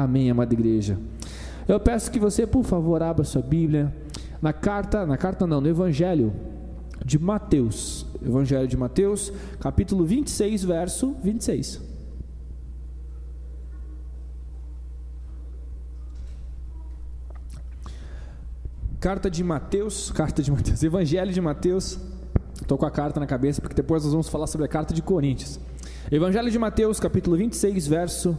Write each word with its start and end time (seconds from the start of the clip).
Amém, 0.00 0.30
amada 0.30 0.54
igreja. 0.54 0.98
Eu 1.68 1.78
peço 1.78 2.10
que 2.10 2.18
você, 2.18 2.46
por 2.46 2.64
favor, 2.64 3.02
abra 3.02 3.22
sua 3.22 3.42
Bíblia 3.42 3.94
na 4.40 4.52
carta, 4.52 5.04
na 5.04 5.16
carta 5.18 5.46
não, 5.46 5.60
no 5.60 5.68
Evangelho 5.68 6.32
de 7.04 7.18
Mateus. 7.18 8.06
Evangelho 8.24 8.66
de 8.66 8.78
Mateus, 8.78 9.30
capítulo 9.60 10.06
26, 10.06 10.64
verso 10.64 11.14
26. 11.22 11.82
Carta 18.98 19.30
de 19.30 19.44
Mateus, 19.44 20.10
carta 20.10 20.42
de 20.42 20.50
Mateus, 20.50 20.82
Evangelho 20.82 21.32
de 21.32 21.40
Mateus. 21.42 21.98
Estou 22.60 22.78
com 22.78 22.86
a 22.86 22.90
carta 22.90 23.20
na 23.20 23.26
cabeça 23.26 23.60
porque 23.60 23.74
depois 23.74 24.02
nós 24.02 24.12
vamos 24.12 24.28
falar 24.30 24.46
sobre 24.46 24.64
a 24.64 24.68
carta 24.68 24.94
de 24.94 25.02
Coríntios. 25.02 25.60
Evangelho 26.10 26.50
de 26.50 26.58
Mateus, 26.58 26.98
capítulo 26.98 27.36
26, 27.36 27.86
verso 27.86 28.36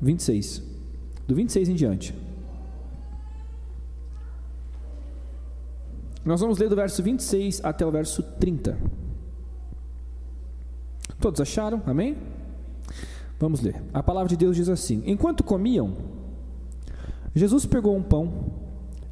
26. 0.00 0.71
Do 1.26 1.34
26 1.34 1.68
em 1.68 1.74
diante. 1.74 2.14
Nós 6.24 6.40
vamos 6.40 6.58
ler 6.58 6.68
do 6.68 6.76
verso 6.76 7.02
26 7.02 7.64
até 7.64 7.84
o 7.84 7.90
verso 7.90 8.22
30. 8.22 8.78
Todos 11.20 11.40
acharam? 11.40 11.82
Amém? 11.86 12.16
Vamos 13.38 13.60
ler. 13.60 13.82
A 13.92 14.02
palavra 14.02 14.28
de 14.28 14.36
Deus 14.36 14.56
diz 14.56 14.68
assim: 14.68 15.02
Enquanto 15.04 15.42
comiam, 15.42 15.96
Jesus 17.34 17.66
pegou 17.66 17.96
um 17.96 18.02
pão 18.02 18.32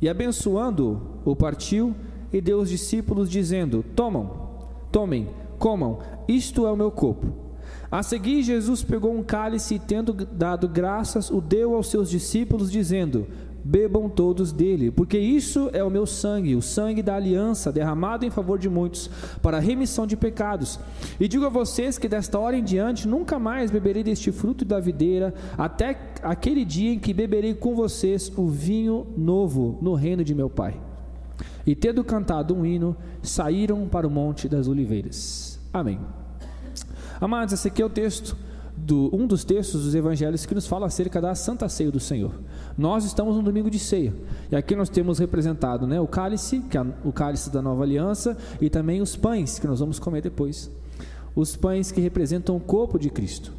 e, 0.00 0.08
abençoando, 0.08 1.00
o 1.24 1.34
partiu 1.34 1.94
e 2.32 2.40
deu 2.40 2.60
aos 2.60 2.68
discípulos, 2.68 3.28
dizendo: 3.28 3.84
Tomam, 3.96 4.48
tomem, 4.92 5.28
comam, 5.58 5.98
isto 6.28 6.64
é 6.66 6.70
o 6.70 6.76
meu 6.76 6.92
corpo. 6.92 7.49
A 7.90 8.02
seguir, 8.02 8.42
Jesus 8.42 8.84
pegou 8.84 9.12
um 9.12 9.22
cálice 9.22 9.74
e, 9.74 9.78
tendo 9.78 10.12
dado 10.12 10.68
graças, 10.68 11.30
o 11.30 11.40
deu 11.40 11.74
aos 11.74 11.88
seus 11.88 12.08
discípulos, 12.08 12.70
dizendo: 12.70 13.26
bebam 13.64 14.08
todos 14.08 14.52
dele, 14.52 14.90
porque 14.90 15.18
isso 15.18 15.70
é 15.72 15.82
o 15.82 15.90
meu 15.90 16.06
sangue, 16.06 16.56
o 16.56 16.62
sangue 16.62 17.02
da 17.02 17.16
aliança, 17.16 17.72
derramado 17.72 18.24
em 18.24 18.30
favor 18.30 18.58
de 18.58 18.68
muitos, 18.68 19.10
para 19.42 19.58
a 19.58 19.60
remissão 19.60 20.06
de 20.06 20.16
pecados. 20.16 20.78
E 21.18 21.28
digo 21.28 21.44
a 21.44 21.48
vocês 21.48 21.98
que 21.98 22.08
desta 22.08 22.38
hora 22.38 22.56
em 22.56 22.64
diante 22.64 23.06
nunca 23.06 23.38
mais 23.38 23.70
beberei 23.70 24.02
deste 24.02 24.32
fruto 24.32 24.64
da 24.64 24.80
videira, 24.80 25.34
até 25.56 25.98
aquele 26.22 26.64
dia 26.64 26.92
em 26.92 26.98
que 26.98 27.14
beberei 27.14 27.54
com 27.54 27.74
vocês 27.74 28.32
o 28.36 28.46
vinho 28.46 29.06
novo 29.16 29.78
no 29.80 29.94
reino 29.94 30.24
de 30.24 30.34
meu 30.34 30.48
Pai. 30.48 30.80
E 31.66 31.74
tendo 31.74 32.02
cantado 32.02 32.54
um 32.54 32.64
hino, 32.64 32.96
saíram 33.22 33.86
para 33.86 34.06
o 34.06 34.10
Monte 34.10 34.48
das 34.48 34.66
Oliveiras. 34.66 35.60
Amém. 35.72 36.19
Amados, 37.20 37.52
esse 37.52 37.68
aqui 37.68 37.82
é 37.82 37.84
o 37.84 37.90
texto 37.90 38.34
do, 38.74 39.14
um 39.14 39.26
dos 39.26 39.44
textos 39.44 39.84
dos 39.84 39.94
evangelhos 39.94 40.46
que 40.46 40.54
nos 40.54 40.66
fala 40.66 40.86
acerca 40.86 41.20
da 41.20 41.34
Santa 41.34 41.68
Ceia 41.68 41.90
do 41.90 42.00
Senhor. 42.00 42.32
Nós 42.78 43.04
estamos 43.04 43.36
no 43.36 43.42
domingo 43.42 43.70
de 43.70 43.78
ceia. 43.78 44.14
E 44.50 44.56
aqui 44.56 44.74
nós 44.74 44.88
temos 44.88 45.18
representado 45.18 45.86
né, 45.86 46.00
o 46.00 46.06
cálice, 46.06 46.60
que 46.60 46.78
é 46.78 46.86
o 47.04 47.12
cálice 47.12 47.50
da 47.50 47.60
nova 47.60 47.82
aliança, 47.82 48.38
e 48.58 48.70
também 48.70 49.02
os 49.02 49.16
pães, 49.16 49.58
que 49.58 49.66
nós 49.66 49.80
vamos 49.80 49.98
comer 49.98 50.22
depois. 50.22 50.70
Os 51.36 51.54
pães 51.56 51.92
que 51.92 52.00
representam 52.00 52.56
o 52.56 52.60
corpo 52.60 52.98
de 52.98 53.10
Cristo. 53.10 53.52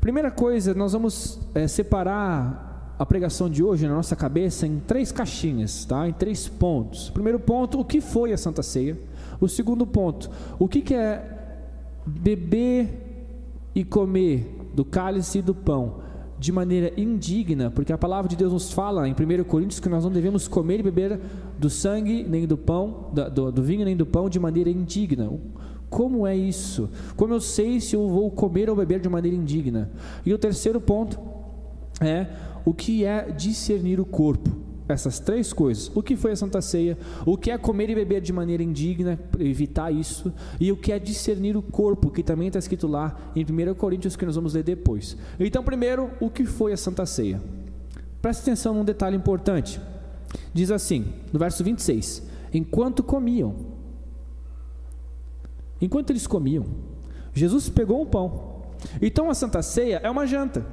Primeira 0.00 0.30
coisa, 0.30 0.72
nós 0.72 0.94
vamos 0.94 1.38
é, 1.54 1.68
separar 1.68 2.96
a 2.98 3.04
pregação 3.04 3.50
de 3.50 3.62
hoje 3.62 3.86
na 3.86 3.94
nossa 3.94 4.16
cabeça 4.16 4.66
em 4.66 4.80
três 4.80 5.12
caixinhas, 5.12 5.84
tá? 5.84 6.08
em 6.08 6.14
três 6.14 6.48
pontos. 6.48 7.10
Primeiro 7.10 7.38
ponto, 7.38 7.78
o 7.78 7.84
que 7.84 8.00
foi 8.00 8.32
a 8.32 8.38
Santa 8.38 8.62
Ceia? 8.62 8.98
O 9.38 9.48
segundo 9.48 9.86
ponto, 9.86 10.30
o 10.58 10.66
que, 10.66 10.80
que 10.80 10.94
é 10.94 11.39
beber 12.10 12.88
e 13.74 13.84
comer 13.84 14.70
do 14.74 14.84
cálice 14.84 15.38
e 15.38 15.42
do 15.42 15.54
pão 15.54 16.00
de 16.38 16.50
maneira 16.52 16.92
indigna, 16.98 17.70
porque 17.70 17.92
a 17.92 17.98
palavra 17.98 18.28
de 18.28 18.34
Deus 18.34 18.52
nos 18.52 18.72
fala 18.72 19.06
em 19.06 19.12
1 19.12 19.44
Coríntios 19.44 19.78
que 19.78 19.90
nós 19.90 20.04
não 20.04 20.10
devemos 20.10 20.48
comer 20.48 20.80
e 20.80 20.82
beber 20.82 21.20
do 21.58 21.68
sangue, 21.68 22.24
nem 22.26 22.46
do 22.46 22.56
pão, 22.56 23.10
do, 23.12 23.52
do 23.52 23.62
vinho, 23.62 23.84
nem 23.84 23.94
do 23.94 24.06
pão 24.06 24.28
de 24.28 24.40
maneira 24.40 24.70
indigna. 24.70 25.30
Como 25.90 26.26
é 26.26 26.34
isso? 26.34 26.88
Como 27.14 27.34
eu 27.34 27.40
sei 27.40 27.78
se 27.78 27.94
eu 27.94 28.08
vou 28.08 28.30
comer 28.30 28.70
ou 28.70 28.76
beber 28.76 29.00
de 29.00 29.08
maneira 29.08 29.36
indigna? 29.36 29.90
E 30.24 30.32
o 30.32 30.38
terceiro 30.38 30.80
ponto 30.80 31.20
é 32.00 32.26
o 32.64 32.72
que 32.72 33.04
é 33.04 33.30
discernir 33.30 34.00
o 34.00 34.06
corpo 34.06 34.69
essas 34.94 35.18
três 35.18 35.52
coisas: 35.52 35.90
o 35.94 36.02
que 36.02 36.16
foi 36.16 36.32
a 36.32 36.36
Santa 36.36 36.60
Ceia, 36.60 36.98
o 37.24 37.36
que 37.36 37.50
é 37.50 37.58
comer 37.58 37.90
e 37.90 37.94
beber 37.94 38.20
de 38.20 38.32
maneira 38.32 38.62
indigna, 38.62 39.18
evitar 39.38 39.90
isso, 39.90 40.32
e 40.58 40.70
o 40.72 40.76
que 40.76 40.92
é 40.92 40.98
discernir 40.98 41.56
o 41.56 41.62
corpo, 41.62 42.10
que 42.10 42.22
também 42.22 42.48
está 42.48 42.58
escrito 42.58 42.86
lá 42.86 43.16
em 43.34 43.44
1 43.44 43.74
Coríntios, 43.74 44.16
que 44.16 44.26
nós 44.26 44.36
vamos 44.36 44.54
ler 44.54 44.62
depois. 44.62 45.16
Então, 45.38 45.62
primeiro, 45.62 46.10
o 46.20 46.30
que 46.30 46.44
foi 46.44 46.72
a 46.72 46.76
Santa 46.76 47.06
Ceia? 47.06 47.40
Preste 48.20 48.42
atenção 48.42 48.74
num 48.74 48.84
detalhe 48.84 49.16
importante. 49.16 49.80
Diz 50.52 50.70
assim, 50.70 51.12
no 51.32 51.38
verso 51.38 51.64
26: 51.64 52.22
Enquanto 52.52 53.02
comiam, 53.02 53.54
enquanto 55.80 56.10
eles 56.10 56.26
comiam, 56.26 56.66
Jesus 57.32 57.68
pegou 57.68 58.02
um 58.02 58.06
pão. 58.06 58.60
Então 59.00 59.30
a 59.30 59.34
Santa 59.34 59.62
Ceia 59.62 60.00
é 60.02 60.10
uma 60.10 60.26
janta. 60.26 60.64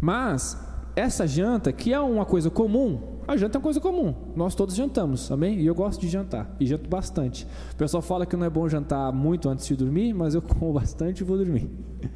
Mas 0.00 0.58
essa 1.00 1.26
janta, 1.26 1.72
que 1.72 1.92
é 1.92 2.00
uma 2.00 2.24
coisa 2.24 2.50
comum, 2.50 3.00
a 3.26 3.36
janta 3.36 3.56
é 3.56 3.58
uma 3.58 3.62
coisa 3.62 3.80
comum. 3.80 4.14
Nós 4.34 4.54
todos 4.54 4.74
jantamos, 4.74 5.30
amém? 5.30 5.60
E 5.60 5.66
eu 5.66 5.74
gosto 5.74 6.00
de 6.00 6.08
jantar, 6.08 6.54
e 6.58 6.66
janto 6.66 6.88
bastante. 6.88 7.46
O 7.72 7.76
pessoal 7.76 8.02
fala 8.02 8.26
que 8.26 8.36
não 8.36 8.44
é 8.44 8.50
bom 8.50 8.68
jantar 8.68 9.12
muito 9.12 9.48
antes 9.48 9.66
de 9.66 9.76
dormir, 9.76 10.12
mas 10.12 10.34
eu 10.34 10.42
como 10.42 10.72
bastante 10.72 11.20
e 11.20 11.24
vou 11.24 11.36
dormir. 11.36 11.70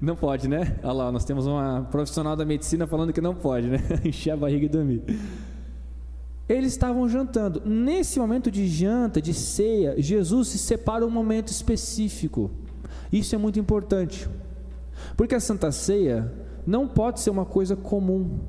Não 0.00 0.14
pode, 0.14 0.46
né? 0.46 0.76
Olha 0.84 0.92
lá, 0.92 1.12
nós 1.12 1.24
temos 1.24 1.44
uma 1.44 1.88
profissional 1.90 2.36
da 2.36 2.44
medicina 2.44 2.86
falando 2.86 3.12
que 3.12 3.20
não 3.20 3.34
pode, 3.34 3.66
né? 3.66 3.78
Encher 4.06 4.30
a 4.30 4.36
barriga 4.36 4.66
e 4.66 4.68
dormir. 4.68 5.02
Eles 6.48 6.70
estavam 6.70 7.08
jantando. 7.08 7.60
Nesse 7.66 8.20
momento 8.20 8.48
de 8.48 8.68
janta, 8.68 9.20
de 9.20 9.34
ceia, 9.34 10.00
Jesus 10.00 10.48
se 10.48 10.58
separa 10.58 11.04
um 11.04 11.10
momento 11.10 11.48
específico. 11.48 12.48
Isso 13.12 13.34
é 13.34 13.38
muito 13.38 13.58
importante. 13.58 14.28
Porque 15.16 15.34
a 15.34 15.40
Santa 15.40 15.72
Ceia 15.72 16.32
não 16.66 16.86
pode 16.86 17.20
ser 17.20 17.30
uma 17.30 17.44
coisa 17.44 17.76
comum. 17.76 18.40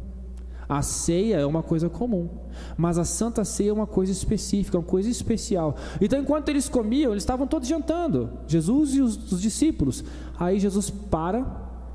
A 0.67 0.81
ceia 0.81 1.37
é 1.37 1.45
uma 1.45 1.61
coisa 1.61 1.89
comum, 1.89 2.29
mas 2.77 2.97
a 2.97 3.03
Santa 3.03 3.43
Ceia 3.43 3.69
é 3.69 3.73
uma 3.73 3.85
coisa 3.85 4.11
específica, 4.11 4.77
uma 4.77 4.83
coisa 4.83 5.09
especial. 5.09 5.75
Então, 5.99 6.19
enquanto 6.19 6.49
eles 6.49 6.69
comiam, 6.69 7.11
eles 7.11 7.23
estavam 7.23 7.45
todos 7.45 7.67
jantando, 7.67 8.29
Jesus 8.47 8.95
e 8.95 9.01
os, 9.01 9.31
os 9.31 9.41
discípulos. 9.41 10.03
Aí 10.39 10.59
Jesus 10.59 10.89
para, 10.89 11.45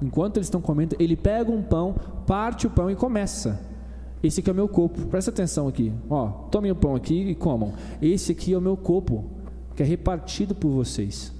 enquanto 0.02 0.36
eles 0.36 0.46
estão 0.46 0.60
comendo, 0.60 0.94
ele 0.98 1.16
pega 1.16 1.50
um 1.50 1.62
pão, 1.62 1.94
parte 2.26 2.66
o 2.66 2.70
pão 2.70 2.90
e 2.90 2.94
começa. 2.94 3.60
Esse 4.22 4.40
aqui 4.40 4.50
é 4.50 4.52
o 4.52 4.56
meu 4.56 4.68
corpo, 4.68 5.06
presta 5.06 5.30
atenção 5.30 5.66
aqui. 5.66 5.92
Ó, 6.10 6.28
tomem 6.50 6.70
o 6.70 6.76
pão 6.76 6.94
aqui 6.94 7.14
e 7.14 7.34
comam. 7.34 7.72
Esse 8.02 8.32
aqui 8.32 8.52
é 8.52 8.58
o 8.58 8.60
meu 8.60 8.76
corpo, 8.76 9.24
que 9.74 9.82
é 9.82 9.86
repartido 9.86 10.54
por 10.54 10.70
vocês. 10.70 11.32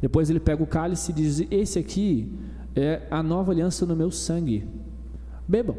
Depois 0.00 0.28
ele 0.28 0.38
pega 0.40 0.62
o 0.62 0.66
cálice 0.66 1.10
e 1.10 1.14
diz: 1.14 1.42
Esse 1.50 1.78
aqui 1.78 2.30
é 2.76 3.02
a 3.10 3.22
nova 3.22 3.52
aliança 3.52 3.86
no 3.86 3.96
meu 3.96 4.10
sangue. 4.10 4.68
Bebam, 5.48 5.76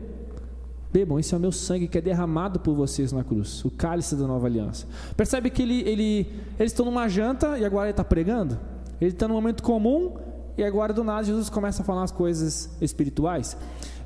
bebam, 0.91 1.19
esse 1.19 1.34
é 1.34 1.38
o 1.38 1.40
meu 1.40 1.52
sangue 1.52 1.88
que 1.88 1.97
é 1.97 2.02
derramado 2.02 2.59
por 2.59 2.74
vocês 2.74 3.12
na 3.12 3.24
cruz, 3.24 3.63
o 3.63 3.69
cálice 3.69 4.16
da 4.16 4.25
nova 4.25 4.47
aliança. 4.47 4.88
Percebe 5.16 5.52
que 5.52 5.62
ele, 5.62 5.81
ele, 5.81 6.28
eles 6.59 6.72
estão 6.72 6.86
numa 6.86 7.07
janta 7.07 7.59
e 7.59 7.63
agora 7.63 7.86
ele 7.86 7.91
está 7.91 8.03
pregando? 8.03 8.59
Ele 9.00 9.12
está 9.12 9.28
num 9.28 9.36
momento 9.36 9.62
comum 9.62 10.16
e 10.57 10.63
agora 10.63 10.91
do 10.91 11.03
nada 11.03 11.24
Jesus 11.24 11.50
começa 11.50 11.84
a 11.84 11.86
falar 11.86 12.03
as 12.03 12.12
coisas 12.12 12.75
espirituais. 12.81 13.56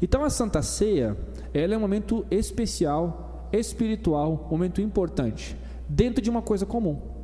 Então 0.02 0.24
a 0.24 0.30
Santa 0.30 0.62
Ceia, 0.62 1.18
ela 1.54 1.74
é 1.74 1.78
um 1.78 1.82
momento 1.82 2.26
especial, 2.30 3.48
espiritual, 3.54 4.48
um 4.48 4.52
momento 4.52 4.82
importante, 4.82 5.56
dentro 5.88 6.22
de 6.22 6.30
uma 6.30 6.42
coisa 6.42 6.66
comum 6.66 7.21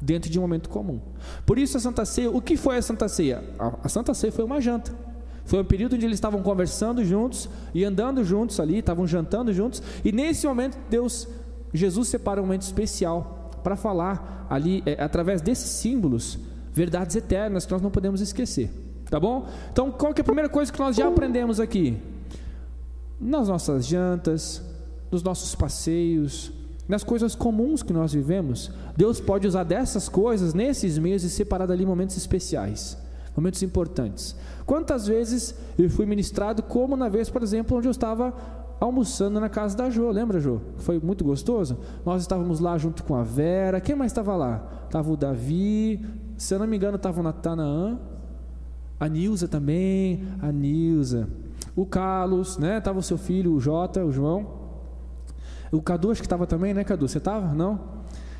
dentro 0.00 0.30
de 0.30 0.38
um 0.38 0.42
momento 0.42 0.68
comum. 0.68 1.00
Por 1.44 1.58
isso 1.58 1.76
a 1.76 1.80
Santa 1.80 2.04
Ceia, 2.04 2.30
o 2.30 2.40
que 2.40 2.56
foi 2.56 2.76
a 2.76 2.82
Santa 2.82 3.08
Ceia? 3.08 3.42
A, 3.58 3.88
Santa 3.88 4.14
Ceia 4.14 4.32
foi 4.32 4.44
uma 4.44 4.60
janta. 4.60 4.92
Foi 5.44 5.60
um 5.60 5.64
período 5.64 5.94
onde 5.94 6.04
eles 6.04 6.16
estavam 6.16 6.42
conversando 6.42 7.04
juntos 7.04 7.48
e 7.72 7.84
andando 7.84 8.24
juntos 8.24 8.58
ali, 8.58 8.78
estavam 8.78 9.06
jantando 9.06 9.52
juntos, 9.52 9.82
e 10.04 10.10
nesse 10.10 10.46
momento 10.46 10.76
Deus, 10.90 11.28
Jesus 11.72 12.08
separa 12.08 12.40
um 12.40 12.44
momento 12.44 12.62
especial 12.62 13.50
para 13.62 13.76
falar 13.76 14.46
ali, 14.50 14.82
é, 14.84 15.02
através 15.02 15.40
desses 15.40 15.70
símbolos, 15.70 16.38
verdades 16.72 17.16
eternas 17.16 17.64
que 17.64 17.72
nós 17.72 17.80
não 17.80 17.90
podemos 17.90 18.20
esquecer. 18.20 18.70
Tá 19.08 19.20
bom? 19.20 19.48
Então, 19.72 19.92
qual 19.92 20.12
que 20.12 20.20
é 20.20 20.22
a 20.22 20.24
primeira 20.24 20.48
coisa 20.48 20.72
que 20.72 20.78
nós 20.80 20.96
já 20.96 21.06
aprendemos 21.06 21.60
aqui? 21.60 21.96
Nas 23.20 23.48
nossas 23.48 23.86
jantas, 23.86 24.60
nos 25.10 25.22
nossos 25.22 25.54
passeios, 25.54 26.52
nas 26.88 27.02
coisas 27.02 27.34
comuns 27.34 27.82
que 27.82 27.92
nós 27.92 28.12
vivemos, 28.12 28.70
Deus 28.96 29.20
pode 29.20 29.46
usar 29.46 29.64
dessas 29.64 30.08
coisas 30.08 30.54
nesses 30.54 30.98
meios 30.98 31.24
e 31.24 31.30
separar 31.30 31.66
dali 31.66 31.84
momentos 31.84 32.16
especiais, 32.16 32.96
momentos 33.36 33.62
importantes. 33.62 34.36
Quantas 34.64 35.06
vezes 35.06 35.54
eu 35.78 35.90
fui 35.90 36.06
ministrado, 36.06 36.62
como 36.62 36.96
na 36.96 37.08
vez, 37.08 37.28
por 37.28 37.42
exemplo, 37.42 37.76
onde 37.76 37.88
eu 37.88 37.92
estava 37.92 38.34
almoçando 38.78 39.40
na 39.40 39.48
casa 39.48 39.76
da 39.76 39.88
Jo, 39.88 40.10
lembra, 40.10 40.38
Jo? 40.38 40.60
Foi 40.78 40.98
muito 40.98 41.24
gostoso. 41.24 41.78
Nós 42.04 42.22
estávamos 42.22 42.60
lá 42.60 42.76
junto 42.76 43.02
com 43.04 43.14
a 43.14 43.22
Vera. 43.22 43.80
Quem 43.80 43.96
mais 43.96 44.12
estava 44.12 44.36
lá? 44.36 44.82
Estava 44.84 45.10
o 45.10 45.16
Davi, 45.16 46.04
se 46.36 46.54
eu 46.54 46.58
não 46.58 46.66
me 46.66 46.76
engano, 46.76 46.96
estava 46.96 47.20
o 47.20 47.22
Natanaã, 47.22 47.98
a 49.00 49.08
Nilza 49.08 49.48
também, 49.48 50.26
a 50.40 50.52
Nilza. 50.52 51.28
o 51.74 51.84
Carlos, 51.84 52.56
né? 52.58 52.80
Tava 52.80 52.98
o 52.98 53.02
seu 53.02 53.18
filho, 53.18 53.52
o 53.52 53.60
Jota, 53.60 54.04
o 54.04 54.10
João. 54.10 54.65
O 55.72 55.82
Cadu 55.82 56.10
acho 56.10 56.20
que 56.20 56.26
estava 56.26 56.46
também, 56.46 56.72
né, 56.72 56.84
Cadu? 56.84 57.08
Você 57.08 57.18
estava? 57.18 57.54
Não? 57.54 57.80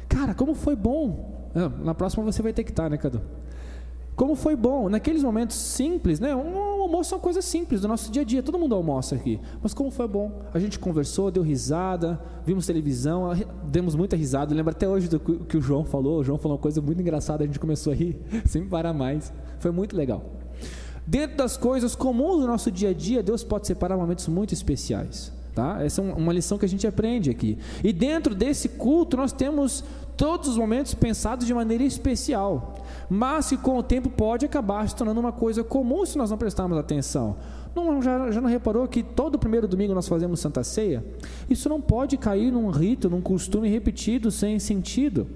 Cara, 0.09 0.35
como 0.35 0.55
foi 0.55 0.77
bom. 0.77 1.51
Na 1.83 1.95
próxima 1.95 2.25
você 2.25 2.43
vai 2.43 2.53
ter 2.53 2.65
que 2.65 2.71
estar, 2.71 2.85
tá, 2.85 2.91
né, 2.91 2.97
Cadu? 2.97 3.21
Como 4.17 4.35
foi 4.35 4.57
bom, 4.57 4.89
naqueles 4.89 5.23
momentos 5.23 5.57
simples, 5.57 6.19
né? 6.19 6.35
Um 6.35 6.57
almoço 6.81 7.13
é 7.13 7.19
uma 7.19 7.23
coisa 7.23 7.43
simples 7.43 7.83
do 7.83 7.89
nosso 7.89 8.11
dia 8.11 8.23
a 8.23 8.25
dia, 8.25 8.43
todo 8.43 8.59
mundo 8.59 8.75
almoça 8.75 9.15
aqui. 9.15 9.39
Mas 9.63 9.75
como 9.75 9.91
foi 9.91 10.09
bom, 10.09 10.41
a 10.55 10.59
gente 10.59 10.79
conversou, 10.79 11.31
deu 11.31 11.43
risada, 11.43 12.19
vimos 12.43 12.65
televisão, 12.67 13.31
demos 13.65 13.95
muita 13.95 14.17
risada. 14.17 14.53
Eu 14.53 14.57
lembro 14.57 14.71
até 14.71 14.89
hoje 14.89 15.07
do 15.07 15.21
que 15.21 15.59
o 15.59 15.61
João 15.61 15.85
falou. 15.85 16.21
O 16.21 16.25
João 16.25 16.39
falou 16.39 16.57
uma 16.57 16.63
coisa 16.63 16.81
muito 16.81 16.99
engraçada, 16.99 17.45
a 17.45 17.47
gente 17.47 17.61
começou 17.61 17.93
a 17.93 17.97
rir 17.97 18.19
sem 18.47 18.67
parar 18.67 18.95
mais. 18.95 19.31
Foi 19.59 19.71
muito 19.71 19.95
legal. 19.95 20.25
Dentro 21.07 21.37
das 21.37 21.59
coisas 21.59 21.95
comuns 21.95 22.41
do 22.41 22.47
nosso 22.47 22.71
dia 22.71 22.91
a 22.91 22.95
dia, 22.95 23.23
Deus 23.23 23.45
pode 23.45 23.67
separar 23.67 23.99
momentos 23.99 24.27
muito 24.29 24.55
especiais. 24.55 25.31
Tá? 25.57 25.83
Essa 25.83 26.03
é 26.03 26.05
uma 26.05 26.35
lição 26.35 26.59
que 26.59 26.67
a 26.67 26.69
gente 26.69 26.87
aprende 26.87 27.31
aqui. 27.31 27.57
E 27.83 27.91
dentro 27.91 28.35
desse 28.35 28.69
culto, 28.69 29.17
nós 29.17 29.33
temos 29.33 29.83
todos 30.15 30.51
os 30.51 30.59
momentos 30.59 30.93
pensados 30.93 31.47
de 31.47 31.55
maneira 31.55 31.83
especial, 31.83 32.75
mas 33.09 33.49
que 33.49 33.57
com 33.57 33.79
o 33.79 33.83
tempo 33.83 34.11
pode 34.11 34.45
acabar 34.45 34.87
se 34.87 34.95
tornando 34.95 35.19
uma 35.19 35.33
coisa 35.33 35.65
comum 35.65 36.05
se 36.05 36.19
nós 36.19 36.31
não 36.31 36.37
prestarmos 36.37 36.77
atenção. 36.77 37.37
Não, 37.75 38.03
já, 38.03 38.31
já 38.31 38.39
não 38.39 38.51
reparou 38.51 38.87
que 38.87 39.03
todo 39.03 39.39
primeiro 39.39 39.67
domingo 39.67 39.95
nós 39.95 40.07
fazemos 40.07 40.41
Santa 40.41 40.63
Ceia? 40.63 41.03
Isso 41.49 41.71
não 41.71 41.81
pode 41.81 42.19
cair 42.19 42.53
num 42.53 42.69
rito, 42.69 43.09
num 43.09 43.23
costume 43.23 43.67
repetido 43.67 44.31
sem 44.31 44.59
sentido. 44.59 45.27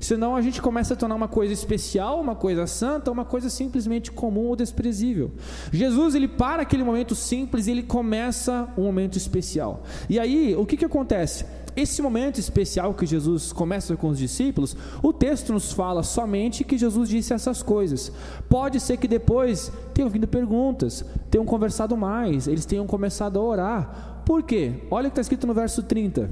Senão 0.00 0.36
a 0.36 0.42
gente 0.42 0.60
começa 0.62 0.94
a 0.94 0.96
tornar 0.96 1.14
uma 1.14 1.28
coisa 1.28 1.52
especial, 1.52 2.20
uma 2.20 2.34
coisa 2.34 2.66
santa, 2.66 3.10
uma 3.10 3.24
coisa 3.24 3.50
simplesmente 3.50 4.10
comum 4.10 4.46
ou 4.46 4.56
desprezível. 4.56 5.32
Jesus 5.72 6.14
ele 6.14 6.28
para 6.28 6.62
aquele 6.62 6.84
momento 6.84 7.14
simples 7.14 7.66
e 7.66 7.72
ele 7.72 7.82
começa 7.82 8.68
um 8.76 8.82
momento 8.84 9.16
especial. 9.16 9.82
E 10.08 10.18
aí 10.18 10.54
o 10.56 10.64
que, 10.64 10.76
que 10.76 10.84
acontece? 10.84 11.44
Esse 11.78 12.02
momento 12.02 12.40
especial 12.40 12.92
que 12.92 13.06
Jesus 13.06 13.52
começa 13.52 13.96
com 13.96 14.08
os 14.08 14.18
discípulos, 14.18 14.76
o 15.00 15.12
texto 15.12 15.52
nos 15.52 15.70
fala 15.70 16.02
somente 16.02 16.64
que 16.64 16.76
Jesus 16.76 17.08
disse 17.08 17.32
essas 17.32 17.62
coisas. 17.62 18.10
Pode 18.48 18.80
ser 18.80 18.96
que 18.96 19.06
depois 19.06 19.70
tenham 19.94 20.10
vindo 20.10 20.26
perguntas, 20.26 21.04
tenham 21.30 21.44
conversado 21.44 21.96
mais, 21.96 22.48
eles 22.48 22.66
tenham 22.66 22.84
começado 22.84 23.38
a 23.38 23.42
orar. 23.42 24.22
Por 24.26 24.42
quê? 24.42 24.72
Olha 24.90 25.06
o 25.06 25.10
que 25.10 25.12
está 25.12 25.20
escrito 25.20 25.46
no 25.46 25.54
verso 25.54 25.84
30. 25.84 26.28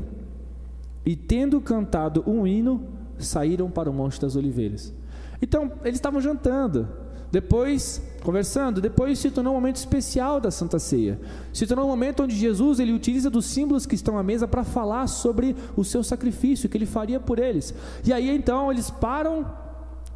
E 1.04 1.14
tendo 1.14 1.60
cantado 1.60 2.24
um 2.26 2.44
hino, 2.44 2.82
saíram 3.18 3.70
para 3.70 3.90
o 3.90 3.92
Monte 3.92 4.20
das 4.20 4.36
Oliveiras. 4.36 4.92
Então, 5.40 5.72
eles 5.84 5.96
estavam 5.96 6.20
jantando. 6.20 6.88
Depois, 7.30 8.00
conversando, 8.22 8.80
depois 8.80 9.18
se 9.18 9.30
tornou 9.30 9.52
um 9.52 9.56
momento 9.56 9.76
especial 9.76 10.40
da 10.40 10.50
Santa 10.50 10.78
Ceia. 10.78 11.20
Se 11.52 11.66
tornou 11.66 11.84
um 11.84 11.88
momento 11.88 12.22
onde 12.22 12.36
Jesus 12.36 12.78
ele 12.78 12.92
utiliza 12.92 13.28
dos 13.28 13.46
símbolos 13.46 13.84
que 13.84 13.94
estão 13.94 14.16
à 14.16 14.22
mesa 14.22 14.46
para 14.46 14.64
falar 14.64 15.06
sobre 15.08 15.56
o 15.76 15.84
seu 15.84 16.02
sacrifício 16.04 16.68
que 16.68 16.78
ele 16.78 16.86
faria 16.86 17.18
por 17.18 17.38
eles. 17.38 17.74
E 18.04 18.12
aí 18.12 18.30
então 18.30 18.70
eles 18.70 18.90
param 18.90 19.44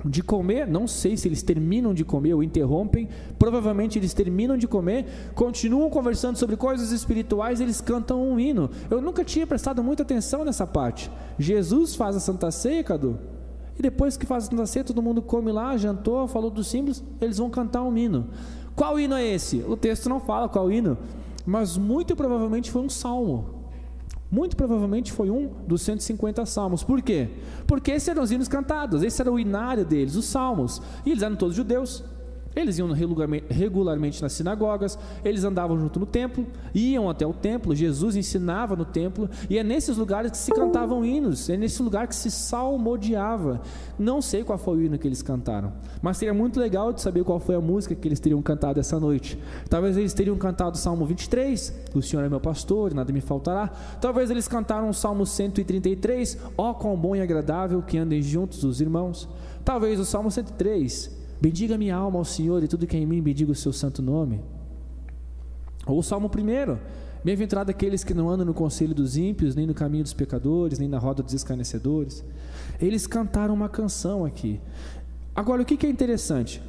de 0.05 0.23
comer, 0.23 0.67
não 0.67 0.87
sei 0.87 1.17
se 1.17 1.29
eles 1.29 1.43
terminam 1.43 1.93
de 1.93 2.05
comer 2.05 2.35
ou 2.35 2.43
interrompem, 2.43 3.09
provavelmente 3.39 3.99
eles 3.99 4.15
terminam 4.15 4.57
de 4.57 4.67
comer, 4.67 5.07
continuam 5.35 5.91
conversando 5.91 6.37
sobre 6.37 6.57
coisas 6.57 6.93
espirituais, 6.93 7.61
eles 7.61 7.81
cantam 7.81 8.23
um 8.23 8.39
hino. 8.39 8.71
Eu 8.91 9.01
nunca 9.01 9.25
tinha 9.25 9.47
prestado 9.47 9.83
muita 9.83 10.03
atenção 10.03 10.45
nessa 10.45 10.67
parte. 10.67 11.11
Jesus 11.39 11.95
faz 11.95 12.17
a 12.17 12.21
Santa 12.21 12.51
Ceia, 12.51 12.83
Cadu, 12.83 13.19
e 13.79 13.83
depois 13.83 14.17
que 14.17 14.27
faz 14.27 14.45
a 14.45 14.51
Santa 14.51 14.67
Ceia, 14.67 14.85
todo 14.85 15.03
mundo 15.03 15.23
come 15.23 15.53
lá, 15.53 15.77
jantou, 15.77 16.27
falou 16.29 16.51
dos 16.51 16.69
símbolos, 16.69 17.03
eles 17.21 17.39
vão 17.39 17.51
cantar 17.51 17.83
um 17.83 17.97
hino. 17.97 18.29
Qual 18.75 18.99
hino 18.99 19.15
é 19.15 19.27
esse? 19.27 19.65
O 19.69 19.77
texto 19.77 20.09
não 20.09 20.21
fala 20.21 20.49
qual 20.49 20.71
hino, 20.71 20.97
mas 21.45 21.77
muito 21.77 22.17
provavelmente 22.17 22.71
foi 22.71 22.83
um 22.83 22.89
salmo. 22.89 23.60
Muito 24.31 24.57
provavelmente 24.57 25.13
foi 25.13 25.29
um 25.29 25.49
dos 25.67 25.83
150 25.83 26.47
salmos. 26.47 26.85
Por 26.85 27.03
quê? 27.03 27.29
Porque 27.67 27.91
esses 27.91 28.09
eram 28.09 28.23
os 28.23 28.31
hinos 28.31 28.47
cantados, 28.47 29.03
esse 29.03 29.21
era 29.21 29.31
o 29.31 29.41
inário 29.41 29.85
deles, 29.85 30.15
os 30.15 30.27
salmos. 30.27 30.81
E 31.05 31.11
eles 31.11 31.23
eram 31.23 31.35
todos 31.35 31.57
judeus. 31.57 32.05
Eles 32.55 32.79
iam 32.79 32.91
regularmente 33.49 34.21
nas 34.21 34.33
sinagogas, 34.33 34.99
eles 35.25 35.45
andavam 35.45 35.79
junto 35.79 36.01
no 36.01 36.07
templo, 36.07 36.45
iam 36.75 37.09
até 37.09 37.25
o 37.25 37.33
templo, 37.33 37.77
Jesus 37.77 38.17
ensinava 38.17 38.75
no 38.75 38.85
templo, 38.85 39.31
e 39.49 39.57
é 39.57 39.63
nesses 39.63 39.97
lugares 39.97 40.33
que 40.33 40.37
se 40.37 40.51
cantavam 40.53 41.05
hinos, 41.05 41.49
é 41.49 41.57
nesse 41.57 41.81
lugar 41.81 42.09
que 42.09 42.15
se 42.15 42.29
salmodiava. 42.29 43.63
Não 43.97 44.21
sei 44.21 44.43
qual 44.43 44.59
foi 44.59 44.79
o 44.79 44.83
hino 44.83 44.99
que 44.99 45.07
eles 45.07 45.23
cantaram, 45.23 45.73
mas 46.03 46.17
seria 46.17 46.35
muito 46.35 46.59
legal 46.59 46.93
de 46.93 47.01
saber 47.01 47.23
qual 47.23 47.39
foi 47.39 47.55
a 47.55 47.61
música 47.61 47.95
que 47.95 48.09
eles 48.09 48.19
teriam 48.19 48.43
cantado 48.43 48.81
essa 48.81 48.99
noite. 48.99 49.39
Talvez 49.69 49.97
eles 49.97 50.13
teriam 50.13 50.37
cantado 50.37 50.75
o 50.77 50.79
Salmo 50.79 51.07
23, 51.07 51.73
O 51.95 52.03
Senhor 52.03 52.25
é 52.25 52.29
meu 52.29 52.41
pastor, 52.41 52.93
nada 52.93 53.13
me 53.13 53.21
faltará. 53.21 53.69
Talvez 54.01 54.29
eles 54.29 54.49
cantaram 54.49 54.89
o 54.89 54.95
Salmo 54.95 55.25
133, 55.25 56.37
Ó 56.59 56.71
oh, 56.71 56.75
quão 56.75 56.97
bom 56.97 57.15
e 57.15 57.21
agradável 57.21 57.81
que 57.81 57.97
andem 57.97 58.21
juntos 58.21 58.65
os 58.65 58.81
irmãos. 58.81 59.29
Talvez 59.65 60.01
o 60.01 60.05
Salmo 60.05 60.31
103, 60.31 61.20
Bendiga 61.41 61.79
minha 61.79 61.97
alma 61.97 62.19
ao 62.19 62.25
Senhor 62.25 62.63
e 62.63 62.69
tudo 62.69 62.87
que 62.87 62.95
é 62.95 63.01
em 63.01 63.07
mim 63.07 63.23
bendiga 63.23 63.51
o 63.51 63.55
seu 63.55 63.73
santo 63.73 64.03
nome. 64.03 64.43
Ou 65.87 65.99
o 65.99 66.03
Salmo 66.03 66.29
1. 66.29 66.77
Bem-aventurado 67.25 67.71
aqueles 67.71 68.05
que 68.05 68.13
não 68.13 68.29
andam 68.29 68.45
no 68.45 68.53
conselho 68.53 68.95
dos 68.95 69.17
ímpios, 69.17 69.55
nem 69.55 69.67
no 69.67 69.73
caminho 69.73 70.03
dos 70.03 70.13
pecadores, 70.13 70.79
nem 70.79 70.89
na 70.89 70.99
roda 70.99 71.23
dos 71.23 71.33
escarnecedores. 71.33 72.23
Eles 72.79 73.07
cantaram 73.07 73.55
uma 73.55 73.71
canção 73.71 74.23
aqui. 74.23 74.61
Agora, 75.35 75.63
o 75.63 75.65
que 75.65 75.87
é 75.87 75.89
interessante? 75.89 76.63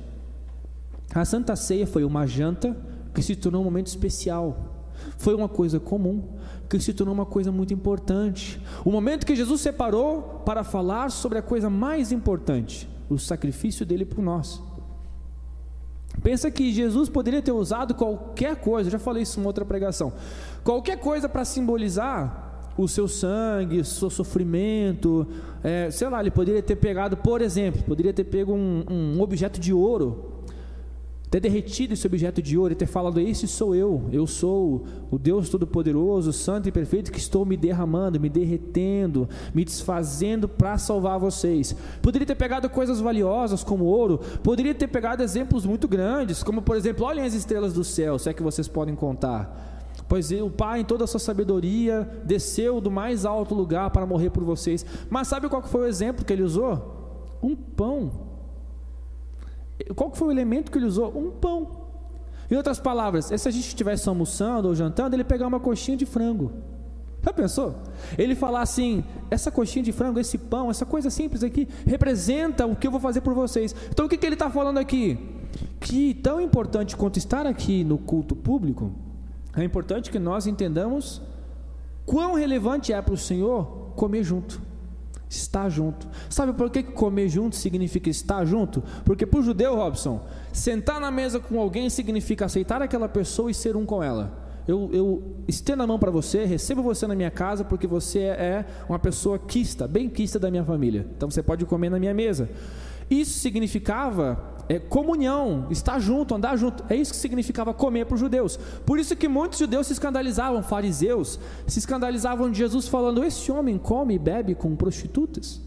A 1.13 1.25
Santa 1.25 1.57
Ceia 1.57 1.85
foi 1.85 2.05
uma 2.05 2.25
janta 2.25 2.75
que 3.13 3.21
se 3.21 3.35
tornou 3.35 3.61
um 3.61 3.65
momento 3.65 3.87
especial. 3.87 4.87
Foi 5.17 5.35
uma 5.35 5.49
coisa 5.49 5.81
comum 5.81 6.23
que 6.69 6.79
se 6.79 6.93
tornou 6.93 7.13
uma 7.13 7.25
coisa 7.25 7.51
muito 7.51 7.73
importante. 7.73 8.61
O 8.85 8.91
momento 8.91 9.25
que 9.25 9.35
Jesus 9.35 9.59
separou 9.59 10.41
para 10.45 10.63
falar 10.63 11.11
sobre 11.11 11.37
a 11.37 11.41
coisa 11.41 11.69
mais 11.69 12.13
importante 12.13 12.87
o 13.13 13.19
sacrifício 13.19 13.85
dele 13.85 14.05
por 14.05 14.21
nós. 14.21 14.61
Pensa 16.23 16.51
que 16.51 16.71
Jesus 16.71 17.09
poderia 17.09 17.41
ter 17.41 17.51
usado 17.51 17.95
qualquer 17.95 18.55
coisa, 18.57 18.89
já 18.89 18.99
falei 18.99 19.23
isso 19.23 19.39
em 19.39 19.45
outra 19.45 19.63
pregação, 19.63 20.13
qualquer 20.63 20.99
coisa 20.99 21.29
para 21.29 21.45
simbolizar 21.45 22.71
o 22.77 22.87
seu 22.87 23.07
sangue, 23.07 23.79
o 23.79 23.85
seu 23.85 24.09
sofrimento, 24.09 25.27
é, 25.63 25.89
sei 25.89 26.09
lá, 26.09 26.19
ele 26.19 26.31
poderia 26.31 26.61
ter 26.61 26.75
pegado, 26.75 27.17
por 27.17 27.41
exemplo, 27.41 27.83
poderia 27.83 28.13
ter 28.13 28.23
pego 28.25 28.53
um, 28.53 28.83
um 28.89 29.21
objeto 29.21 29.59
de 29.59 29.73
ouro 29.73 30.30
ter 31.31 31.39
derretido 31.39 31.93
esse 31.93 32.05
objeto 32.05 32.41
de 32.41 32.57
ouro 32.57 32.73
e 32.73 32.75
ter 32.75 32.85
falado: 32.85 33.17
Esse 33.17 33.47
sou 33.47 33.73
eu, 33.73 34.03
eu 34.11 34.27
sou 34.27 34.83
o 35.09 35.17
Deus 35.17 35.47
Todo-Poderoso, 35.47 36.33
Santo 36.33 36.67
e 36.67 36.73
Perfeito, 36.73 37.09
que 37.09 37.17
estou 37.17 37.45
me 37.45 37.55
derramando, 37.55 38.19
me 38.19 38.29
derretendo, 38.29 39.29
me 39.53 39.63
desfazendo 39.63 40.49
para 40.49 40.77
salvar 40.77 41.17
vocês. 41.17 41.73
Poderia 42.01 42.27
ter 42.27 42.35
pegado 42.35 42.69
coisas 42.69 42.99
valiosas 42.99 43.63
como 43.63 43.85
ouro, 43.85 44.19
poderia 44.43 44.75
ter 44.75 44.87
pegado 44.87 45.23
exemplos 45.23 45.65
muito 45.65 45.87
grandes, 45.87 46.43
como 46.43 46.61
por 46.61 46.75
exemplo: 46.75 47.05
olhem 47.05 47.23
as 47.23 47.33
estrelas 47.33 47.71
do 47.71 47.85
céu, 47.85 48.19
se 48.19 48.29
é 48.29 48.33
que 48.33 48.43
vocês 48.43 48.67
podem 48.67 48.93
contar. 48.93 49.69
Pois 50.09 50.29
o 50.31 50.49
Pai, 50.49 50.81
em 50.81 50.85
toda 50.85 51.05
a 51.05 51.07
sua 51.07 51.21
sabedoria, 51.21 52.09
desceu 52.25 52.81
do 52.81 52.91
mais 52.91 53.23
alto 53.23 53.55
lugar 53.55 53.89
para 53.91 54.05
morrer 54.05 54.31
por 54.31 54.43
vocês. 54.43 54.85
Mas 55.09 55.29
sabe 55.29 55.47
qual 55.47 55.61
foi 55.61 55.83
o 55.83 55.87
exemplo 55.87 56.25
que 56.25 56.33
ele 56.33 56.43
usou? 56.43 57.37
Um 57.41 57.55
pão 57.55 58.30
qual 59.95 60.13
foi 60.13 60.29
o 60.29 60.31
elemento 60.31 60.71
que 60.71 60.77
ele 60.77 60.85
usou? 60.85 61.15
Um 61.17 61.31
pão. 61.31 61.81
Em 62.49 62.55
outras 62.55 62.79
palavras, 62.79 63.25
se 63.25 63.47
a 63.47 63.51
gente 63.51 63.67
estivesse 63.67 64.07
almoçando 64.09 64.67
ou 64.67 64.75
jantando, 64.75 65.15
ele 65.15 65.23
pegar 65.23 65.47
uma 65.47 65.59
coxinha 65.59 65.95
de 65.95 66.05
frango. 66.05 66.51
Já 67.23 67.31
pensou? 67.31 67.75
Ele 68.17 68.35
falar 68.35 68.61
assim: 68.61 69.03
essa 69.29 69.51
coxinha 69.51 69.83
de 69.83 69.91
frango, 69.91 70.19
esse 70.19 70.37
pão, 70.37 70.69
essa 70.69 70.85
coisa 70.85 71.09
simples 71.09 71.43
aqui, 71.43 71.67
representa 71.85 72.65
o 72.65 72.75
que 72.75 72.85
eu 72.85 72.91
vou 72.91 72.99
fazer 72.99 73.21
por 73.21 73.33
vocês. 73.33 73.75
Então 73.89 74.05
o 74.05 74.09
que, 74.09 74.17
que 74.17 74.25
ele 74.25 74.35
está 74.35 74.49
falando 74.49 74.79
aqui? 74.79 75.17
Que 75.79 76.13
tão 76.15 76.41
importante 76.41 76.97
quanto 76.97 77.17
estar 77.17 77.45
aqui 77.45 77.83
no 77.83 77.97
culto 77.97 78.35
público, 78.35 78.91
é 79.55 79.63
importante 79.63 80.09
que 80.09 80.19
nós 80.19 80.47
entendamos 80.47 81.21
quão 82.05 82.33
relevante 82.33 82.91
é 82.91 83.01
para 83.01 83.13
o 83.13 83.17
Senhor 83.17 83.93
comer 83.95 84.23
junto 84.23 84.70
estar 85.31 85.69
junto. 85.69 86.07
Sabe 86.29 86.53
por 86.53 86.69
que 86.69 86.83
comer 86.83 87.29
junto 87.29 87.55
significa 87.55 88.09
estar 88.09 88.45
junto? 88.45 88.83
Porque 89.05 89.25
para 89.25 89.39
o 89.39 89.43
judeu, 89.43 89.75
Robson, 89.75 90.25
sentar 90.51 90.99
na 90.99 91.09
mesa 91.09 91.39
com 91.39 91.59
alguém 91.59 91.89
significa 91.89 92.45
aceitar 92.45 92.81
aquela 92.81 93.07
pessoa 93.07 93.49
e 93.49 93.53
ser 93.53 93.75
um 93.75 93.85
com 93.85 94.03
ela. 94.03 94.49
Eu, 94.67 94.89
eu 94.93 95.23
estendo 95.47 95.81
a 95.81 95.87
mão 95.87 95.97
para 95.97 96.11
você, 96.11 96.45
recebo 96.45 96.83
você 96.83 97.07
na 97.07 97.15
minha 97.15 97.31
casa 97.31 97.63
porque 97.63 97.87
você 97.87 98.19
é 98.19 98.65
uma 98.87 98.99
pessoa 98.99 99.39
quista, 99.39 99.87
bem 99.87 100.09
quista 100.09 100.37
da 100.37 100.51
minha 100.51 100.63
família. 100.63 101.07
Então 101.15 101.31
você 101.31 101.41
pode 101.41 101.65
comer 101.65 101.89
na 101.89 101.97
minha 101.97 102.13
mesa. 102.13 102.49
Isso 103.09 103.39
significava 103.39 104.60
é, 104.71 104.79
comunhão, 104.79 105.67
estar 105.69 105.99
junto, 105.99 106.33
andar 106.33 106.55
junto. 106.55 106.85
É 106.87 106.95
isso 106.95 107.11
que 107.11 107.19
significava 107.19 107.73
comer 107.73 108.05
para 108.05 108.15
os 108.15 108.21
judeus. 108.21 108.57
Por 108.85 108.99
isso 108.99 109.17
que 109.17 109.27
muitos 109.27 109.59
judeus 109.59 109.87
se 109.87 109.93
escandalizavam, 109.93 110.63
fariseus, 110.63 111.37
se 111.67 111.79
escandalizavam 111.79 112.49
de 112.49 112.57
Jesus 112.57 112.87
falando: 112.87 113.21
Esse 113.21 113.51
homem 113.51 113.77
come 113.77 114.15
e 114.15 114.19
bebe 114.19 114.55
com 114.55 114.73
prostitutas, 114.73 115.59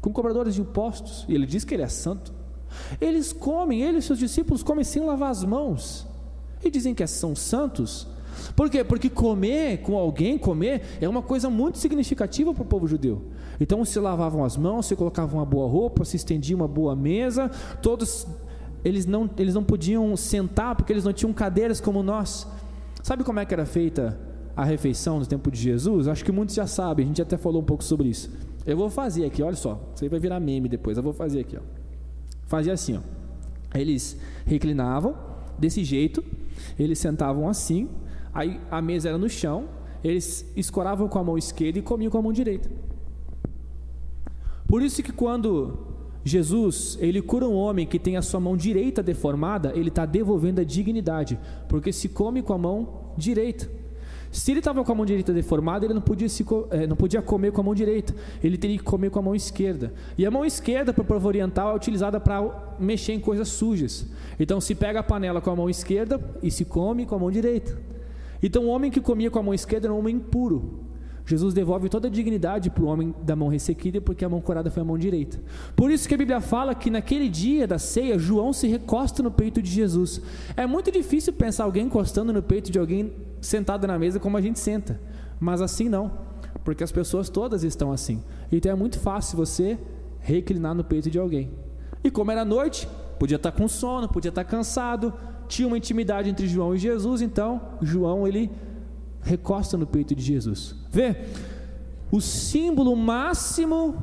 com 0.00 0.12
cobradores 0.12 0.56
de 0.56 0.62
impostos. 0.62 1.24
E 1.28 1.34
ele 1.34 1.46
diz 1.46 1.62
que 1.62 1.74
ele 1.74 1.84
é 1.84 1.88
santo. 1.88 2.32
Eles 3.00 3.32
comem, 3.32 3.82
ele 3.82 3.98
e 3.98 4.02
seus 4.02 4.18
discípulos 4.18 4.64
comem 4.64 4.82
sem 4.82 5.04
lavar 5.04 5.30
as 5.30 5.44
mãos. 5.44 6.04
E 6.64 6.68
dizem 6.72 6.96
que 6.96 7.06
são 7.06 7.36
santos. 7.36 8.08
Por 8.56 8.68
quê? 8.68 8.82
Porque 8.82 9.08
comer 9.08 9.78
com 9.78 9.96
alguém, 9.96 10.36
comer, 10.36 10.82
é 11.00 11.08
uma 11.08 11.22
coisa 11.22 11.48
muito 11.48 11.78
significativa 11.78 12.52
para 12.52 12.64
o 12.64 12.66
povo 12.66 12.88
judeu. 12.88 13.22
Então 13.60 13.84
se 13.84 13.98
lavavam 13.98 14.44
as 14.44 14.56
mãos, 14.56 14.86
se 14.86 14.96
colocavam 14.96 15.38
uma 15.38 15.46
boa 15.46 15.68
roupa, 15.68 16.04
se 16.04 16.16
estendia 16.16 16.54
uma 16.54 16.68
boa 16.68 16.94
mesa, 16.94 17.50
todos 17.82 18.26
eles 18.84 19.06
não, 19.06 19.28
eles 19.36 19.54
não 19.54 19.64
podiam 19.64 20.16
sentar 20.16 20.76
porque 20.76 20.92
eles 20.92 21.04
não 21.04 21.12
tinham 21.12 21.32
cadeiras 21.32 21.80
como 21.80 22.02
nós. 22.02 22.46
Sabe 23.02 23.24
como 23.24 23.40
é 23.40 23.44
que 23.44 23.54
era 23.54 23.66
feita 23.66 24.18
a 24.56 24.64
refeição 24.64 25.18
no 25.18 25.26
tempo 25.26 25.50
de 25.50 25.58
Jesus? 25.58 26.08
Acho 26.08 26.24
que 26.24 26.32
muitos 26.32 26.54
já 26.54 26.66
sabem, 26.66 27.04
a 27.04 27.08
gente 27.08 27.22
até 27.22 27.36
falou 27.36 27.62
um 27.62 27.64
pouco 27.64 27.82
sobre 27.82 28.08
isso. 28.08 28.30
Eu 28.66 28.76
vou 28.76 28.90
fazer 28.90 29.24
aqui, 29.24 29.42
olha 29.42 29.56
só, 29.56 29.80
você 29.94 30.08
vai 30.08 30.20
virar 30.20 30.38
meme 30.40 30.68
depois, 30.68 30.96
eu 30.96 31.02
vou 31.02 31.12
fazer 31.12 31.40
aqui, 31.40 31.56
ó. 31.56 31.60
Fazia 32.46 32.72
assim, 32.72 32.96
ó. 32.96 33.00
Eles 33.74 34.16
reclinavam 34.46 35.14
desse 35.58 35.84
jeito, 35.84 36.24
eles 36.78 36.98
sentavam 36.98 37.48
assim, 37.48 37.88
aí 38.32 38.60
a 38.70 38.80
mesa 38.80 39.08
era 39.08 39.18
no 39.18 39.28
chão, 39.28 39.66
eles 40.02 40.50
escoravam 40.56 41.08
com 41.08 41.18
a 41.18 41.24
mão 41.24 41.36
esquerda 41.36 41.78
e 41.78 41.82
comiam 41.82 42.10
com 42.10 42.18
a 42.18 42.22
mão 42.22 42.32
direita. 42.32 42.70
Por 44.68 44.82
isso 44.82 45.02
que 45.02 45.12
quando 45.12 45.78
Jesus, 46.22 46.98
ele 47.00 47.22
cura 47.22 47.48
um 47.48 47.54
homem 47.54 47.86
que 47.86 47.98
tem 47.98 48.18
a 48.18 48.22
sua 48.22 48.38
mão 48.38 48.54
direita 48.54 49.02
deformada, 49.02 49.72
ele 49.74 49.88
está 49.88 50.04
devolvendo 50.04 50.60
a 50.60 50.64
dignidade, 50.64 51.38
porque 51.68 51.90
se 51.90 52.10
come 52.10 52.42
com 52.42 52.52
a 52.52 52.58
mão 52.58 53.12
direita. 53.16 53.68
Se 54.30 54.50
ele 54.50 54.58
estava 54.58 54.84
com 54.84 54.92
a 54.92 54.94
mão 54.94 55.06
direita 55.06 55.32
deformada, 55.32 55.86
ele 55.86 55.94
não 55.94 56.02
podia, 56.02 56.28
se, 56.28 56.44
é, 56.70 56.86
não 56.86 56.96
podia 56.96 57.22
comer 57.22 57.50
com 57.50 57.62
a 57.62 57.64
mão 57.64 57.74
direita, 57.74 58.14
ele 58.44 58.58
teria 58.58 58.76
que 58.76 58.84
comer 58.84 59.10
com 59.10 59.18
a 59.18 59.22
mão 59.22 59.34
esquerda. 59.34 59.94
E 60.18 60.26
a 60.26 60.30
mão 60.30 60.44
esquerda, 60.44 60.92
para 60.92 61.00
o 61.00 61.04
povo 61.04 61.26
oriental, 61.26 61.72
é 61.72 61.74
utilizada 61.74 62.20
para 62.20 62.76
mexer 62.78 63.14
em 63.14 63.20
coisas 63.20 63.48
sujas. 63.48 64.06
Então 64.38 64.60
se 64.60 64.74
pega 64.74 65.00
a 65.00 65.02
panela 65.02 65.40
com 65.40 65.50
a 65.50 65.56
mão 65.56 65.70
esquerda 65.70 66.20
e 66.42 66.50
se 66.50 66.66
come 66.66 67.06
com 67.06 67.14
a 67.14 67.18
mão 67.18 67.30
direita. 67.30 67.80
Então 68.42 68.66
o 68.66 68.68
homem 68.68 68.90
que 68.90 69.00
comia 69.00 69.30
com 69.30 69.38
a 69.38 69.42
mão 69.42 69.54
esquerda 69.54 69.86
era 69.86 69.94
um 69.94 69.98
homem 69.98 70.16
impuro. 70.16 70.87
Jesus 71.28 71.52
devolve 71.52 71.90
toda 71.90 72.08
a 72.08 72.10
dignidade 72.10 72.70
para 72.70 72.82
o 72.82 72.86
homem 72.86 73.14
da 73.22 73.36
mão 73.36 73.48
ressequida, 73.48 74.00
porque 74.00 74.24
a 74.24 74.28
mão 74.30 74.40
curada 74.40 74.70
foi 74.70 74.80
a 74.80 74.84
mão 74.84 74.96
direita. 74.96 75.38
Por 75.76 75.90
isso 75.90 76.08
que 76.08 76.14
a 76.14 76.16
Bíblia 76.16 76.40
fala 76.40 76.74
que 76.74 76.88
naquele 76.88 77.28
dia 77.28 77.66
da 77.66 77.78
ceia, 77.78 78.18
João 78.18 78.50
se 78.50 78.66
recosta 78.66 79.22
no 79.22 79.30
peito 79.30 79.60
de 79.60 79.70
Jesus. 79.70 80.22
É 80.56 80.66
muito 80.66 80.90
difícil 80.90 81.34
pensar 81.34 81.64
alguém 81.64 81.84
encostando 81.84 82.32
no 82.32 82.42
peito 82.42 82.72
de 82.72 82.78
alguém 82.78 83.12
sentado 83.42 83.86
na 83.86 83.98
mesa 83.98 84.18
como 84.18 84.38
a 84.38 84.40
gente 84.40 84.58
senta, 84.58 84.98
mas 85.38 85.60
assim 85.60 85.86
não, 85.86 86.10
porque 86.64 86.82
as 86.82 86.90
pessoas 86.90 87.28
todas 87.28 87.62
estão 87.62 87.92
assim. 87.92 88.22
Então 88.50 88.72
é 88.72 88.74
muito 88.74 88.98
fácil 88.98 89.36
você 89.36 89.76
reclinar 90.20 90.74
no 90.74 90.82
peito 90.82 91.10
de 91.10 91.18
alguém. 91.18 91.50
E 92.02 92.10
como 92.10 92.30
era 92.30 92.42
noite, 92.42 92.88
podia 93.18 93.36
estar 93.36 93.52
com 93.52 93.68
sono, 93.68 94.08
podia 94.08 94.30
estar 94.30 94.44
cansado, 94.44 95.12
tinha 95.46 95.68
uma 95.68 95.76
intimidade 95.76 96.30
entre 96.30 96.48
João 96.48 96.74
e 96.74 96.78
Jesus, 96.78 97.20
então 97.20 97.60
João 97.82 98.26
ele 98.26 98.50
recosta 99.22 99.76
no 99.76 99.86
peito 99.86 100.14
de 100.14 100.22
Jesus. 100.22 100.74
Vê, 100.90 101.16
o 102.10 102.20
símbolo 102.20 102.96
máximo 102.96 104.02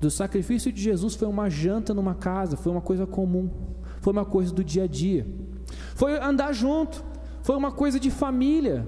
do 0.00 0.10
sacrifício 0.10 0.72
de 0.72 0.80
Jesus 0.80 1.14
foi 1.14 1.28
uma 1.28 1.50
janta 1.50 1.92
numa 1.92 2.14
casa, 2.14 2.56
foi 2.56 2.72
uma 2.72 2.80
coisa 2.80 3.06
comum, 3.06 3.50
foi 4.00 4.12
uma 4.12 4.24
coisa 4.24 4.52
do 4.52 4.62
dia 4.62 4.84
a 4.84 4.86
dia, 4.86 5.26
foi 5.94 6.18
andar 6.18 6.52
junto, 6.52 7.04
foi 7.42 7.56
uma 7.56 7.72
coisa 7.72 7.98
de 7.98 8.10
família. 8.10 8.86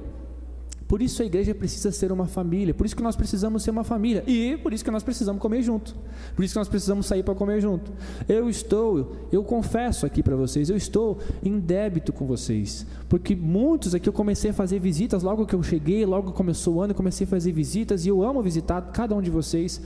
Por 0.90 1.00
isso 1.00 1.22
a 1.22 1.24
igreja 1.24 1.54
precisa 1.54 1.92
ser 1.92 2.10
uma 2.10 2.26
família, 2.26 2.74
por 2.74 2.84
isso 2.84 2.96
que 2.96 3.02
nós 3.02 3.14
precisamos 3.14 3.62
ser 3.62 3.70
uma 3.70 3.84
família 3.84 4.24
e 4.26 4.56
por 4.56 4.72
isso 4.72 4.84
que 4.84 4.90
nós 4.90 5.04
precisamos 5.04 5.40
comer 5.40 5.62
junto, 5.62 5.94
por 6.34 6.44
isso 6.44 6.52
que 6.52 6.58
nós 6.58 6.68
precisamos 6.68 7.06
sair 7.06 7.22
para 7.22 7.32
comer 7.32 7.60
junto. 7.60 7.92
Eu 8.28 8.50
estou, 8.50 9.12
eu 9.30 9.44
confesso 9.44 10.04
aqui 10.04 10.20
para 10.20 10.34
vocês, 10.34 10.68
eu 10.68 10.76
estou 10.76 11.20
em 11.44 11.60
débito 11.60 12.12
com 12.12 12.26
vocês, 12.26 12.84
porque 13.08 13.36
muitos 13.36 13.94
aqui 13.94 14.08
eu 14.08 14.12
comecei 14.12 14.50
a 14.50 14.52
fazer 14.52 14.80
visitas 14.80 15.22
logo 15.22 15.46
que 15.46 15.54
eu 15.54 15.62
cheguei, 15.62 16.04
logo 16.04 16.32
começou 16.32 16.74
o 16.74 16.80
ano, 16.82 16.90
eu 16.90 16.96
comecei 16.96 17.24
a 17.24 17.30
fazer 17.30 17.52
visitas 17.52 18.04
e 18.04 18.08
eu 18.08 18.24
amo 18.24 18.42
visitar 18.42 18.82
cada 18.90 19.14
um 19.14 19.22
de 19.22 19.30
vocês, 19.30 19.80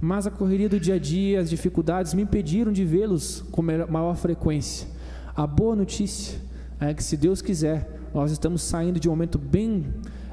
mas 0.00 0.26
a 0.26 0.30
correria 0.30 0.70
do 0.70 0.80
dia 0.80 0.94
a 0.94 0.98
dia, 0.98 1.38
as 1.38 1.50
dificuldades 1.50 2.14
me 2.14 2.22
impediram 2.22 2.72
de 2.72 2.82
vê-los 2.82 3.44
com 3.50 3.60
maior 3.60 4.16
frequência. 4.16 4.88
A 5.36 5.46
boa 5.46 5.76
notícia 5.76 6.40
é 6.80 6.94
que 6.94 7.04
se 7.04 7.14
Deus 7.14 7.42
quiser, 7.42 8.08
nós 8.14 8.32
estamos 8.32 8.62
saindo 8.62 8.98
de 8.98 9.06
um 9.06 9.12
momento 9.12 9.36
bem 9.36 9.84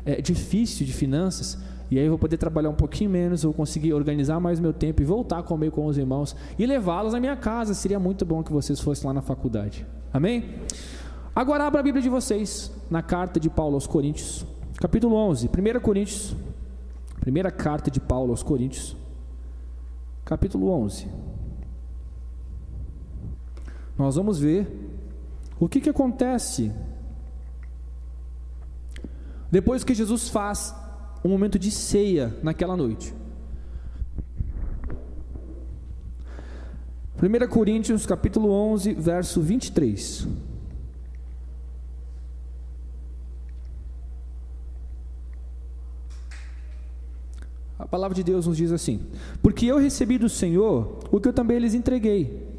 é, 0.05 0.21
difícil 0.21 0.85
de 0.85 0.93
finanças, 0.93 1.57
e 1.89 1.99
aí 1.99 2.05
eu 2.05 2.09
vou 2.09 2.19
poder 2.19 2.37
trabalhar 2.37 2.69
um 2.69 2.75
pouquinho 2.75 3.09
menos, 3.09 3.43
vou 3.43 3.53
conseguir 3.53 3.93
organizar 3.93 4.39
mais 4.39 4.59
meu 4.59 4.73
tempo 4.73 5.01
e 5.01 5.05
voltar 5.05 5.39
a 5.39 5.43
comer 5.43 5.71
com 5.71 5.85
os 5.85 5.97
irmãos 5.97 6.35
e 6.57 6.65
levá-los 6.65 7.13
à 7.13 7.19
minha 7.19 7.35
casa. 7.35 7.73
Seria 7.73 7.99
muito 7.99 8.25
bom 8.25 8.41
que 8.41 8.51
vocês 8.51 8.79
fossem 8.79 9.05
lá 9.07 9.13
na 9.13 9.21
faculdade. 9.21 9.85
Amém? 10.11 10.55
Agora 11.35 11.65
abra 11.65 11.79
a 11.79 11.83
Bíblia 11.83 12.01
de 12.01 12.09
vocês 12.09 12.71
na 12.89 13.01
carta 13.01 13.39
de 13.39 13.49
Paulo 13.49 13.75
aos 13.75 13.87
Coríntios, 13.87 14.45
capítulo 14.79 15.15
11, 15.15 15.47
1 15.47 15.79
Coríntios, 15.81 16.35
primeira 17.19 17.51
carta 17.51 17.89
de 17.89 17.99
Paulo 17.99 18.31
aos 18.31 18.43
Coríntios, 18.43 18.95
capítulo 20.25 20.69
11. 20.69 21.07
Nós 23.97 24.15
vamos 24.15 24.39
ver 24.39 24.67
o 25.59 25.69
que, 25.69 25.79
que 25.79 25.89
acontece 25.89 26.71
depois 29.53 29.83
que 29.83 29.93
Jesus 29.93 30.29
faz 30.29 30.73
um 31.23 31.29
momento 31.29 31.59
de 31.59 31.69
ceia 31.69 32.35
naquela 32.41 32.75
noite. 32.75 33.13
1 37.21 37.47
Coríntios 37.49 38.03
capítulo 38.07 38.49
11, 38.49 38.95
verso 38.95 39.39
23. 39.41 40.27
A 47.77 47.87
palavra 47.87 48.15
de 48.15 48.23
Deus 48.23 48.47
nos 48.47 48.57
diz 48.57 48.71
assim: 48.71 49.05
Porque 49.43 49.67
eu 49.67 49.77
recebi 49.77 50.17
do 50.17 50.29
Senhor 50.29 50.97
o 51.11 51.21
que 51.21 51.27
eu 51.27 51.33
também 51.33 51.59
lhes 51.59 51.75
entreguei 51.75 52.52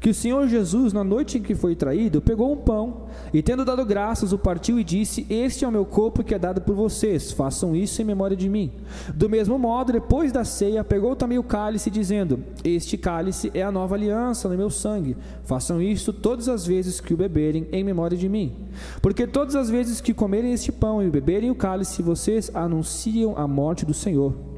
que 0.00 0.08
o 0.08 0.14
Senhor 0.14 0.48
Jesus, 0.48 0.94
na 0.94 1.04
noite 1.04 1.36
em 1.36 1.42
que 1.42 1.54
foi 1.54 1.76
traído, 1.76 2.22
pegou 2.22 2.50
um 2.50 2.56
pão 2.56 3.02
e, 3.34 3.42
tendo 3.42 3.66
dado 3.66 3.84
graças, 3.84 4.32
o 4.32 4.38
partiu 4.38 4.80
e 4.80 4.84
disse: 4.84 5.26
Este 5.28 5.62
é 5.64 5.68
o 5.68 5.72
meu 5.72 5.84
corpo 5.84 6.24
que 6.24 6.34
é 6.34 6.38
dado 6.38 6.62
por 6.62 6.74
vocês, 6.74 7.30
façam 7.32 7.76
isso 7.76 8.00
em 8.00 8.04
memória 8.04 8.36
de 8.36 8.48
mim. 8.48 8.72
Do 9.14 9.28
mesmo 9.28 9.58
modo, 9.58 9.92
depois 9.92 10.32
da 10.32 10.42
ceia, 10.42 10.82
pegou 10.82 11.14
também 11.14 11.38
o 11.38 11.42
cálice, 11.42 11.90
dizendo: 11.90 12.42
Este 12.64 12.96
cálice 12.96 13.50
é 13.52 13.62
a 13.62 13.70
nova 13.70 13.94
aliança 13.94 14.48
no 14.48 14.56
meu 14.56 14.70
sangue, 14.70 15.16
façam 15.44 15.82
isso 15.82 16.14
todas 16.14 16.48
as 16.48 16.66
vezes 16.66 16.98
que 16.98 17.12
o 17.12 17.16
beberem 17.16 17.68
em 17.70 17.84
memória 17.84 18.16
de 18.16 18.28
mim. 18.28 18.54
Porque 19.02 19.26
todas 19.26 19.54
as 19.54 19.68
vezes 19.68 20.00
que 20.00 20.14
comerem 20.14 20.54
este 20.54 20.72
pão 20.72 21.02
e 21.02 21.10
beberem 21.10 21.50
o 21.50 21.54
cálice, 21.54 22.02
vocês 22.02 22.50
anunciam 22.54 23.36
a 23.36 23.46
morte 23.46 23.84
do 23.84 23.92
Senhor 23.92 24.49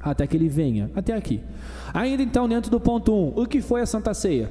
até 0.00 0.26
que 0.26 0.36
ele 0.36 0.48
venha. 0.48 0.90
Até 0.94 1.14
aqui. 1.14 1.40
Ainda 1.92 2.22
então, 2.22 2.48
dentro 2.48 2.70
do 2.70 2.80
ponto 2.80 3.12
1, 3.12 3.16
um, 3.16 3.42
o 3.42 3.46
que 3.46 3.60
foi 3.60 3.80
a 3.80 3.86
Santa 3.86 4.14
Ceia? 4.14 4.50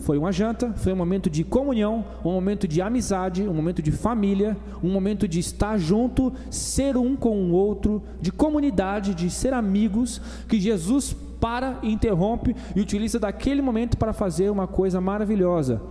Foi 0.00 0.18
uma 0.18 0.30
janta, 0.30 0.72
foi 0.76 0.92
um 0.92 0.96
momento 0.96 1.28
de 1.28 1.42
comunhão, 1.42 2.04
um 2.24 2.32
momento 2.32 2.68
de 2.68 2.80
amizade, 2.80 3.42
um 3.42 3.54
momento 3.54 3.82
de 3.82 3.90
família, 3.90 4.56
um 4.82 4.90
momento 4.90 5.26
de 5.26 5.40
estar 5.40 5.78
junto, 5.78 6.32
ser 6.50 6.96
um 6.96 7.16
com 7.16 7.36
o 7.36 7.52
outro, 7.52 8.02
de 8.20 8.30
comunidade, 8.30 9.14
de 9.14 9.30
ser 9.30 9.52
amigos, 9.52 10.20
que 10.48 10.60
Jesus 10.60 11.16
para, 11.40 11.78
interrompe 11.82 12.54
e 12.74 12.80
utiliza 12.80 13.18
daquele 13.18 13.60
momento 13.60 13.96
para 13.96 14.12
fazer 14.12 14.50
uma 14.50 14.66
coisa 14.66 15.00
maravilhosa 15.00 15.82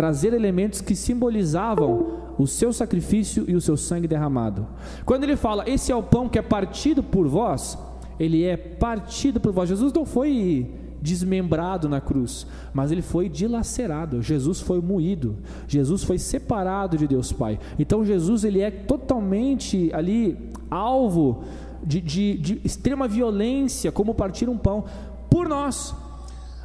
trazer 0.00 0.32
elementos 0.32 0.80
que 0.80 0.96
simbolizavam 0.96 2.32
o 2.38 2.46
seu 2.46 2.72
sacrifício 2.72 3.44
e 3.46 3.54
o 3.54 3.60
seu 3.60 3.76
sangue 3.76 4.08
derramado. 4.08 4.66
Quando 5.04 5.24
ele 5.24 5.36
fala, 5.36 5.68
esse 5.68 5.92
é 5.92 5.94
o 5.94 6.02
pão 6.02 6.26
que 6.26 6.38
é 6.38 6.42
partido 6.42 7.02
por 7.02 7.28
vós, 7.28 7.76
ele 8.20 8.44
é 8.44 8.56
partido 8.56 9.40
por 9.40 9.50
vós. 9.50 9.68
Jesus 9.68 9.92
não 9.92 10.04
foi 10.04 10.70
desmembrado 11.00 11.88
na 11.88 12.00
cruz, 12.00 12.46
mas 12.74 12.92
ele 12.92 13.00
foi 13.00 13.28
dilacerado. 13.28 14.20
Jesus 14.20 14.60
foi 14.60 14.80
moído. 14.80 15.38
Jesus 15.66 16.04
foi 16.04 16.18
separado 16.18 16.98
de 16.98 17.08
Deus 17.08 17.32
Pai. 17.32 17.58
Então 17.78 18.04
Jesus 18.04 18.44
ele 18.44 18.60
é 18.60 18.70
totalmente 18.70 19.90
ali 19.94 20.50
alvo 20.70 21.42
de, 21.82 22.00
de, 22.00 22.36
de 22.36 22.60
extrema 22.62 23.08
violência, 23.08 23.90
como 23.90 24.14
partir 24.14 24.48
um 24.48 24.58
pão 24.58 24.84
por 25.30 25.48
nós. 25.48 25.94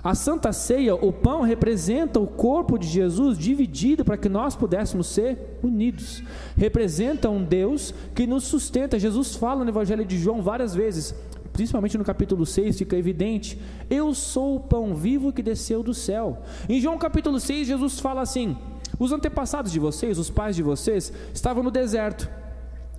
A 0.06 0.14
Santa 0.14 0.54
Ceia, 0.54 0.94
o 0.94 1.12
pão 1.12 1.42
representa 1.42 2.20
o 2.20 2.28
corpo 2.28 2.78
de 2.78 2.88
Jesus 2.88 3.40
dividido 3.40 4.06
para 4.06 4.18
que 4.18 4.30
nós 4.30 4.56
pudéssemos 4.56 5.08
ser 5.08 5.58
unidos. 5.64 6.22
Representa 6.56 7.28
um 7.28 7.44
Deus 7.44 7.92
que 8.14 8.28
nos 8.28 8.44
sustenta. 8.44 9.00
Jesus 9.00 9.36
fala 9.36 9.64
no 9.64 9.72
Evangelho 9.72 10.06
de 10.06 10.16
João 10.20 10.44
várias 10.44 10.76
vezes: 10.76 11.16
principalmente 11.56 11.98
no 11.98 12.04
capítulo 12.04 12.46
6, 12.46 12.78
fica 12.78 12.98
evidente: 12.98 13.58
Eu 13.90 14.14
sou 14.14 14.58
o 14.58 14.60
pão 14.60 14.94
vivo 14.94 15.32
que 15.32 15.42
desceu 15.42 15.82
do 15.82 15.94
céu. 15.94 16.44
Em 16.68 16.82
João 16.82 16.98
capítulo 16.98 17.40
6, 17.40 17.68
Jesus 17.68 17.98
fala 17.98 18.22
assim: 18.22 18.58
Os 19.00 19.14
antepassados 19.14 19.72
de 19.72 19.80
vocês, 19.80 20.20
os 20.20 20.30
pais 20.30 20.58
de 20.58 20.62
vocês, 20.62 21.14
estavam 21.34 21.64
no 21.64 21.72
deserto. 21.72 22.30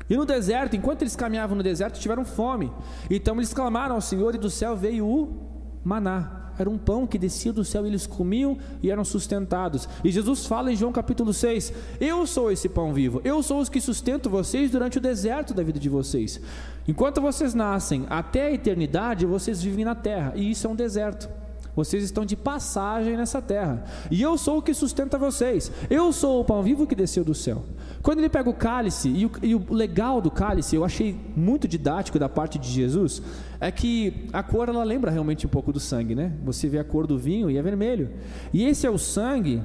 E 0.09 0.17
no 0.17 0.25
deserto, 0.25 0.75
enquanto 0.75 1.03
eles 1.03 1.15
caminhavam 1.15 1.55
no 1.55 1.63
deserto, 1.63 2.01
tiveram 2.01 2.25
fome. 2.25 2.73
Então 3.11 3.37
eles 3.37 3.53
clamaram 3.53 3.95
ao 3.95 4.01
Senhor 4.01 4.35
e 4.35 4.39
do 4.39 4.49
céu 4.49 4.75
veio 4.75 5.07
o 5.07 5.79
maná. 5.85 6.46
Era 6.59 6.71
um 6.71 6.79
pão 6.79 7.07
que 7.07 7.19
descia 7.19 7.53
do 7.53 7.65
céu, 7.65 7.85
e 7.85 7.89
eles 7.89 8.07
comiam 8.07 8.59
e 8.83 8.91
eram 8.91 9.05
sustentados. 9.05 9.89
E 10.03 10.11
Jesus 10.11 10.47
fala 10.47 10.73
em 10.73 10.77
João 10.77 10.93
capítulo 10.93 11.33
6: 11.33 11.73
Eu 12.01 12.27
sou 12.27 12.51
esse 12.51 12.69
pão 12.69 12.93
vivo, 12.93 13.21
eu 13.25 13.43
sou 13.43 13.61
os 13.61 13.69
que 13.69 13.81
sustento 13.81 14.31
vocês 14.31 14.71
durante 14.71 14.99
o 14.99 15.01
deserto 15.01 15.55
da 15.55 15.63
vida 15.63 15.79
de 15.79 15.89
vocês. 15.89 16.41
Enquanto 16.89 17.21
vocês 17.21 17.55
nascem 17.55 18.07
até 18.09 18.47
a 18.47 18.53
eternidade, 18.53 19.27
vocês 19.27 19.63
vivem 19.63 19.85
na 19.85 19.95
terra, 19.95 20.33
e 20.37 20.51
isso 20.51 20.67
é 20.67 20.71
um 20.71 20.77
deserto. 20.77 21.46
Vocês 21.77 22.03
estão 22.03 22.25
de 22.25 22.35
passagem 22.35 23.19
nessa 23.19 23.43
terra. 23.43 23.85
E 24.11 24.23
eu 24.23 24.39
sou 24.39 24.59
o 24.59 24.63
que 24.63 24.73
sustenta 24.73 25.19
vocês. 25.19 25.71
Eu 25.91 26.11
sou 26.11 26.41
o 26.41 26.45
pão 26.45 26.63
vivo 26.63 26.87
que 26.87 26.95
desceu 26.95 27.23
do 27.23 27.35
céu. 27.35 27.65
Quando 28.03 28.21
ele 28.21 28.31
pega 28.31 28.49
o 28.49 28.55
cálice, 28.55 29.11
e 29.11 29.27
o, 29.27 29.31
e 29.43 29.55
o 29.55 29.63
legal 29.71 30.23
do 30.23 30.31
cálice, 30.31 30.75
eu 30.75 30.87
achei 30.87 31.15
muito 31.37 31.69
didático 31.69 32.19
da 32.19 32.31
parte 32.31 32.59
de 32.59 32.67
Jesus, 32.71 33.23
é 33.61 33.71
que 33.71 34.27
a 34.33 34.43
cor 34.43 34.71
ela 34.71 34.83
lembra 34.83 35.11
realmente 35.11 35.47
um 35.47 35.51
pouco 35.51 35.71
do 35.71 35.79
sangue, 35.79 36.15
né? 36.15 36.33
Você 36.45 36.67
vê 36.67 36.79
a 36.79 36.85
cor 36.85 37.07
do 37.07 37.19
vinho 37.19 37.51
e 37.51 37.59
é 37.59 37.63
vermelho. 37.63 38.11
E 38.55 38.65
esse 38.65 38.87
é 38.87 38.91
o 38.91 38.97
sangue. 38.97 39.63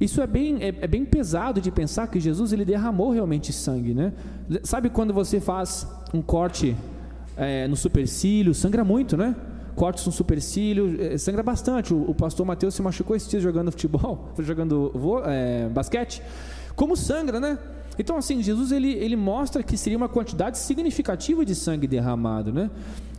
Isso 0.00 0.22
é 0.22 0.28
bem, 0.28 0.62
é, 0.62 0.68
é 0.68 0.86
bem 0.86 1.04
pesado 1.04 1.60
de 1.60 1.72
pensar 1.72 2.06
que 2.06 2.20
Jesus 2.20 2.52
ele 2.52 2.64
derramou 2.64 3.10
realmente 3.10 3.52
sangue, 3.52 3.94
né? 3.94 4.12
Sabe 4.62 4.88
quando 4.88 5.12
você 5.12 5.40
faz 5.40 5.88
um 6.14 6.22
corte 6.22 6.76
é, 7.36 7.66
no 7.66 7.74
supercílio, 7.74 8.54
sangra 8.54 8.84
muito, 8.84 9.16
né? 9.16 9.34
Cortes 9.80 10.04
no 10.04 10.12
supercílio, 10.12 10.94
é, 11.00 11.16
sangra 11.16 11.42
bastante. 11.42 11.94
O, 11.94 12.10
o 12.10 12.14
pastor 12.14 12.44
Mateus 12.44 12.74
se 12.74 12.82
machucou 12.82 13.16
esse 13.16 13.30
dia 13.30 13.40
jogando 13.40 13.70
futebol, 13.70 14.28
jogando 14.38 14.92
é, 15.24 15.70
basquete. 15.70 16.22
Como 16.76 16.94
sangra, 16.94 17.40
né? 17.40 17.58
Então, 17.98 18.18
assim, 18.18 18.42
Jesus 18.42 18.72
ele, 18.72 18.92
ele 18.92 19.16
mostra 19.16 19.62
que 19.62 19.78
seria 19.78 19.96
uma 19.96 20.08
quantidade 20.08 20.58
significativa 20.58 21.46
de 21.46 21.54
sangue 21.54 21.86
derramado, 21.86 22.52
né? 22.52 22.70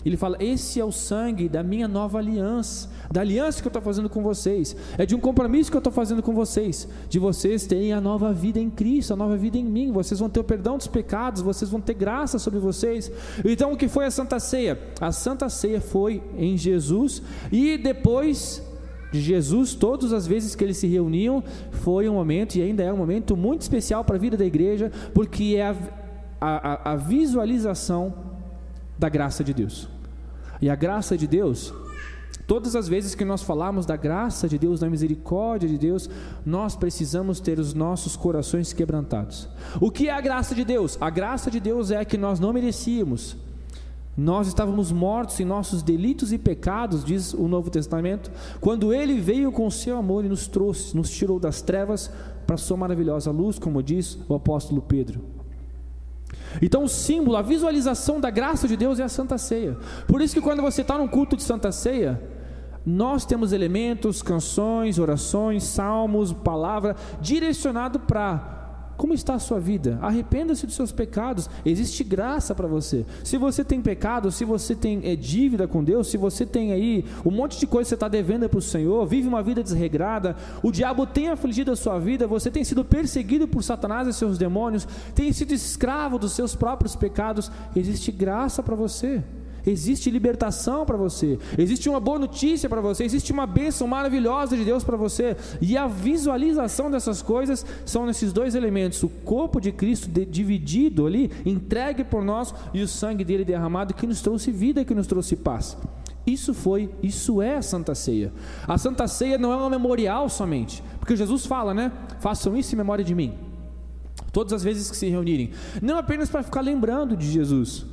Ele 0.05 0.17
fala: 0.17 0.37
Esse 0.39 0.79
é 0.79 0.85
o 0.85 0.91
sangue 0.91 1.47
da 1.47 1.63
minha 1.63 1.87
nova 1.87 2.17
aliança, 2.17 2.89
da 3.11 3.21
aliança 3.21 3.61
que 3.61 3.67
eu 3.67 3.69
estou 3.69 3.81
fazendo 3.81 4.09
com 4.09 4.21
vocês, 4.21 4.75
é 4.97 5.05
de 5.05 5.15
um 5.15 5.19
compromisso 5.19 5.69
que 5.69 5.77
eu 5.77 5.79
estou 5.79 5.93
fazendo 5.93 6.23
com 6.23 6.33
vocês, 6.33 6.87
de 7.09 7.19
vocês 7.19 7.65
terem 7.65 7.93
a 7.93 8.01
nova 8.01 8.33
vida 8.33 8.59
em 8.59 8.69
Cristo, 8.69 9.13
a 9.13 9.15
nova 9.15 9.37
vida 9.37 9.57
em 9.57 9.65
mim. 9.65 9.91
Vocês 9.91 10.19
vão 10.19 10.29
ter 10.29 10.39
o 10.39 10.43
perdão 10.43 10.77
dos 10.77 10.87
pecados, 10.87 11.41
vocês 11.41 11.69
vão 11.69 11.79
ter 11.79 11.93
graça 11.93 12.39
sobre 12.39 12.59
vocês. 12.59 13.11
Então, 13.45 13.73
o 13.73 13.77
que 13.77 13.87
foi 13.87 14.05
a 14.05 14.11
Santa 14.11 14.39
Ceia? 14.39 14.79
A 14.99 15.11
Santa 15.11 15.49
Ceia 15.49 15.81
foi 15.81 16.21
em 16.37 16.57
Jesus 16.57 17.21
e 17.51 17.77
depois 17.77 18.61
de 19.11 19.19
Jesus, 19.19 19.75
todas 19.75 20.13
as 20.13 20.25
vezes 20.25 20.55
que 20.55 20.63
eles 20.63 20.77
se 20.77 20.87
reuniam, 20.87 21.43
foi 21.71 22.07
um 22.07 22.13
momento 22.13 22.55
e 22.55 22.61
ainda 22.61 22.81
é 22.81 22.91
um 22.93 22.97
momento 22.97 23.35
muito 23.35 23.61
especial 23.61 24.05
para 24.05 24.15
a 24.15 24.19
vida 24.19 24.37
da 24.37 24.45
igreja, 24.45 24.89
porque 25.13 25.55
é 25.57 25.67
a, 25.67 25.75
a, 26.39 26.93
a 26.93 26.95
visualização 26.95 28.13
da 28.97 29.09
graça 29.09 29.43
de 29.43 29.53
Deus. 29.53 29.89
E 30.61 30.69
a 30.69 30.75
graça 30.75 31.17
de 31.17 31.25
Deus, 31.25 31.73
todas 32.45 32.75
as 32.75 32.87
vezes 32.87 33.15
que 33.15 33.25
nós 33.25 33.41
falamos 33.41 33.85
da 33.85 33.95
graça 33.95 34.47
de 34.47 34.59
Deus, 34.59 34.79
da 34.79 34.89
misericórdia 34.89 35.67
de 35.67 35.77
Deus, 35.77 36.09
nós 36.45 36.75
precisamos 36.75 37.39
ter 37.39 37.57
os 37.57 37.73
nossos 37.73 38.15
corações 38.15 38.71
quebrantados. 38.71 39.49
O 39.79 39.89
que 39.89 40.07
é 40.07 40.11
a 40.11 40.21
graça 40.21 40.53
de 40.53 40.63
Deus? 40.63 40.97
A 41.01 41.09
graça 41.09 41.49
de 41.49 41.59
Deus 41.59 41.89
é 41.89 42.05
que 42.05 42.17
nós 42.17 42.39
não 42.39 42.53
merecíamos. 42.53 43.35
Nós 44.15 44.47
estávamos 44.47 44.91
mortos 44.91 45.39
em 45.39 45.45
nossos 45.45 45.81
delitos 45.81 46.31
e 46.31 46.37
pecados, 46.37 47.03
diz 47.03 47.33
o 47.33 47.47
Novo 47.47 47.69
Testamento, 47.69 48.29
quando 48.59 48.93
Ele 48.93 49.19
veio 49.19 49.51
com 49.51 49.65
o 49.65 49.71
seu 49.71 49.97
amor 49.97 50.25
e 50.25 50.29
nos 50.29 50.47
trouxe, 50.47 50.95
nos 50.95 51.09
tirou 51.09 51.39
das 51.39 51.61
trevas 51.61 52.11
para 52.45 52.55
a 52.55 52.57
sua 52.57 52.77
maravilhosa 52.77 53.31
luz, 53.31 53.57
como 53.57 53.81
diz 53.81 54.19
o 54.27 54.35
apóstolo 54.35 54.81
Pedro. 54.81 55.40
Então, 56.61 56.83
o 56.83 56.89
símbolo, 56.89 57.37
a 57.37 57.41
visualização 57.41 58.19
da 58.19 58.29
graça 58.29 58.67
de 58.67 58.75
Deus 58.75 58.99
é 58.99 59.03
a 59.03 59.09
Santa 59.09 59.37
Ceia. 59.37 59.77
Por 60.07 60.21
isso 60.21 60.33
que 60.33 60.41
quando 60.41 60.61
você 60.61 60.81
está 60.81 60.97
num 60.97 61.07
culto 61.07 61.35
de 61.35 61.43
Santa 61.43 61.71
Ceia, 61.71 62.21
nós 62.85 63.25
temos 63.25 63.53
elementos, 63.53 64.21
canções, 64.21 64.97
orações, 64.97 65.63
salmos, 65.63 66.33
palavra 66.33 66.95
direcionado 67.21 67.99
para 67.99 68.60
como 69.01 69.15
está 69.15 69.33
a 69.33 69.39
sua 69.39 69.59
vida? 69.59 69.97
Arrependa-se 69.99 70.67
dos 70.67 70.75
seus 70.75 70.91
pecados. 70.91 71.49
Existe 71.65 72.03
graça 72.03 72.53
para 72.53 72.67
você. 72.67 73.03
Se 73.23 73.35
você 73.35 73.65
tem 73.65 73.81
pecado, 73.81 74.31
se 74.31 74.45
você 74.45 74.75
tem 74.75 75.01
é, 75.03 75.15
dívida 75.15 75.67
com 75.67 75.83
Deus, 75.83 76.07
se 76.07 76.17
você 76.17 76.45
tem 76.45 76.71
aí 76.71 77.03
um 77.25 77.31
monte 77.31 77.59
de 77.59 77.65
coisa 77.65 77.87
que 77.87 77.89
você 77.89 77.95
está 77.95 78.07
devendo 78.07 78.47
para 78.47 78.59
o 78.59 78.61
Senhor, 78.61 79.03
vive 79.07 79.27
uma 79.27 79.41
vida 79.41 79.63
desregrada, 79.63 80.35
o 80.61 80.71
diabo 80.71 81.07
tem 81.07 81.29
afligido 81.29 81.71
a 81.71 81.75
sua 81.75 81.97
vida, 81.97 82.27
você 82.27 82.51
tem 82.51 82.63
sido 82.63 82.85
perseguido 82.85 83.47
por 83.47 83.63
Satanás 83.63 84.07
e 84.07 84.13
seus 84.13 84.37
demônios, 84.37 84.87
tem 85.15 85.33
sido 85.33 85.51
escravo 85.51 86.19
dos 86.19 86.33
seus 86.33 86.53
próprios 86.53 86.95
pecados, 86.95 87.51
existe 87.75 88.11
graça 88.11 88.61
para 88.61 88.75
você. 88.75 89.23
Existe 89.65 90.09
libertação 90.09 90.85
para 90.85 90.97
você, 90.97 91.37
existe 91.57 91.87
uma 91.87 91.99
boa 91.99 92.17
notícia 92.17 92.67
para 92.67 92.81
você, 92.81 93.03
existe 93.03 93.31
uma 93.31 93.45
bênção 93.45 93.87
maravilhosa 93.87 94.57
de 94.57 94.63
Deus 94.63 94.83
para 94.83 94.97
você, 94.97 95.37
e 95.61 95.77
a 95.77 95.87
visualização 95.87 96.89
dessas 96.89 97.21
coisas 97.21 97.65
são 97.85 98.05
nesses 98.05 98.33
dois 98.33 98.55
elementos: 98.55 99.03
o 99.03 99.09
corpo 99.09 99.59
de 99.59 99.71
Cristo 99.71 100.09
de, 100.09 100.25
dividido 100.25 101.05
ali, 101.05 101.31
entregue 101.45 102.03
por 102.03 102.23
nós, 102.23 102.53
e 102.73 102.81
o 102.81 102.87
sangue 102.87 103.23
dele 103.23 103.45
derramado 103.45 103.93
que 103.93 104.07
nos 104.07 104.21
trouxe 104.21 104.51
vida, 104.51 104.83
que 104.83 104.95
nos 104.95 105.07
trouxe 105.07 105.35
paz. 105.35 105.77
Isso 106.25 106.53
foi, 106.53 106.89
isso 107.01 107.41
é 107.41 107.57
a 107.57 107.61
Santa 107.61 107.95
Ceia. 107.95 108.31
A 108.67 108.77
Santa 108.77 109.07
Ceia 109.07 109.37
não 109.37 109.51
é 109.51 109.57
um 109.57 109.69
memorial 109.69 110.29
somente, 110.29 110.83
porque 110.99 111.15
Jesus 111.15 111.45
fala, 111.45 111.73
né? 111.73 111.91
Façam 112.19 112.55
isso 112.55 112.73
em 112.75 112.77
memória 112.77 113.03
de 113.03 113.15
mim. 113.15 113.33
Todas 114.31 114.53
as 114.53 114.63
vezes 114.63 114.89
que 114.89 114.95
se 114.95 115.09
reunirem, 115.09 115.51
não 115.81 115.97
apenas 115.97 116.29
para 116.29 116.43
ficar 116.43 116.61
lembrando 116.61 117.17
de 117.17 117.29
Jesus, 117.29 117.85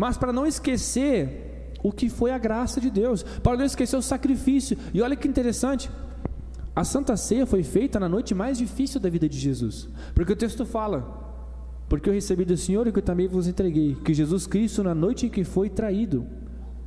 mas 0.00 0.16
para 0.16 0.32
não 0.32 0.46
esquecer 0.46 1.74
o 1.82 1.92
que 1.92 2.08
foi 2.08 2.30
a 2.30 2.38
graça 2.38 2.80
de 2.80 2.90
Deus, 2.90 3.22
para 3.22 3.58
não 3.58 3.66
esquecer 3.66 3.98
o 3.98 4.00
sacrifício. 4.00 4.74
E 4.94 5.02
olha 5.02 5.14
que 5.14 5.28
interessante, 5.28 5.90
a 6.74 6.84
Santa 6.84 7.18
Ceia 7.18 7.44
foi 7.44 7.62
feita 7.62 8.00
na 8.00 8.08
noite 8.08 8.34
mais 8.34 8.56
difícil 8.56 8.98
da 8.98 9.10
vida 9.10 9.28
de 9.28 9.38
Jesus, 9.38 9.90
porque 10.14 10.32
o 10.32 10.36
texto 10.36 10.64
fala: 10.64 10.98
Porque 11.86 12.08
eu 12.08 12.14
recebi 12.14 12.46
do 12.46 12.56
Senhor 12.56 12.86
e 12.86 12.92
que 12.92 12.98
eu 13.00 13.02
também 13.02 13.28
vos 13.28 13.46
entreguei, 13.46 13.94
que 13.94 14.14
Jesus 14.14 14.46
Cristo, 14.46 14.82
na 14.82 14.94
noite 14.94 15.26
em 15.26 15.28
que 15.28 15.44
foi 15.44 15.68
traído, 15.68 16.26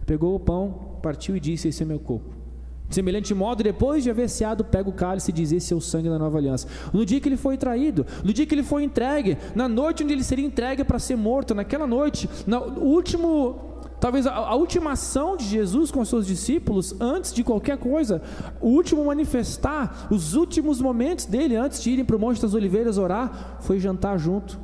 pegou 0.08 0.34
o 0.34 0.40
pão, 0.40 0.98
partiu 1.04 1.36
e 1.36 1.40
disse: 1.40 1.68
Esse 1.68 1.84
é 1.84 1.86
meu 1.86 2.00
corpo. 2.00 2.43
De 2.88 2.96
semelhante 2.96 3.34
modo, 3.34 3.64
depois 3.64 4.04
de 4.04 4.10
haver 4.10 4.30
ceado, 4.30 4.64
pega 4.64 4.90
o 4.90 4.94
cálice 4.94 5.32
e 5.32 5.34
diz: 5.34 5.52
Esse 5.52 5.74
é 5.74 5.76
o 5.76 5.82
sangue 5.82 6.10
da 6.10 6.20
nova 6.20 6.38
aliança. 6.38 6.68
No 6.92 7.06
dia 7.06 7.20
que 7.20 7.28
ele 7.28 7.38
foi 7.38 7.58
traído, 7.58 8.06
no 8.24 8.34
dia 8.34 8.46
que 8.46 8.54
ele 8.54 8.64
foi 8.64 8.84
entregue, 8.84 9.38
na 9.56 9.68
noite 9.68 10.04
onde 10.04 10.14
ele 10.14 10.24
seria 10.24 10.46
entregue 10.46 10.84
para 10.84 11.00
ser 11.00 11.16
morto, 11.16 11.56
naquela 11.56 11.88
noite, 11.88 12.30
no 12.46 12.60
último, 12.80 13.80
talvez 14.00 14.28
a, 14.28 14.34
a, 14.34 14.56
última 14.56 14.92
ação 14.92 15.36
de 15.36 15.46
Jesus 15.46 15.90
com 15.90 16.04
seus 16.06 16.28
discípulos, 16.28 16.96
antes 17.00 17.34
de 17.34 17.44
qualquer 17.44 17.78
coisa, 17.78 18.22
o 18.62 18.68
último 18.68 19.06
manifestar, 19.06 20.08
os 20.12 20.36
últimos 20.36 20.80
momentos 20.80 21.26
dele, 21.26 21.56
antes 21.56 21.82
de 21.82 21.90
irem 21.90 22.06
para 22.06 22.16
o 22.16 22.20
Monte 22.20 22.42
das 22.42 22.54
Oliveiras 22.54 22.98
orar, 22.98 23.58
foi 23.62 23.80
jantar 23.80 24.20
junto, 24.20 24.60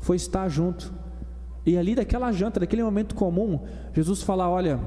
foi 0.00 0.16
estar 0.16 0.48
junto. 0.48 0.94
E 1.66 1.76
ali, 1.76 1.94
daquela 1.94 2.30
janta, 2.30 2.60
daquele 2.60 2.82
momento 2.82 3.14
comum, 3.14 3.60
Jesus 3.92 4.22
fala: 4.22 4.48
Olha 4.48 4.80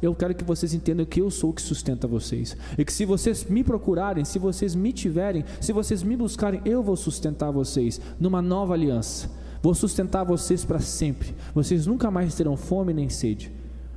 eu 0.00 0.14
quero 0.14 0.34
que 0.34 0.44
vocês 0.44 0.74
entendam 0.74 1.06
que 1.06 1.20
eu 1.20 1.30
sou 1.30 1.50
o 1.50 1.52
que 1.52 1.62
sustenta 1.62 2.06
vocês. 2.06 2.56
E 2.76 2.84
que 2.84 2.92
se 2.92 3.04
vocês 3.04 3.44
me 3.44 3.64
procurarem, 3.64 4.24
se 4.24 4.38
vocês 4.38 4.74
me 4.74 4.92
tiverem, 4.92 5.44
se 5.60 5.72
vocês 5.72 6.02
me 6.02 6.16
buscarem, 6.16 6.60
eu 6.64 6.82
vou 6.82 6.96
sustentar 6.96 7.50
vocês 7.50 8.00
numa 8.20 8.42
nova 8.42 8.74
aliança. 8.74 9.30
Vou 9.62 9.74
sustentar 9.74 10.24
vocês 10.24 10.64
para 10.64 10.78
sempre. 10.78 11.34
Vocês 11.54 11.86
nunca 11.86 12.10
mais 12.10 12.34
terão 12.34 12.56
fome 12.56 12.92
nem 12.92 13.08
sede. 13.08 13.52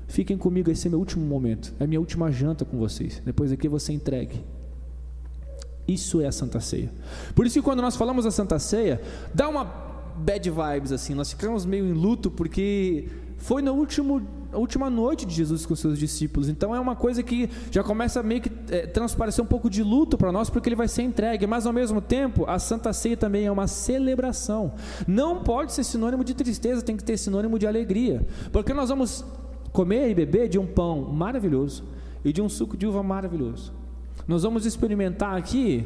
Fiquem 0.08 0.38
comigo, 0.38 0.72
esse 0.72 0.88
é 0.88 0.89
meu 0.89 1.00
último 1.00 1.26
momento. 1.26 1.74
É 1.80 1.86
minha 1.86 2.00
última 2.00 2.32
janta 2.32 2.65
com 2.65 2.78
vocês. 2.78 3.22
Depois 3.24 3.52
aqui 3.52 3.68
você 3.68 3.94
entregue. 3.94 4.44
Isso 5.88 6.22
é 6.22 6.28
a 6.28 6.32
Santa 6.32 6.60
Ceia. 6.60 6.92
Por 7.36 7.46
isso 7.46 7.60
que 7.60 7.62
quando 7.62 7.82
nós 7.82 7.96
falamos 7.96 8.26
da 8.26 8.32
Santa 8.32 8.58
Ceia, 8.58 9.02
dá 9.34 9.48
uma 9.48 9.63
bad 9.63 10.50
vibes 10.50 10.92
assim. 10.92 11.13
Nós 11.13 11.32
ficamos 11.32 11.65
meio 11.65 11.86
em 11.86 11.94
luto 11.94 12.32
porque 12.32 13.08
foi 13.38 13.62
no 13.62 13.74
último 13.74 14.22
a 14.52 14.58
última 14.58 14.90
noite 14.90 15.26
de 15.26 15.34
Jesus 15.34 15.66
com 15.66 15.76
seus 15.76 15.98
discípulos. 16.00 16.50
Então 16.50 16.76
é 16.76 16.80
uma 16.80 16.96
coisa 16.96 17.22
que 17.22 17.50
já 17.72 17.84
começa 17.84 18.22
meio 18.24 18.42
que 18.42 18.52
é, 18.70 18.88
transparecer 18.88 19.44
um 19.44 19.48
pouco 19.48 19.70
de 19.70 19.84
luto 19.84 20.18
para 20.18 20.32
nós, 20.32 20.50
porque 20.50 20.70
ele 20.70 20.76
vai 20.76 20.88
ser 20.88 21.04
entregue. 21.04 21.46
Mas 21.46 21.66
ao 21.66 21.74
mesmo 21.74 22.02
tempo, 22.02 22.46
a 22.48 22.58
Santa 22.58 22.92
Ceia 22.92 23.16
também 23.16 23.46
é 23.46 23.52
uma 23.52 23.68
celebração. 23.68 24.74
Não 25.08 25.44
pode 25.44 25.74
ser 25.74 25.84
sinônimo 25.84 26.24
de 26.24 26.34
tristeza, 26.34 26.82
tem 26.82 26.98
que 26.98 27.04
ter 27.04 27.18
sinônimo 27.18 27.60
de 27.60 27.68
alegria. 27.68 28.26
Porque 28.52 28.74
nós 28.74 28.90
vamos 28.90 29.24
comer 29.72 30.10
e 30.10 30.16
beber 30.16 30.50
de 30.50 30.58
um 30.58 30.66
pão 30.66 31.02
maravilhoso 31.02 31.84
e 32.26 32.34
de 32.34 32.42
um 32.42 32.50
suco 32.50 32.76
de 32.76 32.88
uva 32.88 33.04
maravilhoso. 33.04 33.72
Nós 34.28 34.44
vamos 34.44 34.66
experimentar 34.66 35.38
aqui 35.38 35.86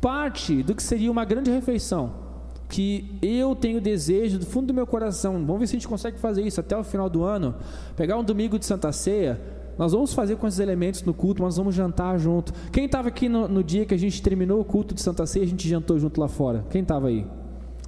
parte 0.00 0.62
do 0.62 0.74
que 0.74 0.82
seria 0.82 1.10
uma 1.10 1.24
grande 1.24 1.50
refeição 1.50 2.27
que 2.68 3.18
eu 3.22 3.56
tenho 3.56 3.80
desejo 3.80 4.38
do 4.38 4.46
fundo 4.46 4.66
do 4.68 4.74
meu 4.74 4.86
coração. 4.86 5.34
Vamos 5.44 5.60
ver 5.60 5.66
se 5.66 5.76
a 5.76 5.78
gente 5.78 5.88
consegue 5.88 6.18
fazer 6.18 6.42
isso 6.42 6.60
até 6.60 6.76
o 6.76 6.84
final 6.84 7.08
do 7.08 7.24
ano. 7.24 7.54
Pegar 7.96 8.16
um 8.18 8.24
domingo 8.24 8.58
de 8.58 8.66
Santa 8.66 8.92
Ceia. 8.92 9.40
Nós 9.78 9.92
vamos 9.92 10.12
fazer 10.12 10.36
com 10.36 10.46
esses 10.46 10.58
elementos 10.58 11.02
no 11.02 11.14
culto, 11.14 11.42
mas 11.42 11.56
vamos 11.56 11.74
jantar 11.74 12.18
junto. 12.18 12.52
Quem 12.72 12.84
estava 12.84 13.08
aqui 13.08 13.28
no, 13.28 13.46
no, 13.46 13.62
dia 13.62 13.86
que 13.86 13.94
a 13.94 13.98
gente 13.98 14.20
terminou 14.20 14.60
o 14.60 14.64
culto 14.64 14.92
de 14.92 15.00
Santa 15.00 15.24
Ceia, 15.24 15.44
a 15.44 15.48
gente 15.48 15.68
jantou 15.68 15.98
junto 15.98 16.20
lá 16.20 16.28
fora? 16.28 16.64
Quem 16.68 16.82
estava 16.82 17.08
aí? 17.08 17.24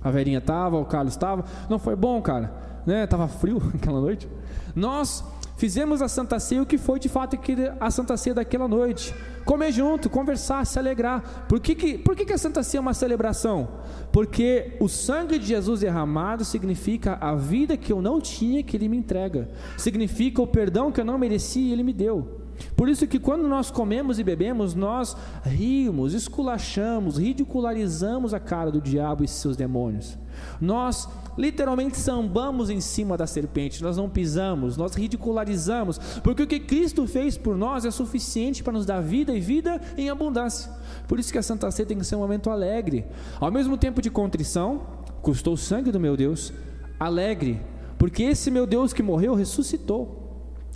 A 0.02 0.10
Verinha 0.10 0.38
estava, 0.38 0.78
o 0.78 0.84
Carlos 0.84 1.12
estava. 1.12 1.44
Não 1.68 1.78
foi 1.78 1.96
bom, 1.96 2.22
cara? 2.22 2.54
Né? 2.86 3.06
Tava 3.06 3.28
frio 3.28 3.60
aquela 3.74 4.00
noite. 4.00 4.28
Nós 4.74 5.24
Fizemos 5.60 6.00
a 6.00 6.08
Santa 6.08 6.40
Ceia 6.40 6.62
o 6.62 6.64
que 6.64 6.78
foi 6.78 6.98
de 6.98 7.06
fato 7.06 7.38
a 7.78 7.90
Santa 7.90 8.16
Ceia 8.16 8.32
daquela 8.32 8.66
noite. 8.66 9.14
Comer 9.44 9.70
junto, 9.70 10.08
conversar, 10.08 10.64
se 10.64 10.78
alegrar. 10.78 11.44
Por 11.46 11.60
que, 11.60 11.74
que, 11.74 11.98
por 11.98 12.16
que, 12.16 12.24
que 12.24 12.32
a 12.32 12.38
Santa 12.38 12.62
Ceia 12.62 12.78
é 12.78 12.80
uma 12.80 12.94
celebração? 12.94 13.68
Porque 14.10 14.78
o 14.80 14.88
sangue 14.88 15.38
de 15.38 15.44
Jesus 15.44 15.80
derramado 15.80 16.46
significa 16.46 17.18
a 17.20 17.34
vida 17.34 17.76
que 17.76 17.92
eu 17.92 18.00
não 18.00 18.22
tinha 18.22 18.62
que 18.62 18.74
Ele 18.74 18.88
me 18.88 18.96
entrega. 18.96 19.50
Significa 19.76 20.40
o 20.40 20.46
perdão 20.46 20.90
que 20.90 21.02
eu 21.02 21.04
não 21.04 21.18
merecia 21.18 21.68
e 21.68 21.72
Ele 21.72 21.82
me 21.82 21.92
deu. 21.92 22.39
Por 22.76 22.88
isso 22.88 23.06
que 23.06 23.18
quando 23.18 23.46
nós 23.48 23.70
comemos 23.70 24.18
e 24.18 24.24
bebemos, 24.24 24.74
nós 24.74 25.16
rimos, 25.44 26.14
esculachamos, 26.14 27.18
ridicularizamos 27.18 28.32
a 28.32 28.40
cara 28.40 28.70
do 28.70 28.80
diabo 28.80 29.24
e 29.24 29.28
seus 29.28 29.56
demônios. 29.56 30.18
Nós 30.60 31.08
literalmente 31.36 31.98
sambamos 31.98 32.70
em 32.70 32.80
cima 32.80 33.16
da 33.16 33.26
serpente, 33.26 33.82
nós 33.82 33.96
não 33.96 34.08
pisamos, 34.08 34.76
nós 34.76 34.94
ridicularizamos, 34.94 35.98
porque 36.22 36.42
o 36.42 36.46
que 36.46 36.60
Cristo 36.60 37.06
fez 37.06 37.36
por 37.36 37.56
nós 37.56 37.84
é 37.84 37.90
suficiente 37.90 38.62
para 38.62 38.72
nos 38.72 38.86
dar 38.86 39.00
vida 39.00 39.34
e 39.34 39.40
vida 39.40 39.80
em 39.96 40.10
abundância. 40.10 40.70
Por 41.08 41.18
isso 41.18 41.32
que 41.32 41.38
a 41.38 41.42
Santa 41.42 41.70
Ceia 41.70 41.86
tem 41.86 41.98
que 41.98 42.04
ser 42.04 42.16
um 42.16 42.20
momento 42.20 42.50
alegre, 42.50 43.06
ao 43.38 43.50
mesmo 43.50 43.76
tempo 43.76 44.02
de 44.02 44.10
contrição, 44.10 44.82
custou 45.22 45.54
o 45.54 45.58
sangue 45.58 45.92
do 45.92 46.00
meu 46.00 46.16
Deus, 46.16 46.52
alegre, 46.98 47.60
porque 47.98 48.22
esse 48.22 48.50
meu 48.50 48.66
Deus 48.66 48.92
que 48.92 49.02
morreu 49.02 49.34
ressuscitou. 49.34 50.29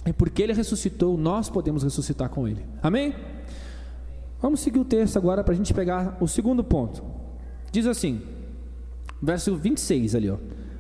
E 0.07 0.13
porque 0.13 0.43
ele 0.43 0.53
ressuscitou, 0.53 1.17
nós 1.17 1.49
podemos 1.49 1.83
ressuscitar 1.83 2.29
com 2.29 2.47
ele. 2.47 2.65
Amém? 2.83 3.15
Vamos 4.41 4.61
seguir 4.61 4.79
o 4.79 4.85
texto 4.85 5.17
agora 5.17 5.43
para 5.43 5.55
a 5.55 5.57
gente 5.57 5.73
pegar 5.73 6.19
o 6.21 6.29
segundo 6.29 6.63
ponto. 6.63 7.03
Diz 7.73 7.87
assim: 7.87 8.21
verso 9.23 9.57
26 9.57 10.15
ali, 10.15 10.29
ó, 10.29 10.37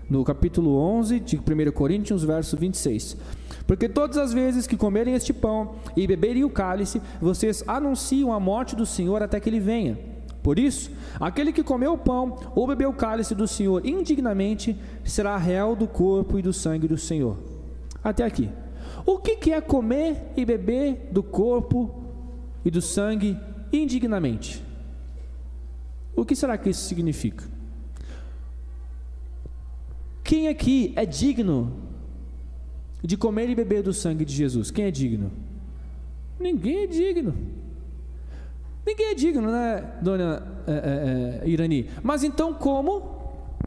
no 0.08 0.22
capítulo 0.22 0.76
11 0.76 1.20
de 1.20 1.36
1 1.36 1.72
Coríntios, 1.72 2.22
verso 2.22 2.56
26. 2.56 3.16
Porque 3.66 3.88
todas 3.88 4.18
as 4.18 4.34
vezes 4.34 4.66
que 4.66 4.76
comerem 4.76 5.14
este 5.14 5.32
pão 5.32 5.76
e 5.96 6.06
beberem 6.06 6.44
o 6.44 6.50
cálice, 6.50 7.00
vocês 7.20 7.64
anunciam 7.66 8.32
a 8.32 8.38
morte 8.38 8.76
do 8.76 8.84
Senhor 8.84 9.22
até 9.22 9.40
que 9.40 9.48
ele 9.48 9.60
venha. 9.60 9.98
Por 10.42 10.58
isso, 10.58 10.90
aquele 11.18 11.50
que 11.50 11.62
comeu 11.62 11.94
o 11.94 11.98
pão 11.98 12.38
ou 12.54 12.66
bebeu 12.66 12.90
o 12.90 12.94
cálice 12.94 13.34
do 13.34 13.48
Senhor 13.48 13.84
indignamente 13.86 14.78
será 15.02 15.38
réu 15.38 15.74
do 15.74 15.88
corpo 15.88 16.38
e 16.38 16.42
do 16.42 16.52
sangue 16.52 16.86
do 16.86 16.98
Senhor. 16.98 17.38
Até 18.02 18.24
aqui. 18.24 18.50
O 19.06 19.18
que 19.18 19.52
é 19.52 19.60
comer 19.60 20.32
e 20.36 20.44
beber 20.44 21.08
do 21.10 21.22
corpo 21.22 22.02
e 22.64 22.70
do 22.70 22.80
sangue 22.80 23.38
indignamente? 23.72 24.64
O 26.16 26.24
que 26.24 26.34
será 26.34 26.56
que 26.56 26.70
isso 26.70 26.88
significa? 26.88 27.44
Quem 30.22 30.48
aqui 30.48 30.92
é 30.96 31.04
digno 31.04 31.72
de 33.02 33.16
comer 33.16 33.50
e 33.50 33.54
beber 33.54 33.82
do 33.82 33.92
sangue 33.92 34.24
de 34.24 34.32
Jesus? 34.32 34.70
Quem 34.70 34.86
é 34.86 34.90
digno? 34.90 35.30
Ninguém 36.40 36.84
é 36.84 36.86
digno. 36.86 37.34
Ninguém 38.86 39.06
é 39.10 39.14
digno, 39.14 39.50
né, 39.50 39.98
dona 40.00 40.62
é, 40.66 41.42
é, 41.42 41.48
Irani? 41.48 41.90
Mas 42.02 42.22
então, 42.22 42.52
como 42.54 43.13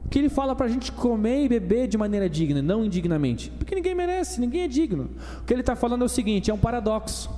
que 0.10 0.20
ele 0.20 0.30
fala 0.30 0.56
para 0.56 0.66
a 0.66 0.70
gente 0.70 0.92
comer 0.92 1.44
e 1.46 1.50
beber 1.50 1.88
de 1.88 1.98
maneira 1.98 2.30
digna, 2.30 2.62
não 2.62 2.86
indignamente? 2.86 3.52
Porque 3.52 3.76
ninguém 3.76 3.94
merece, 3.94 4.40
ninguém 4.40 4.62
é 4.62 4.68
digno. 4.68 5.10
O 5.42 5.44
que 5.44 5.54
ele 5.54 5.62
está 5.62 5.76
falando 5.76 6.04
é 6.04 6.06
o 6.06 6.10
seguinte: 6.10 6.50
é 6.50 6.54
um 6.54 6.58
paradoxo. 6.58 7.30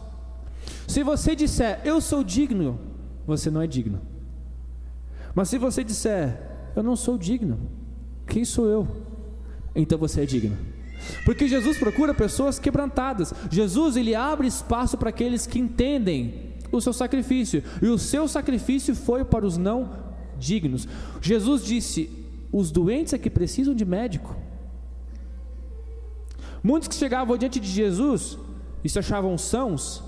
Se 0.88 1.04
você 1.04 1.36
disser, 1.36 1.82
eu 1.84 2.00
sou 2.02 2.24
digno, 2.24 2.80
você 3.26 3.50
não 3.50 3.62
é 3.62 3.68
digno. 3.68 4.02
Mas 5.34 5.50
se 5.50 5.58
você 5.58 5.84
disser, 5.84 6.40
eu 6.76 6.84
não 6.84 6.96
sou 6.96 7.18
digno, 7.18 7.60
quem 8.26 8.44
sou 8.44 8.68
eu? 8.68 8.88
então 9.76 9.98
você 9.98 10.22
é 10.22 10.26
digno. 10.26 10.58
Porque 11.24 11.48
Jesus 11.48 11.78
procura 11.78 12.14
pessoas 12.14 12.60
quebrantadas. 12.60 13.34
Jesus 13.50 13.96
ele 13.96 14.16
abre 14.16 14.48
espaço 14.48 14.98
para 14.98 15.10
aqueles 15.10 15.48
que 15.48 15.60
entendem 15.60 16.56
o 16.72 16.82
seu 16.82 16.92
sacrifício. 16.92 17.64
E 17.82 17.88
o 17.88 17.98
seu 17.98 18.28
sacrifício 18.28 18.96
foi 18.96 19.24
para 19.24 19.46
os 19.46 19.58
não 19.58 19.92
dignos. 20.38 20.88
Jesus 21.22 21.64
disse: 21.64 22.10
os 22.52 22.72
doentes 22.72 23.14
é 23.14 23.18
que 23.18 23.30
precisam 23.30 23.74
de 23.74 23.86
médico. 23.86 24.36
Muitos 26.64 26.88
que 26.88 26.96
chegavam 26.96 27.38
diante 27.38 27.60
de 27.60 27.68
Jesus 27.68 28.38
e 28.84 28.90
se 28.90 29.00
achavam 29.00 29.38
sãos, 29.38 30.04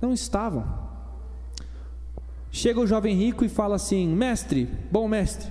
não 0.00 0.12
estavam. 0.12 0.88
Chega 2.50 2.80
o 2.80 2.86
jovem 2.86 3.16
rico 3.16 3.44
e 3.44 3.48
fala 3.48 3.76
assim: 3.76 4.08
Mestre, 4.08 4.68
bom 4.90 5.08
mestre, 5.08 5.50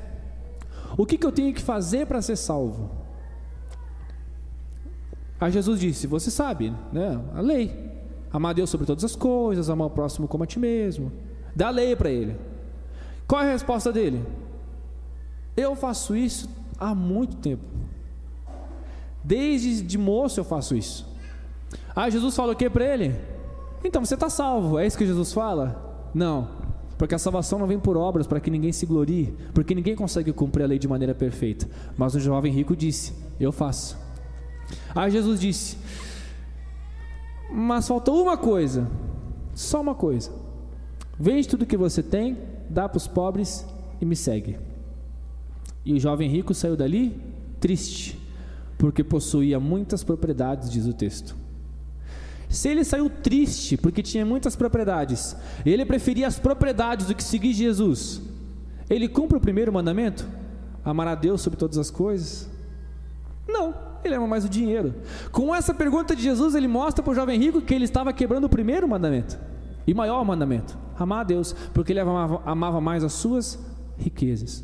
o 0.97 1.05
que, 1.05 1.17
que 1.17 1.25
eu 1.25 1.31
tenho 1.31 1.53
que 1.53 1.61
fazer 1.61 2.07
para 2.07 2.21
ser 2.21 2.35
salvo? 2.35 2.89
Aí 5.39 5.51
Jesus 5.51 5.79
disse: 5.79 6.07
Você 6.07 6.31
sabe, 6.31 6.73
né? 6.91 7.19
A 7.33 7.41
lei. 7.41 7.95
Amar 8.31 8.53
Deus 8.53 8.69
sobre 8.69 8.85
todas 8.85 9.03
as 9.03 9.15
coisas, 9.15 9.69
amar 9.69 9.87
o 9.87 9.89
próximo 9.89 10.27
como 10.27 10.43
a 10.43 10.47
ti 10.47 10.59
mesmo. 10.59 11.11
Dá 11.55 11.67
a 11.67 11.71
lei 11.71 11.95
para 11.95 12.09
ele. 12.09 12.35
Qual 13.27 13.41
é 13.41 13.49
a 13.49 13.51
resposta 13.51 13.91
dele? 13.91 14.23
Eu 15.57 15.75
faço 15.75 16.15
isso 16.15 16.47
há 16.79 16.93
muito 16.93 17.37
tempo. 17.37 17.63
Desde 19.23 19.81
de 19.81 19.97
moço 19.97 20.39
eu 20.39 20.43
faço 20.45 20.75
isso. 20.75 21.05
Aí 21.95 22.11
Jesus 22.11 22.35
fala 22.35 22.53
o 22.53 22.55
que 22.55 22.69
para 22.69 22.85
ele? 22.85 23.15
Então 23.83 24.05
você 24.05 24.13
está 24.13 24.29
salvo. 24.29 24.77
É 24.77 24.85
isso 24.85 24.97
que 24.97 25.05
Jesus 25.05 25.33
fala? 25.33 26.09
Não. 26.13 26.47
Porque 26.97 27.15
a 27.15 27.19
salvação 27.19 27.57
não 27.57 27.67
vem 27.67 27.79
por 27.79 27.97
obras 27.97 28.25
para 28.27 28.39
que 28.39 28.49
ninguém 28.49 28.71
se 28.71 28.85
glorie, 28.85 29.35
porque 29.53 29.75
ninguém 29.75 29.95
consegue 29.95 30.31
cumprir 30.31 30.63
a 30.63 30.67
lei 30.67 30.79
de 30.79 30.87
maneira 30.87 31.13
perfeita. 31.13 31.67
Mas 31.97 32.15
o 32.15 32.19
jovem 32.19 32.53
rico 32.53 32.75
disse: 32.75 33.13
Eu 33.39 33.51
faço. 33.51 33.97
Aí 34.95 35.11
Jesus 35.11 35.39
disse: 35.39 35.77
Mas 37.51 37.87
falta 37.87 38.11
uma 38.11 38.37
coisa, 38.37 38.87
só 39.53 39.81
uma 39.81 39.95
coisa. 39.95 40.31
Vende 41.19 41.47
tudo 41.47 41.65
que 41.65 41.77
você 41.77 42.01
tem, 42.03 42.37
dá 42.69 42.87
para 42.87 42.97
os 42.97 43.07
pobres 43.07 43.65
e 43.99 44.05
me 44.05 44.15
segue. 44.15 44.57
E 45.87 45.93
o 45.93 45.99
jovem 46.01 46.29
rico 46.29 46.53
saiu 46.53 46.75
dali 46.75 47.17
triste, 47.61 48.19
porque 48.77 49.05
possuía 49.05 49.57
muitas 49.57 50.03
propriedades, 50.03 50.69
diz 50.69 50.85
o 50.85 50.91
texto. 50.91 51.33
Se 52.49 52.67
ele 52.67 52.83
saiu 52.83 53.09
triste 53.09 53.77
porque 53.77 54.03
tinha 54.03 54.25
muitas 54.25 54.53
propriedades, 54.53 55.33
ele 55.65 55.85
preferia 55.85 56.27
as 56.27 56.37
propriedades 56.37 57.07
do 57.07 57.15
que 57.15 57.23
seguir 57.23 57.53
Jesus, 57.53 58.21
ele 58.89 59.07
cumpre 59.07 59.37
o 59.37 59.41
primeiro 59.41 59.71
mandamento? 59.71 60.27
Amar 60.83 61.07
a 61.07 61.15
Deus 61.15 61.39
sobre 61.39 61.57
todas 61.57 61.77
as 61.77 61.89
coisas? 61.89 62.49
Não 63.47 63.87
ele 64.03 64.15
ama 64.15 64.27
mais 64.27 64.43
o 64.43 64.49
dinheiro. 64.49 64.93
Com 65.31 65.55
essa 65.55 65.73
pergunta 65.73 66.13
de 66.13 66.21
Jesus, 66.21 66.53
ele 66.53 66.67
mostra 66.67 67.01
para 67.01 67.11
o 67.11 67.15
jovem 67.15 67.39
rico 67.39 67.61
que 67.61 67.73
ele 67.73 67.85
estava 67.85 68.11
quebrando 68.11 68.45
o 68.45 68.49
primeiro 68.49 68.87
mandamento 68.87 69.39
e 69.85 69.93
maior 69.93 70.23
mandamento: 70.25 70.77
amar 70.99 71.21
a 71.21 71.23
Deus, 71.23 71.55
porque 71.73 71.93
ele 71.93 72.01
amava, 72.01 72.41
amava 72.45 72.81
mais 72.81 73.05
as 73.05 73.13
suas 73.13 73.57
riquezas. 73.97 74.63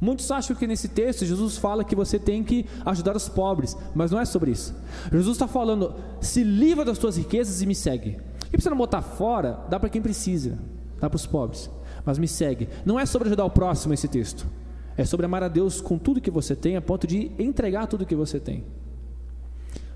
Muitos 0.00 0.30
acham 0.30 0.54
que 0.54 0.66
nesse 0.66 0.88
texto 0.88 1.24
Jesus 1.24 1.56
fala 1.56 1.84
que 1.84 1.96
você 1.96 2.18
tem 2.18 2.44
que 2.44 2.66
ajudar 2.84 3.16
os 3.16 3.28
pobres, 3.28 3.76
mas 3.94 4.10
não 4.10 4.20
é 4.20 4.24
sobre 4.24 4.52
isso. 4.52 4.74
Jesus 5.10 5.36
está 5.36 5.48
falando: 5.48 5.94
se 6.20 6.44
livra 6.44 6.84
das 6.84 6.98
tuas 6.98 7.16
riquezas 7.16 7.60
e 7.62 7.66
me 7.66 7.74
segue. 7.74 8.18
E 8.52 8.60
você 8.60 8.70
não 8.70 8.76
botar 8.76 9.02
fora, 9.02 9.64
dá 9.68 9.78
para 9.78 9.88
quem 9.88 10.00
precisa, 10.00 10.58
dá 11.00 11.10
para 11.10 11.16
os 11.16 11.26
pobres, 11.26 11.68
mas 12.04 12.18
me 12.18 12.28
segue. 12.28 12.68
Não 12.84 12.98
é 12.98 13.04
sobre 13.04 13.28
ajudar 13.28 13.44
o 13.44 13.50
próximo 13.50 13.92
esse 13.92 14.08
texto. 14.08 14.46
É 14.96 15.04
sobre 15.04 15.26
amar 15.26 15.44
a 15.44 15.48
Deus 15.48 15.80
com 15.80 15.96
tudo 15.96 16.20
que 16.20 16.30
você 16.30 16.56
tem, 16.56 16.76
a 16.76 16.82
ponto 16.82 17.06
de 17.06 17.30
entregar 17.38 17.86
tudo 17.86 18.06
que 18.06 18.16
você 18.16 18.40
tem. 18.40 18.64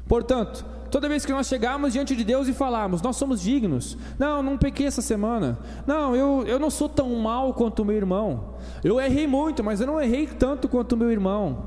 Portanto, 0.07 0.65
toda 0.93 1.09
vez 1.09 1.25
que 1.25 1.33
nós 1.33 1.49
chegarmos 1.49 1.95
diante 1.95 2.15
de 2.15 2.23
Deus 2.23 2.47
e 2.47 2.53
falarmos, 2.53 3.01
nós 3.01 3.17
somos 3.17 3.41
dignos. 3.41 3.97
Não, 4.19 4.43
não 4.43 4.59
pequei 4.59 4.87
essa 4.87 5.01
semana. 5.01 5.59
Não, 5.87 6.15
eu, 6.15 6.45
eu 6.47 6.59
não 6.59 6.69
sou 6.69 6.87
tão 6.87 7.09
mal 7.17 7.55
quanto 7.55 7.81
o 7.81 7.85
meu 7.85 7.97
irmão. 7.97 8.57
Eu 8.85 9.01
errei 9.01 9.27
muito, 9.27 9.65
mas 9.65 9.81
eu 9.81 9.87
não 9.87 9.99
errei 9.99 10.27
tanto 10.27 10.69
quanto 10.69 10.93
o 10.93 10.97
meu 10.97 11.11
irmão. 11.11 11.65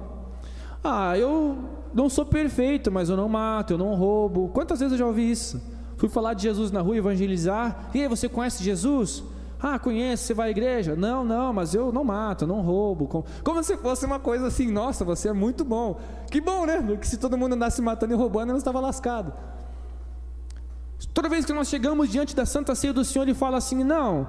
Ah, 0.84 1.18
eu 1.18 1.58
não 1.92 2.08
sou 2.08 2.24
perfeito, 2.24 2.92
mas 2.92 3.10
eu 3.10 3.18
não 3.18 3.28
mato, 3.28 3.74
eu 3.74 3.78
não 3.80 3.96
roubo. 3.96 4.50
Quantas 4.50 4.80
vezes 4.80 4.94
eu 4.94 5.00
já 5.00 5.08
ouvi 5.08 5.32
isso? 5.32 5.60
Fui 5.98 6.08
falar 6.08 6.36
de 6.36 6.44
Jesus 6.44 6.72
na 6.72 6.82
rua, 6.82 6.96
evangelizar. 6.96 7.90
E 7.96 8.02
aí, 8.02 8.08
você 8.08 8.30
conhece 8.30 8.64
Jesus? 8.64 9.24
Ah, 9.60 9.80
conhece, 9.80 10.24
você 10.24 10.34
vai 10.34 10.50
à 10.50 10.52
igreja? 10.52 10.96
Não, 10.96 11.24
não, 11.24 11.54
mas 11.54 11.74
eu 11.74 11.92
não 11.92 12.04
mato, 12.04 12.46
não 12.46 12.62
roubo. 12.62 13.08
Como, 13.08 13.26
como 13.44 13.64
se 13.64 13.78
fosse 13.78 14.06
uma 14.06 14.20
coisa 14.20 14.48
assim, 14.48 14.72
nossa, 14.72 15.04
você 15.06 15.30
é 15.30 15.34
muito 15.34 15.64
bom. 15.64 16.00
Que 16.30 16.42
bom, 16.42 16.66
né? 16.66 16.82
Porque 16.82 17.06
se 17.06 17.18
todo 17.18 17.38
mundo 17.38 17.54
andasse 17.54 17.82
matando 17.82 18.14
e 18.14 18.18
roubando, 18.18 18.50
não 18.50 18.58
estava 18.58 18.80
lascado. 18.80 19.34
Toda 21.14 21.30
vez 21.30 21.46
que 21.46 21.54
nós 21.54 21.68
chegamos 21.68 22.10
diante 22.10 22.36
da 22.36 22.46
Santa 22.46 22.76
Ceia 22.76 22.94
do 22.94 23.04
Senhor, 23.04 23.24
Ele 23.24 23.34
fala 23.34 23.58
assim: 23.58 23.84
Não, 23.84 24.28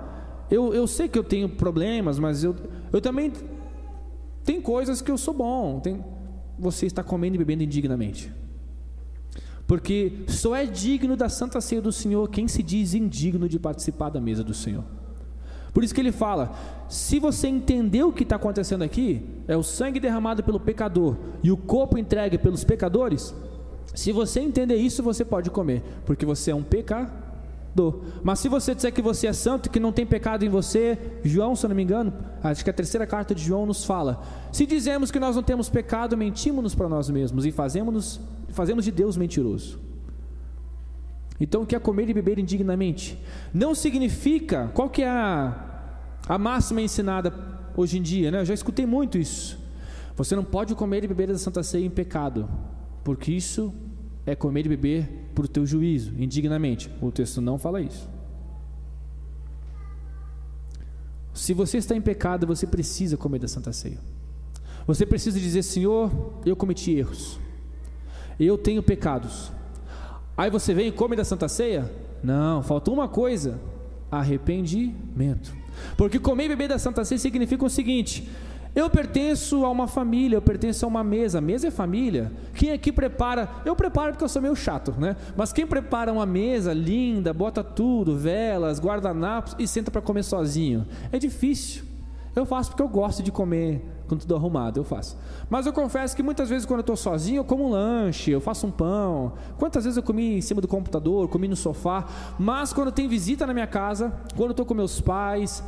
eu, 0.51 0.73
eu 0.73 0.87
sei 0.87 1.09
que 1.09 1.19
eu 1.19 1.25
tenho 1.25 1.49
problemas, 1.49 2.19
mas 2.19 2.45
eu, 2.45 2.55
eu 2.93 3.01
também. 3.01 3.33
Tem 4.45 4.61
coisas 4.61 5.03
que 5.03 5.11
eu 5.11 5.19
sou 5.19 5.35
bom. 5.35 5.81
Tem, 5.81 6.05
você 6.59 6.87
está 6.87 7.03
comendo 7.03 7.35
e 7.35 7.39
bebendo 7.39 7.63
indignamente. 7.63 8.33
Porque 9.67 10.25
só 10.29 10.55
é 10.55 10.65
digno 10.65 11.17
da 11.17 11.29
Santa 11.29 11.61
Ceia 11.61 11.83
do 11.83 11.91
Senhor 11.91 12.29
quem 12.31 12.47
se 12.47 12.63
diz 12.63 12.95
indigno 12.95 13.49
de 13.49 13.59
participar 13.59 14.11
da 14.11 14.21
mesa 14.21 14.45
do 14.45 14.55
Senhor. 14.55 14.85
Por 15.77 15.85
isso 15.85 15.95
que 15.95 16.01
ele 16.01 16.11
fala: 16.11 16.55
se 16.89 17.19
você 17.19 17.49
entender 17.49 18.03
o 18.03 18.11
que 18.11 18.23
está 18.23 18.37
acontecendo 18.37 18.81
aqui, 18.81 19.23
é 19.47 19.55
o 19.59 19.63
sangue 19.63 20.01
derramado 20.01 20.43
pelo 20.43 20.59
pecador 20.59 21.17
e 21.43 21.53
o 21.53 21.57
corpo 21.59 21.99
entregue 21.99 22.39
pelos 22.39 22.65
pecadores, 22.65 23.35
Se 23.93 24.11
você 24.11 24.41
entender 24.41 24.77
isso, 24.77 25.03
você 25.03 25.23
pode 25.23 25.51
comer, 25.51 25.83
porque 26.07 26.25
você 26.25 26.51
é 26.51 26.55
um 26.55 26.63
pecador. 26.63 28.01
Mas 28.23 28.39
se 28.39 28.49
você 28.49 28.75
disser 28.75 28.91
que 28.91 29.03
você 29.03 29.27
é 29.27 29.35
santo, 29.35 29.69
que 29.69 29.79
não 29.79 29.93
tem 29.93 30.07
pecado 30.07 30.47
em 30.47 30.49
você, 30.49 30.99
João, 31.23 31.55
se 31.55 31.67
eu 31.67 31.69
não 31.69 31.77
me 31.77 31.83
engano, 31.83 32.11
acho 32.43 32.65
que 32.65 32.71
a 32.71 32.73
terceira 32.73 33.07
carta 33.07 33.35
de 33.35 33.45
João 33.45 33.67
nos 33.67 33.85
fala: 33.85 34.23
se 34.51 34.65
dizemos 34.65 35.11
que 35.11 35.21
nós 35.21 35.37
não 35.37 35.43
temos 35.43 35.69
pecado, 35.69 36.17
mentimos-nos 36.17 36.75
para 36.75 36.89
nós 36.89 37.11
mesmos 37.11 37.45
e 37.45 37.53
fazemos, 37.53 38.19
fazemos 38.49 38.83
de 38.83 38.91
Deus 38.91 39.15
mentiroso. 39.19 39.79
Então, 41.39 41.63
o 41.63 41.67
que 41.67 41.77
é 41.77 41.79
comer 41.79 42.09
e 42.09 42.15
beber 42.15 42.39
indignamente? 42.39 43.19
Não 43.53 43.75
significa, 43.75 44.71
qual 44.73 44.89
que 44.89 45.03
é 45.03 45.09
a, 45.09 45.66
a 46.29 46.39
máxima 46.39 46.81
ensinada 46.81 47.33
hoje 47.77 47.99
em 47.99 48.03
dia, 48.03 48.31
né? 48.31 48.41
Eu 48.41 48.45
já 48.45 48.55
escutei 48.55 48.87
muito 48.87 49.19
isso. 49.19 49.59
Você 50.17 50.35
não 50.35 50.45
pode 50.45 50.75
comer 50.75 51.05
e 51.05 51.09
beber 51.09 51.29
da 51.29 51.39
Santa 51.39 51.63
Ceia 51.63 51.85
em 51.85 51.91
pecado, 51.91 52.49
porque 53.05 53.33
isso 53.33 53.73
é 54.25 54.35
comer 54.35 54.67
e 54.67 54.69
beber 54.71 55.09
por 55.35 55.47
teu 55.47 55.67
juízo, 55.67 56.15
indignamente. 56.19 56.91
O 57.01 57.13
texto 57.13 57.41
não 57.41 57.59
fala 57.59 57.81
isso. 57.81 58.09
Se 61.35 61.53
você 61.53 61.77
está 61.77 61.95
em 61.95 62.01
pecado, 62.01 62.47
você 62.47 62.67
precisa 62.67 63.17
comer 63.17 63.39
da 63.39 63.47
Santa 63.47 63.73
Ceia. 63.73 63.99
Você 64.87 65.05
precisa 65.05 65.39
dizer: 65.39 65.63
Senhor, 65.63 66.11
eu 66.47 66.57
cometi 66.57 66.93
erros, 66.93 67.39
eu 68.41 68.57
tenho 68.57 68.83
pecados. 68.83 69.53
Aí 70.35 70.51
você 70.51 70.73
vem 70.73 70.89
e 70.89 70.93
come 70.93 71.15
da 71.15 71.25
Santa 71.25 71.47
Ceia? 71.47 71.91
Não, 72.23 72.63
falta 72.63 72.91
uma 72.91 73.07
coisa: 73.07 73.61
arrependimento. 74.11 75.55
Porque 75.97 76.19
comer 76.19 76.45
e 76.45 76.49
beber 76.49 76.69
da 76.69 76.79
Santa 76.79 77.05
Ceia 77.05 77.19
significa 77.19 77.65
o 77.65 77.71
seguinte: 77.71 78.29
eu 78.77 78.91
pertenço 78.91 79.65
a 79.65 79.71
uma 79.71 79.89
família, 79.89 80.37
eu 80.37 80.43
pertenço 80.43 80.85
a 80.85 80.89
uma 80.89 81.03
mesa. 81.03 81.41
Mesa 81.41 81.69
é 81.69 81.71
família. 81.71 82.31
Quem 82.55 82.73
aqui 82.73 82.93
prepara? 82.93 83.49
Eu 83.65 83.75
preparo 83.75 84.13
porque 84.13 84.25
eu 84.25 84.29
sou 84.29 84.43
meio 84.43 84.55
chato, 84.55 84.95
né? 84.99 85.17
Mas 85.35 85.51
quem 85.51 85.67
prepara 85.67 86.13
uma 86.13 86.27
mesa 86.27 86.75
linda, 86.75 87.33
bota 87.33 87.65
tudo, 87.65 88.19
velas, 88.19 88.79
guardanapos 88.79 89.57
e 89.59 89.67
senta 89.67 89.91
para 89.91 90.03
comer 90.03 90.25
sozinho? 90.25 90.87
É 91.11 91.19
difícil. 91.19 91.86
Eu 92.37 92.45
faço 92.45 92.69
porque 92.69 92.83
eu 92.83 92.89
gosto 92.89 93.23
de 93.23 93.33
comer 93.33 93.83
com 94.07 94.15
tudo 94.15 94.37
arrumado, 94.37 94.79
eu 94.79 94.85
faço. 94.85 95.17
Mas 95.49 95.65
eu 95.65 95.73
confesso 95.73 96.15
que 96.15 96.23
muitas 96.23 96.51
vezes 96.51 96.67
quando 96.67 96.81
eu 96.81 96.83
estou 96.83 96.95
sozinho, 96.95 97.39
eu 97.39 97.45
como 97.45 97.67
um 97.67 97.71
lanche, 97.71 98.31
eu 98.31 98.43
faço 98.43 98.67
um 98.67 98.71
pão. 98.71 99.33
Quantas 99.57 99.85
vezes 99.85 99.97
eu 99.97 100.03
comi 100.03 100.37
em 100.37 100.41
cima 100.43 100.61
do 100.61 100.69
computador, 100.69 101.29
comi 101.29 101.49
no 101.49 101.57
sofá. 101.57 102.05
Mas 102.39 102.75
quando 102.75 102.93
tem 102.93 103.09
visita 103.09 103.47
na 103.47 103.55
minha 103.55 103.67
casa, 103.67 104.13
quando 104.37 104.51
eu 104.51 104.53
estou 104.53 104.67
com 104.67 104.75
meus 104.75 105.01
pais, 105.01 105.65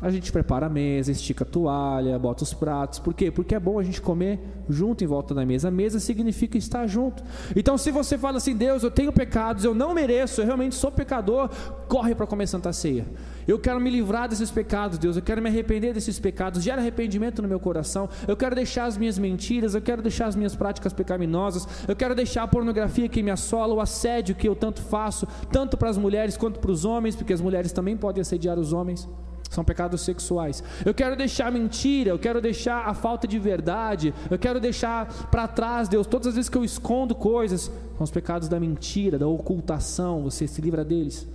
a 0.00 0.10
gente 0.10 0.30
prepara 0.30 0.66
a 0.66 0.68
mesa, 0.68 1.10
estica 1.10 1.42
a 1.42 1.46
toalha, 1.46 2.18
bota 2.18 2.42
os 2.42 2.52
pratos. 2.52 2.98
Por 2.98 3.14
quê? 3.14 3.30
Porque 3.30 3.54
é 3.54 3.60
bom 3.60 3.78
a 3.78 3.82
gente 3.82 4.00
comer 4.00 4.38
junto 4.68 5.02
em 5.02 5.06
volta 5.06 5.34
da 5.34 5.44
mesa. 5.46 5.68
A 5.68 5.70
mesa 5.70 5.98
significa 5.98 6.58
estar 6.58 6.86
junto. 6.86 7.22
Então, 7.54 7.78
se 7.78 7.90
você 7.90 8.18
fala 8.18 8.36
assim, 8.36 8.54
Deus, 8.54 8.82
eu 8.82 8.90
tenho 8.90 9.10
pecados, 9.10 9.64
eu 9.64 9.74
não 9.74 9.94
mereço, 9.94 10.42
eu 10.42 10.44
realmente 10.44 10.74
sou 10.74 10.92
pecador, 10.92 11.48
corre 11.88 12.14
para 12.14 12.26
comer 12.26 12.46
Santa 12.46 12.74
Ceia. 12.74 13.06
Eu 13.48 13.58
quero 13.58 13.80
me 13.80 13.88
livrar 13.88 14.28
desses 14.28 14.50
pecados, 14.50 14.98
Deus. 14.98 15.16
Eu 15.16 15.22
quero 15.22 15.40
me 15.40 15.48
arrepender 15.48 15.94
desses 15.94 16.18
pecados. 16.18 16.62
Gera 16.62 16.80
arrependimento 16.80 17.40
no 17.40 17.48
meu 17.48 17.60
coração. 17.60 18.08
Eu 18.28 18.36
quero 18.36 18.54
deixar 18.54 18.84
as 18.84 18.98
minhas 18.98 19.18
mentiras. 19.18 19.74
Eu 19.74 19.80
quero 19.80 20.02
deixar 20.02 20.26
as 20.26 20.36
minhas 20.36 20.54
práticas 20.54 20.92
pecaminosas. 20.92 21.66
Eu 21.88 21.96
quero 21.96 22.14
deixar 22.14 22.42
a 22.42 22.48
pornografia 22.48 23.08
que 23.08 23.22
me 23.22 23.30
assola, 23.30 23.72
o 23.72 23.80
assédio 23.80 24.34
que 24.34 24.48
eu 24.48 24.56
tanto 24.56 24.82
faço, 24.82 25.26
tanto 25.50 25.76
para 25.76 25.88
as 25.88 25.96
mulheres 25.96 26.36
quanto 26.36 26.60
para 26.60 26.70
os 26.70 26.84
homens, 26.84 27.16
porque 27.16 27.32
as 27.32 27.40
mulheres 27.40 27.72
também 27.72 27.96
podem 27.96 28.20
assediar 28.20 28.58
os 28.58 28.72
homens. 28.72 29.08
São 29.50 29.64
pecados 29.64 30.00
sexuais. 30.02 30.62
Eu 30.84 30.92
quero 30.92 31.16
deixar 31.16 31.50
mentira, 31.50 32.10
eu 32.10 32.18
quero 32.18 32.40
deixar 32.40 32.86
a 32.86 32.94
falta 32.94 33.26
de 33.26 33.38
verdade, 33.38 34.12
eu 34.30 34.38
quero 34.38 34.60
deixar 34.60 35.06
para 35.30 35.46
trás, 35.46 35.88
Deus, 35.88 36.06
todas 36.06 36.28
as 36.28 36.34
vezes 36.34 36.48
que 36.48 36.58
eu 36.58 36.64
escondo 36.64 37.14
coisas, 37.14 37.70
são 37.96 38.04
os 38.04 38.10
pecados 38.10 38.48
da 38.48 38.60
mentira, 38.60 39.18
da 39.18 39.26
ocultação, 39.26 40.22
você 40.22 40.46
se 40.46 40.60
livra 40.60 40.84
deles. 40.84 41.26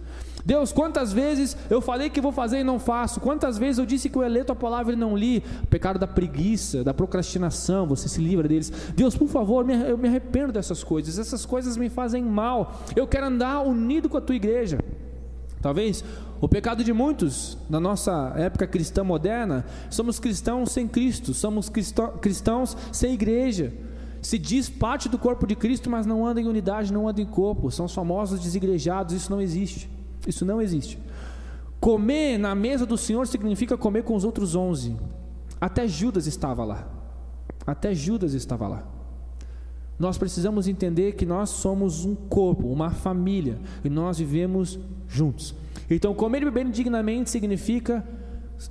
Deus, 0.45 0.71
quantas 0.71 1.13
vezes 1.13 1.55
eu 1.69 1.81
falei 1.81 2.09
que 2.09 2.19
vou 2.19 2.31
fazer 2.31 2.59
e 2.59 2.63
não 2.63 2.79
faço? 2.79 3.19
Quantas 3.19 3.57
vezes 3.57 3.77
eu 3.77 3.85
disse 3.85 4.09
que 4.09 4.17
eu 4.17 4.23
ia 4.23 4.27
ler 4.27 4.45
tua 4.45 4.55
palavra 4.55 4.93
e 4.93 4.95
não 4.95 5.15
li? 5.15 5.43
O 5.63 5.67
pecado 5.67 5.99
da 5.99 6.07
preguiça, 6.07 6.83
da 6.83 6.93
procrastinação, 6.93 7.87
você 7.87 8.09
se 8.09 8.19
livra 8.19 8.47
deles. 8.47 8.71
Deus, 8.95 9.15
por 9.15 9.27
favor, 9.27 9.69
eu 9.69 9.97
me 9.97 10.07
arrependo 10.07 10.51
dessas 10.51 10.83
coisas. 10.83 11.19
Essas 11.19 11.45
coisas 11.45 11.77
me 11.77 11.89
fazem 11.89 12.23
mal. 12.23 12.81
Eu 12.95 13.07
quero 13.07 13.27
andar 13.27 13.61
unido 13.61 14.09
com 14.09 14.17
a 14.17 14.21
tua 14.21 14.35
igreja. 14.35 14.79
Talvez 15.61 16.03
o 16.41 16.49
pecado 16.49 16.83
de 16.83 16.91
muitos 16.91 17.55
na 17.69 17.79
nossa 17.79 18.33
época 18.35 18.65
cristã 18.65 19.03
moderna, 19.03 19.63
somos 19.91 20.19
cristãos 20.19 20.71
sem 20.71 20.87
Cristo, 20.87 21.35
somos 21.35 21.69
cristãos 22.19 22.75
sem 22.91 23.13
igreja. 23.13 23.71
Se 24.23 24.39
diz 24.39 24.67
parte 24.67 25.07
do 25.07 25.19
corpo 25.19 25.45
de 25.45 25.55
Cristo, 25.55 25.87
mas 25.87 26.05
não 26.05 26.25
anda 26.25 26.41
em 26.41 26.47
unidade, 26.47 26.91
não 26.91 27.07
anda 27.07 27.21
em 27.21 27.25
corpo. 27.25 27.69
São 27.69 27.85
os 27.85 27.93
famosos 27.93 28.39
desigrejados, 28.39 29.13
isso 29.13 29.31
não 29.31 29.39
existe. 29.39 29.87
Isso 30.27 30.43
não 30.43 30.59
existe. 30.59 30.97
Comer 31.79 32.39
na 32.39 32.55
mesa 32.55 32.85
do 32.85 32.97
Senhor 32.97 33.27
significa 33.27 33.77
comer 33.77 34.03
com 34.03 34.15
os 34.15 34.23
outros 34.23 34.55
onze. 34.55 34.95
Até 35.59 35.87
Judas 35.87 36.25
estava 36.25 36.63
lá. 36.63 36.87
Até 37.65 37.93
Judas 37.93 38.33
estava 38.33 38.67
lá. 38.67 38.83
Nós 39.97 40.17
precisamos 40.17 40.67
entender 40.67 41.13
que 41.13 41.25
nós 41.25 41.51
somos 41.51 42.05
um 42.05 42.15
corpo, 42.15 42.67
uma 42.67 42.89
família, 42.89 43.59
e 43.83 43.89
nós 43.89 44.17
vivemos 44.17 44.79
juntos. 45.07 45.53
Então, 45.95 46.13
comer 46.13 46.41
e 46.41 46.45
beber 46.45 46.69
dignamente 46.69 47.29
significa 47.29 48.03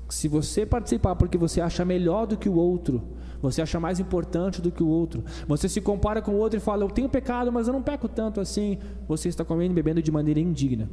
se 0.09 0.29
você 0.29 0.65
participar 0.65 1.17
porque 1.17 1.37
você 1.37 1.61
acha 1.61 1.85
melhor 1.85 2.27
do 2.27 2.37
que 2.37 2.49
o 2.49 2.55
outro, 2.55 3.03
você 3.43 3.63
acha 3.63 3.81
mais 3.81 3.99
importante 3.99 4.61
do 4.61 4.71
que 4.71 4.83
o 4.83 4.87
outro, 4.87 5.25
você 5.47 5.69
se 5.69 5.81
compara 5.81 6.21
com 6.21 6.33
o 6.33 6.39
outro 6.39 6.59
e 6.59 6.61
fala: 6.61 6.85
Eu 6.85 6.91
tenho 6.91 7.09
pecado, 7.09 7.51
mas 7.51 7.67
eu 7.67 7.73
não 7.73 7.83
peco 7.83 8.09
tanto 8.09 8.41
assim. 8.41 8.79
Você 9.09 9.29
está 9.29 9.45
comendo 9.45 9.73
e 9.73 9.75
bebendo 9.75 10.03
de 10.03 10.11
maneira 10.11 10.41
indigna. 10.41 10.89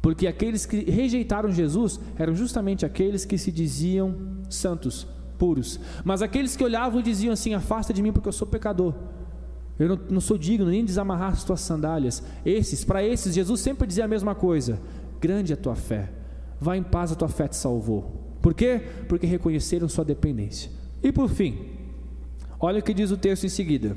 Porque 0.00 0.26
aqueles 0.26 0.66
que 0.66 0.90
rejeitaram 0.90 1.50
Jesus 1.50 2.00
eram 2.18 2.34
justamente 2.34 2.84
aqueles 2.84 3.24
que 3.24 3.38
se 3.38 3.50
diziam 3.50 4.14
santos, 4.50 5.06
puros. 5.38 5.80
Mas 6.04 6.20
aqueles 6.20 6.56
que 6.56 6.64
olhavam 6.64 7.00
e 7.00 7.02
diziam 7.02 7.32
assim: 7.32 7.54
Afasta 7.54 7.92
de 7.92 8.02
mim 8.02 8.12
porque 8.12 8.28
eu 8.28 8.32
sou 8.32 8.46
pecador. 8.46 8.94
Eu 9.78 9.88
não, 9.88 10.00
não 10.10 10.20
sou 10.20 10.38
digno 10.38 10.66
nem 10.66 10.80
de 10.80 10.86
desamarrar 10.86 11.32
as 11.32 11.42
tuas 11.42 11.60
sandálias. 11.60 12.22
Esses, 12.44 12.84
para 12.84 13.02
esses, 13.02 13.34
Jesus 13.34 13.60
sempre 13.60 13.86
dizia 13.86 14.04
a 14.04 14.08
mesma 14.08 14.34
coisa: 14.34 14.80
Grande 15.24 15.54
a 15.54 15.56
tua 15.56 15.74
fé. 15.74 16.10
Vá 16.60 16.76
em 16.76 16.82
paz, 16.82 17.10
a 17.10 17.14
tua 17.14 17.28
fé 17.28 17.48
te 17.48 17.56
salvou. 17.56 18.12
Por 18.42 18.52
quê? 18.52 18.78
Porque 19.08 19.26
reconheceram 19.26 19.88
sua 19.88 20.04
dependência. 20.04 20.70
E 21.02 21.10
por 21.10 21.30
fim, 21.30 21.60
olha 22.60 22.80
o 22.80 22.82
que 22.82 22.92
diz 22.92 23.10
o 23.10 23.16
texto 23.16 23.44
em 23.44 23.48
seguida. 23.48 23.96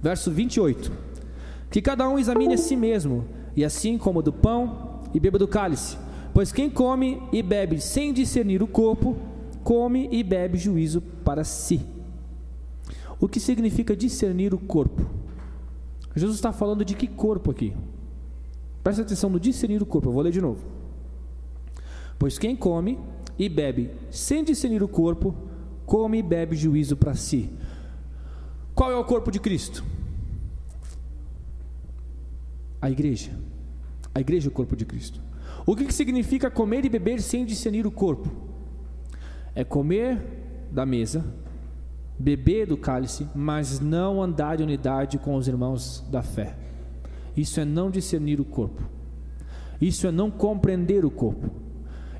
Verso 0.00 0.30
28. 0.30 0.92
Que 1.68 1.82
cada 1.82 2.08
um 2.08 2.16
examine 2.16 2.54
a 2.54 2.56
si 2.56 2.76
mesmo, 2.76 3.24
e 3.56 3.64
assim 3.64 3.98
como 3.98 4.22
do 4.22 4.32
pão 4.32 5.02
e 5.12 5.18
beba 5.18 5.36
do 5.36 5.48
cálice. 5.48 5.98
Pois 6.32 6.52
quem 6.52 6.70
come 6.70 7.20
e 7.32 7.42
bebe 7.42 7.80
sem 7.80 8.12
discernir 8.12 8.62
o 8.62 8.68
corpo, 8.68 9.16
come 9.64 10.08
e 10.12 10.22
bebe 10.22 10.58
juízo 10.58 11.00
para 11.24 11.42
si. 11.42 11.84
O 13.18 13.26
que 13.26 13.40
significa 13.40 13.96
discernir 13.96 14.54
o 14.54 14.58
corpo? 14.58 15.04
Jesus 16.14 16.36
está 16.36 16.52
falando 16.52 16.84
de 16.84 16.94
que 16.94 17.08
corpo 17.08 17.50
aqui? 17.50 17.74
Presta 18.82 19.02
atenção 19.02 19.30
no 19.30 19.40
discernir 19.40 19.82
o 19.82 19.86
corpo, 19.86 20.08
eu 20.08 20.12
vou 20.12 20.22
ler 20.22 20.32
de 20.32 20.40
novo. 20.40 20.64
Pois 22.18 22.38
quem 22.38 22.56
come 22.56 22.98
e 23.38 23.48
bebe 23.48 23.90
sem 24.10 24.42
discernir 24.42 24.82
o 24.82 24.88
corpo, 24.88 25.34
come 25.86 26.18
e 26.18 26.22
bebe 26.22 26.56
juízo 26.56 26.96
para 26.96 27.14
si. 27.14 27.50
Qual 28.74 28.90
é 28.90 28.96
o 28.96 29.04
corpo 29.04 29.30
de 29.30 29.40
Cristo? 29.40 29.84
A 32.80 32.90
igreja. 32.90 33.30
A 34.14 34.20
igreja 34.20 34.48
é 34.48 34.50
o 34.50 34.52
corpo 34.52 34.76
de 34.76 34.84
Cristo. 34.84 35.20
O 35.66 35.76
que, 35.76 35.84
que 35.84 35.94
significa 35.94 36.50
comer 36.50 36.84
e 36.84 36.88
beber 36.88 37.20
sem 37.20 37.44
discernir 37.44 37.86
o 37.86 37.90
corpo? 37.90 38.30
É 39.54 39.64
comer 39.64 40.68
da 40.70 40.86
mesa 40.86 41.24
beber 42.18 42.66
do 42.66 42.76
cálice, 42.76 43.28
mas 43.34 43.78
não 43.78 44.20
andar 44.20 44.60
em 44.60 44.64
unidade 44.64 45.18
com 45.18 45.36
os 45.36 45.46
irmãos 45.46 46.04
da 46.10 46.22
fé. 46.22 46.56
Isso 47.38 47.60
é 47.60 47.64
não 47.64 47.88
discernir 47.88 48.40
o 48.40 48.44
corpo. 48.44 48.82
Isso 49.80 50.08
é 50.08 50.10
não 50.10 50.28
compreender 50.28 51.04
o 51.04 51.10
corpo. 51.10 51.48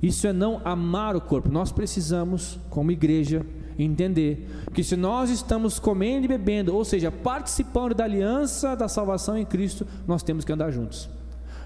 Isso 0.00 0.28
é 0.28 0.32
não 0.32 0.60
amar 0.64 1.16
o 1.16 1.20
corpo. 1.20 1.48
Nós 1.48 1.72
precisamos, 1.72 2.56
como 2.70 2.92
igreja, 2.92 3.44
entender 3.76 4.48
que 4.72 4.84
se 4.84 4.94
nós 4.94 5.28
estamos 5.28 5.80
comendo 5.80 6.26
e 6.26 6.28
bebendo, 6.28 6.72
ou 6.72 6.84
seja, 6.84 7.10
participando 7.10 7.96
da 7.96 8.04
aliança 8.04 8.76
da 8.76 8.86
salvação 8.86 9.36
em 9.36 9.44
Cristo, 9.44 9.84
nós 10.06 10.22
temos 10.22 10.44
que 10.44 10.52
andar 10.52 10.70
juntos. 10.70 11.10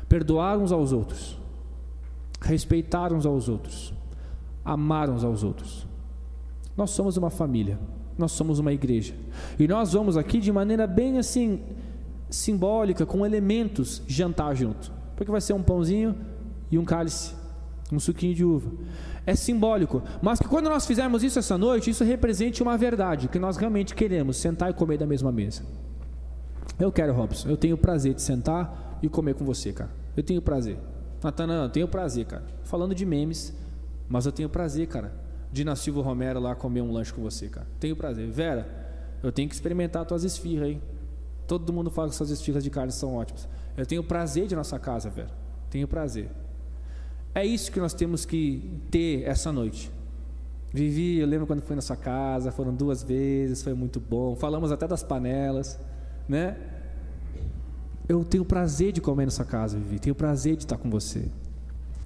Perdoar 0.08 0.56
uns 0.56 0.72
aos 0.72 0.90
outros. 0.90 1.38
Respeitar 2.40 3.12
uns 3.12 3.26
aos 3.26 3.50
outros. 3.50 3.92
Amar 4.64 5.10
uns 5.10 5.24
aos 5.24 5.44
outros. 5.44 5.86
Nós 6.74 6.90
somos 6.92 7.18
uma 7.18 7.28
família 7.28 7.78
nós 8.16 8.32
somos 8.32 8.58
uma 8.58 8.72
igreja. 8.72 9.14
E 9.58 9.66
nós 9.66 9.92
vamos 9.92 10.16
aqui 10.16 10.38
de 10.38 10.52
maneira 10.52 10.86
bem 10.86 11.18
assim 11.18 11.60
simbólica, 12.32 13.06
com 13.06 13.24
elementos, 13.24 14.02
jantar 14.06 14.54
junto. 14.56 14.90
Porque 15.14 15.30
vai 15.30 15.40
ser 15.40 15.52
um 15.52 15.62
pãozinho 15.62 16.16
e 16.70 16.78
um 16.78 16.84
cálice, 16.84 17.34
um 17.92 18.00
suquinho 18.00 18.34
de 18.34 18.44
uva. 18.44 18.70
É 19.24 19.34
simbólico, 19.36 20.02
mas 20.20 20.40
que 20.40 20.48
quando 20.48 20.68
nós 20.68 20.84
fizermos 20.84 21.22
isso 21.22 21.38
essa 21.38 21.56
noite, 21.56 21.90
isso 21.90 22.02
represente 22.02 22.62
uma 22.62 22.76
verdade, 22.76 23.28
que 23.28 23.38
nós 23.38 23.56
realmente 23.56 23.94
queremos 23.94 24.36
sentar 24.36 24.70
e 24.70 24.74
comer 24.74 24.98
da 24.98 25.06
mesma 25.06 25.30
mesa. 25.30 25.62
Eu 26.78 26.90
quero, 26.90 27.12
Robson. 27.12 27.48
Eu 27.48 27.56
tenho 27.56 27.76
o 27.76 27.78
prazer 27.78 28.14
de 28.14 28.22
sentar 28.22 28.98
e 29.02 29.08
comer 29.08 29.34
com 29.34 29.44
você, 29.44 29.72
cara. 29.72 29.90
Eu 30.16 30.22
tenho 30.22 30.42
prazer. 30.42 30.76
Natana, 31.22 31.54
eu 31.54 31.68
tenho 31.68 31.86
prazer, 31.86 32.26
cara. 32.26 32.44
Falando 32.64 32.94
de 32.94 33.06
memes, 33.06 33.54
mas 34.08 34.26
eu 34.26 34.32
tenho 34.32 34.48
prazer, 34.48 34.88
cara, 34.88 35.12
de 35.52 35.64
na 35.64 35.76
Silva 35.76 36.02
Romero 36.02 36.40
lá 36.40 36.54
comer 36.54 36.80
um 36.80 36.90
lanche 36.90 37.12
com 37.12 37.22
você, 37.22 37.48
cara. 37.48 37.66
Tenho 37.78 37.94
prazer. 37.94 38.28
Vera, 38.28 38.66
eu 39.22 39.30
tenho 39.30 39.48
que 39.48 39.54
experimentar 39.54 40.04
tuas 40.04 40.24
esfirras 40.24 40.68
aí. 40.68 40.80
Todo 41.46 41.72
mundo 41.72 41.90
fala 41.90 42.08
que 42.08 42.14
suas 42.14 42.30
esfirras 42.30 42.62
de 42.62 42.70
carne 42.70 42.92
são 42.92 43.14
ótimas. 43.14 43.48
Eu 43.76 43.86
tenho 43.86 44.02
prazer 44.02 44.46
de 44.46 44.54
nossa 44.54 44.78
casa, 44.78 45.10
Vera. 45.10 45.30
Tenho 45.70 45.88
prazer. 45.88 46.28
É 47.34 47.44
isso 47.44 47.72
que 47.72 47.80
nós 47.80 47.94
temos 47.94 48.24
que 48.24 48.80
ter 48.90 49.22
essa 49.22 49.50
noite. 49.50 49.90
Vivi, 50.72 51.18
eu 51.18 51.26
lembro 51.26 51.46
quando 51.46 51.60
fui 51.60 51.76
na 51.76 51.82
sua 51.82 51.96
casa, 51.96 52.50
foram 52.50 52.74
duas 52.74 53.02
vezes, 53.02 53.62
foi 53.62 53.74
muito 53.74 54.00
bom. 54.00 54.34
Falamos 54.36 54.72
até 54.72 54.86
das 54.86 55.02
panelas, 55.02 55.78
né? 56.28 56.56
Eu 58.08 58.24
tenho 58.24 58.44
prazer 58.44 58.92
de 58.92 59.00
comer 59.00 59.26
na 59.26 59.30
sua 59.30 59.44
casa, 59.44 59.78
Vivi. 59.78 59.98
Tenho 59.98 60.14
prazer 60.14 60.56
de 60.56 60.64
estar 60.64 60.76
com 60.76 60.90
você. 60.90 61.28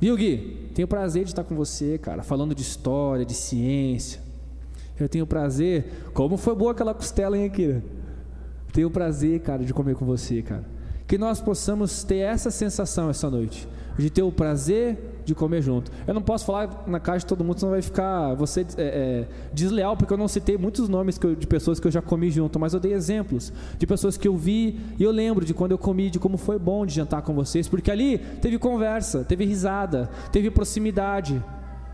Viu, 0.00 0.16
Gui? 0.16 0.70
Tenho 0.74 0.86
prazer 0.86 1.24
de 1.24 1.30
estar 1.30 1.42
com 1.42 1.54
você, 1.54 1.96
cara, 1.98 2.22
falando 2.22 2.54
de 2.54 2.62
história, 2.62 3.24
de 3.24 3.34
ciência. 3.34 4.20
Eu 4.98 5.08
tenho 5.08 5.26
prazer. 5.26 6.10
Como 6.12 6.36
foi 6.36 6.54
boa 6.54 6.72
aquela 6.72 6.94
costela, 6.94 7.36
hein, 7.36 7.50
Akira? 8.76 8.82
Tenho 8.82 8.90
prazer, 8.90 9.40
cara, 9.40 9.64
de 9.64 9.72
comer 9.72 9.94
com 9.94 10.04
você, 10.04 10.42
cara. 10.42 10.64
Que 11.06 11.16
nós 11.16 11.40
possamos 11.40 12.04
ter 12.04 12.18
essa 12.18 12.50
sensação 12.50 13.08
essa 13.08 13.30
noite, 13.30 13.66
de 13.96 14.10
ter 14.10 14.22
o 14.22 14.32
prazer 14.32 15.22
de 15.24 15.34
comer 15.34 15.62
junto. 15.62 15.90
Eu 16.06 16.14
não 16.14 16.22
posso 16.22 16.44
falar 16.44 16.84
na 16.86 17.00
casa 17.00 17.20
de 17.20 17.26
todo 17.26 17.42
mundo, 17.42 17.58
senão 17.58 17.72
vai 17.72 17.82
ficar 17.82 18.34
você 18.34 18.60
é, 18.60 18.64
é, 18.78 19.28
desleal, 19.52 19.96
porque 19.96 20.12
eu 20.12 20.18
não 20.18 20.28
citei 20.28 20.56
muitos 20.56 20.88
nomes 20.88 21.18
eu, 21.22 21.34
de 21.34 21.46
pessoas 21.46 21.80
que 21.80 21.86
eu 21.86 21.90
já 21.90 22.02
comi 22.02 22.30
junto, 22.30 22.58
mas 22.58 22.74
eu 22.74 22.80
dei 22.80 22.92
exemplos 22.92 23.52
de 23.78 23.86
pessoas 23.86 24.16
que 24.16 24.28
eu 24.28 24.36
vi 24.36 24.78
e 24.98 25.02
eu 25.02 25.10
lembro 25.10 25.44
de 25.44 25.54
quando 25.54 25.72
eu 25.72 25.78
comi, 25.78 26.10
de 26.10 26.18
como 26.18 26.36
foi 26.36 26.58
bom 26.58 26.84
de 26.84 26.94
jantar 26.94 27.22
com 27.22 27.34
vocês, 27.34 27.68
porque 27.68 27.90
ali 27.90 28.18
teve 28.40 28.58
conversa, 28.58 29.24
teve 29.24 29.44
risada, 29.44 30.10
teve 30.30 30.50
proximidade. 30.50 31.42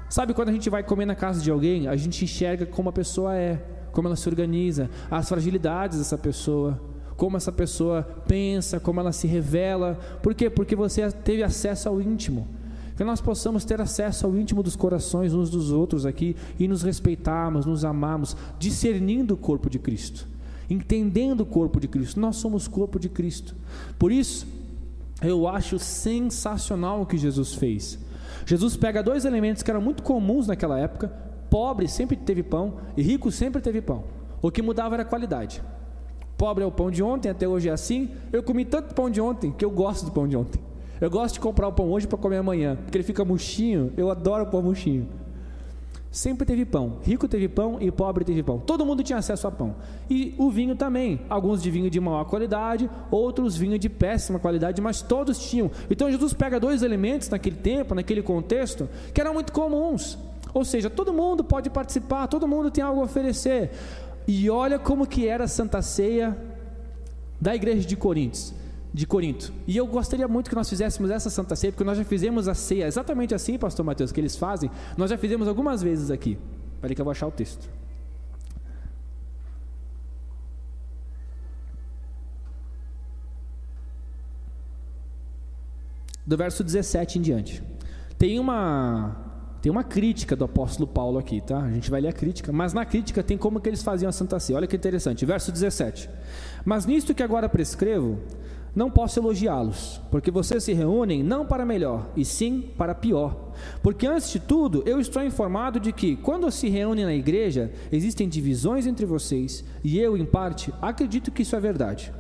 Sabe 0.09 0.35
quando 0.35 0.51
a 0.51 0.53
gente 0.53 0.68
vai 0.68 0.83
comer 0.83 1.07
na 1.07 1.14
casa 1.14 1.40
de 1.40 1.51
alguém, 1.51 1.88
a 1.88 1.97
gente 1.97 2.25
enxerga 2.25 2.66
como 2.66 2.90
a 2.90 2.92
pessoa 2.92 3.35
é, 3.35 3.59
como 3.92 4.09
ela 4.09 4.16
se 4.16 4.28
organiza, 4.28 4.90
as 5.11 5.28
fragilidades 5.28 5.98
dessa 5.98 6.18
pessoa 6.18 6.81
como 7.14 7.37
essa 7.37 7.52
pessoa 7.52 8.02
pensa, 8.26 8.81
como 8.81 8.98
ela 8.98 9.12
se 9.12 9.28
revela. 9.28 9.96
Por 10.20 10.35
quê? 10.35 10.50
Porque 10.50 10.74
você 10.74 11.09
teve 11.12 11.44
acesso 11.44 11.88
ao 11.88 12.00
íntimo 12.00 12.48
que 12.96 13.05
nós 13.05 13.20
possamos 13.20 13.64
ter 13.64 13.81
acesso 13.81 14.26
ao 14.26 14.37
íntimo 14.37 14.62
dos 14.62 14.76
corações 14.76 15.35
uns 15.35 15.50
dos 15.50 15.70
outros 15.70 16.07
aqui 16.07 16.37
e 16.59 16.68
nos 16.68 16.83
respeitarmos, 16.83 17.66
nos 17.66 17.85
amarmos, 17.85 18.37
discernindo 18.59 19.35
o 19.35 19.37
corpo 19.37 19.68
de 19.68 19.78
Cristo, 19.78 20.28
entendendo 20.68 21.40
o 21.40 21.46
corpo 21.46 21.81
de 21.81 21.88
Cristo. 21.88 22.20
Nós 22.20 22.37
somos 22.37 22.68
corpo 22.68 22.98
de 22.98 23.09
Cristo. 23.09 23.57
Por 23.98 24.12
isso, 24.12 24.46
eu 25.22 25.48
acho 25.48 25.78
sensacional 25.78 27.02
o 27.02 27.07
que 27.07 27.16
Jesus 27.16 27.55
fez. 27.55 27.98
Jesus 28.44 28.76
pega 28.76 29.02
dois 29.02 29.24
elementos 29.24 29.62
que 29.62 29.70
eram 29.70 29.81
muito 29.81 30.02
comuns 30.02 30.46
naquela 30.46 30.78
época: 30.78 31.12
pobre 31.53 31.87
sempre 31.87 32.17
teve 32.17 32.43
pão 32.43 32.77
e 32.97 33.03
rico 33.03 33.31
sempre 33.31 33.61
teve 33.61 33.83
pão. 33.83 34.05
O 34.41 34.51
que 34.51 34.62
mudava 34.62 34.95
era 34.95 35.03
a 35.03 35.05
qualidade. 35.05 35.62
Pobre 36.38 36.65
é 36.65 36.67
o 36.67 36.73
pão 36.73 36.91
de 36.91 37.03
ontem, 37.03 37.29
até 37.29 37.47
hoje 37.47 37.69
é 37.69 37.73
assim. 37.73 38.09
Eu 38.33 38.43
comi 38.43 38.65
tanto 38.65 38.95
pão 38.95 39.11
de 39.11 39.21
ontem 39.21 39.53
que 39.53 39.62
eu 39.62 39.71
gosto 39.71 40.07
do 40.07 40.11
pão 40.11 40.27
de 40.27 40.35
ontem. 40.35 40.59
Eu 40.99 41.11
gosto 41.11 41.35
de 41.35 41.41
comprar 41.41 41.69
o 41.69 41.73
pão 41.73 41.93
hoje 41.93 42.07
para 42.07 42.17
comer 42.17 42.38
amanhã, 42.38 42.77
porque 42.77 42.97
ele 42.97 43.05
fica 43.05 43.23
murchinho. 43.23 43.93
Eu 43.99 44.11
adoro 44.11 44.45
o 44.45 44.47
pão 44.47 44.62
murchinho. 44.62 45.07
Sempre 46.11 46.47
teve 46.47 46.65
pão. 46.65 47.01
Rico 47.03 47.29
teve 47.29 47.51
pão 47.51 47.77
e 47.83 47.91
pobre 47.91 48.25
teve 48.25 48.43
pão. 48.43 48.59
Todo 48.59 48.87
mundo 48.87 49.03
tinha 49.03 49.19
acesso 49.19 49.47
a 49.47 49.51
pão. 49.51 49.75
E 50.09 50.35
o 50.38 50.51
vinho 50.51 50.75
também. 50.75 51.21
Alguns 51.29 51.62
de 51.62 51.71
vinho 51.71 51.91
de 51.91 52.01
maior 52.01 52.25
qualidade, 52.25 52.88
outros 53.11 53.59
vinho 53.59 53.79
de 53.79 53.91
péssima 53.91 54.38
qualidade, 54.38 54.81
mas 54.81 55.03
todos 55.03 55.38
tinham. 55.51 55.71
Então 55.91 56.11
Jesus 56.11 56.33
pega 56.33 56.59
dois 56.59 56.83
elementos 56.83 57.29
naquele 57.29 57.57
tempo, 57.57 57.95
naquele 57.95 58.23
contexto, 58.23 58.88
que 59.12 59.21
eram 59.21 59.35
muito 59.35 59.53
comuns. 59.53 60.19
Ou 60.55 60.65
seja, 60.65 60.91
todo 60.91 61.12
mundo 61.12 61.43
pode 61.43 61.71
participar, 61.71 62.27
todo 62.27 62.47
mundo 62.47 62.71
tem 62.71 62.83
algo 62.83 63.01
a 63.01 63.05
oferecer. 63.05 63.71
E 64.27 64.49
olha 64.51 64.79
como 64.79 65.07
que 65.07 65.27
era 65.27 65.45
a 65.45 65.49
Santa 65.49 65.83
Ceia 65.83 66.37
da 67.41 67.55
igreja 67.55 67.87
de 67.87 67.97
Coríntios 67.97 68.55
de 68.93 69.07
Corinto. 69.07 69.53
E 69.67 69.77
eu 69.77 69.87
gostaria 69.87 70.29
muito 70.29 70.51
que 70.51 70.57
nós 70.57 70.69
fizéssemos 70.69 71.11
essa 71.11 71.31
Santa 71.31 71.57
Ceia, 71.57 71.73
porque 71.73 71.85
nós 71.85 71.97
já 71.97 72.05
fizemos 72.05 72.47
a 72.47 72.55
ceia 72.55 72.87
exatamente 72.87 73.35
assim, 73.35 73.57
pastor 73.59 73.85
Mateus, 73.85 74.12
que 74.12 74.21
eles 74.21 74.37
fazem. 74.37 74.71
Nós 74.97 75.11
já 75.11 75.17
fizemos 75.17 75.49
algumas 75.49 75.83
vezes 75.83 76.11
aqui. 76.11 76.38
Peraí 76.81 76.95
que 76.95 77.01
eu 77.01 77.05
vou 77.05 77.12
achar 77.12 77.27
o 77.27 77.31
texto. 77.31 77.71
Do 86.27 86.37
verso 86.37 86.62
17 86.62 87.19
em 87.19 87.23
diante. 87.23 87.62
Tem 88.19 88.38
uma 88.38 89.32
tem 89.62 89.70
uma 89.70 89.85
crítica 89.85 90.35
do 90.35 90.44
apóstolo 90.44 90.88
Paulo 90.88 91.20
aqui, 91.20 91.40
tá? 91.40 91.61
A 91.61 91.70
gente 91.70 91.88
vai 91.88 92.01
ler 92.01 92.09
a 92.09 92.12
crítica, 92.12 92.53
mas 92.53 92.72
na 92.72 92.85
crítica 92.85 93.22
tem 93.22 93.38
como 93.38 93.61
que 93.61 93.68
eles 93.68 93.81
faziam 93.81 94.09
a 94.09 94.12
Santa 94.12 94.40
Ceia. 94.40 94.57
Olha 94.57 94.66
que 94.66 94.75
interessante, 94.75 95.25
verso 95.25 95.53
17. 95.53 96.11
Mas 96.64 96.85
nisto 96.85 97.14
que 97.14 97.22
agora 97.22 97.48
prescrevo, 97.48 98.18
não 98.75 98.90
posso 98.90 99.20
elogiá-los, 99.20 100.01
porque 100.11 100.33
vocês 100.33 100.64
se 100.64 100.72
reúnem 100.72 101.22
não 101.22 101.46
para 101.46 101.64
melhor, 101.64 102.11
e 102.16 102.25
sim 102.25 102.70
para 102.77 102.92
pior. 102.92 103.53
Porque 103.85 104.05
antes 104.05 104.33
de 104.33 104.40
tudo, 104.40 104.83
eu 104.85 104.98
estou 104.98 105.22
informado 105.22 105.79
de 105.79 105.92
que, 105.92 106.16
quando 106.16 106.51
se 106.51 106.68
reúnem 106.68 107.05
na 107.05 107.14
igreja, 107.14 107.70
existem 107.92 108.29
divisões 108.29 108.85
entre 108.85 109.07
vocês, 109.07 109.62
e 109.85 109.96
eu, 109.96 110.16
em 110.16 110.25
parte, 110.25 110.75
acredito 110.83 111.31
que 111.31 111.42
isso 111.42 111.55
é 111.55 111.61
verdade. 111.61 112.12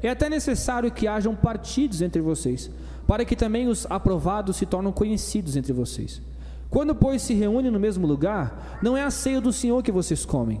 É 0.00 0.08
até 0.08 0.28
necessário 0.28 0.92
que 0.92 1.08
hajam 1.08 1.34
partidos 1.34 2.00
entre 2.00 2.22
vocês, 2.22 2.70
para 3.08 3.24
que 3.24 3.34
também 3.34 3.66
os 3.66 3.86
aprovados 3.90 4.56
se 4.56 4.66
tornem 4.66 4.92
conhecidos 4.92 5.56
entre 5.56 5.72
vocês. 5.72 6.22
Quando, 6.70 6.94
pois, 6.94 7.22
se 7.22 7.34
reúnem 7.34 7.70
no 7.70 7.80
mesmo 7.80 8.06
lugar, 8.06 8.78
não 8.82 8.96
é 8.96 9.02
a 9.02 9.10
ceia 9.10 9.40
do 9.40 9.52
Senhor 9.52 9.82
que 9.82 9.92
vocês 9.92 10.24
comem, 10.24 10.60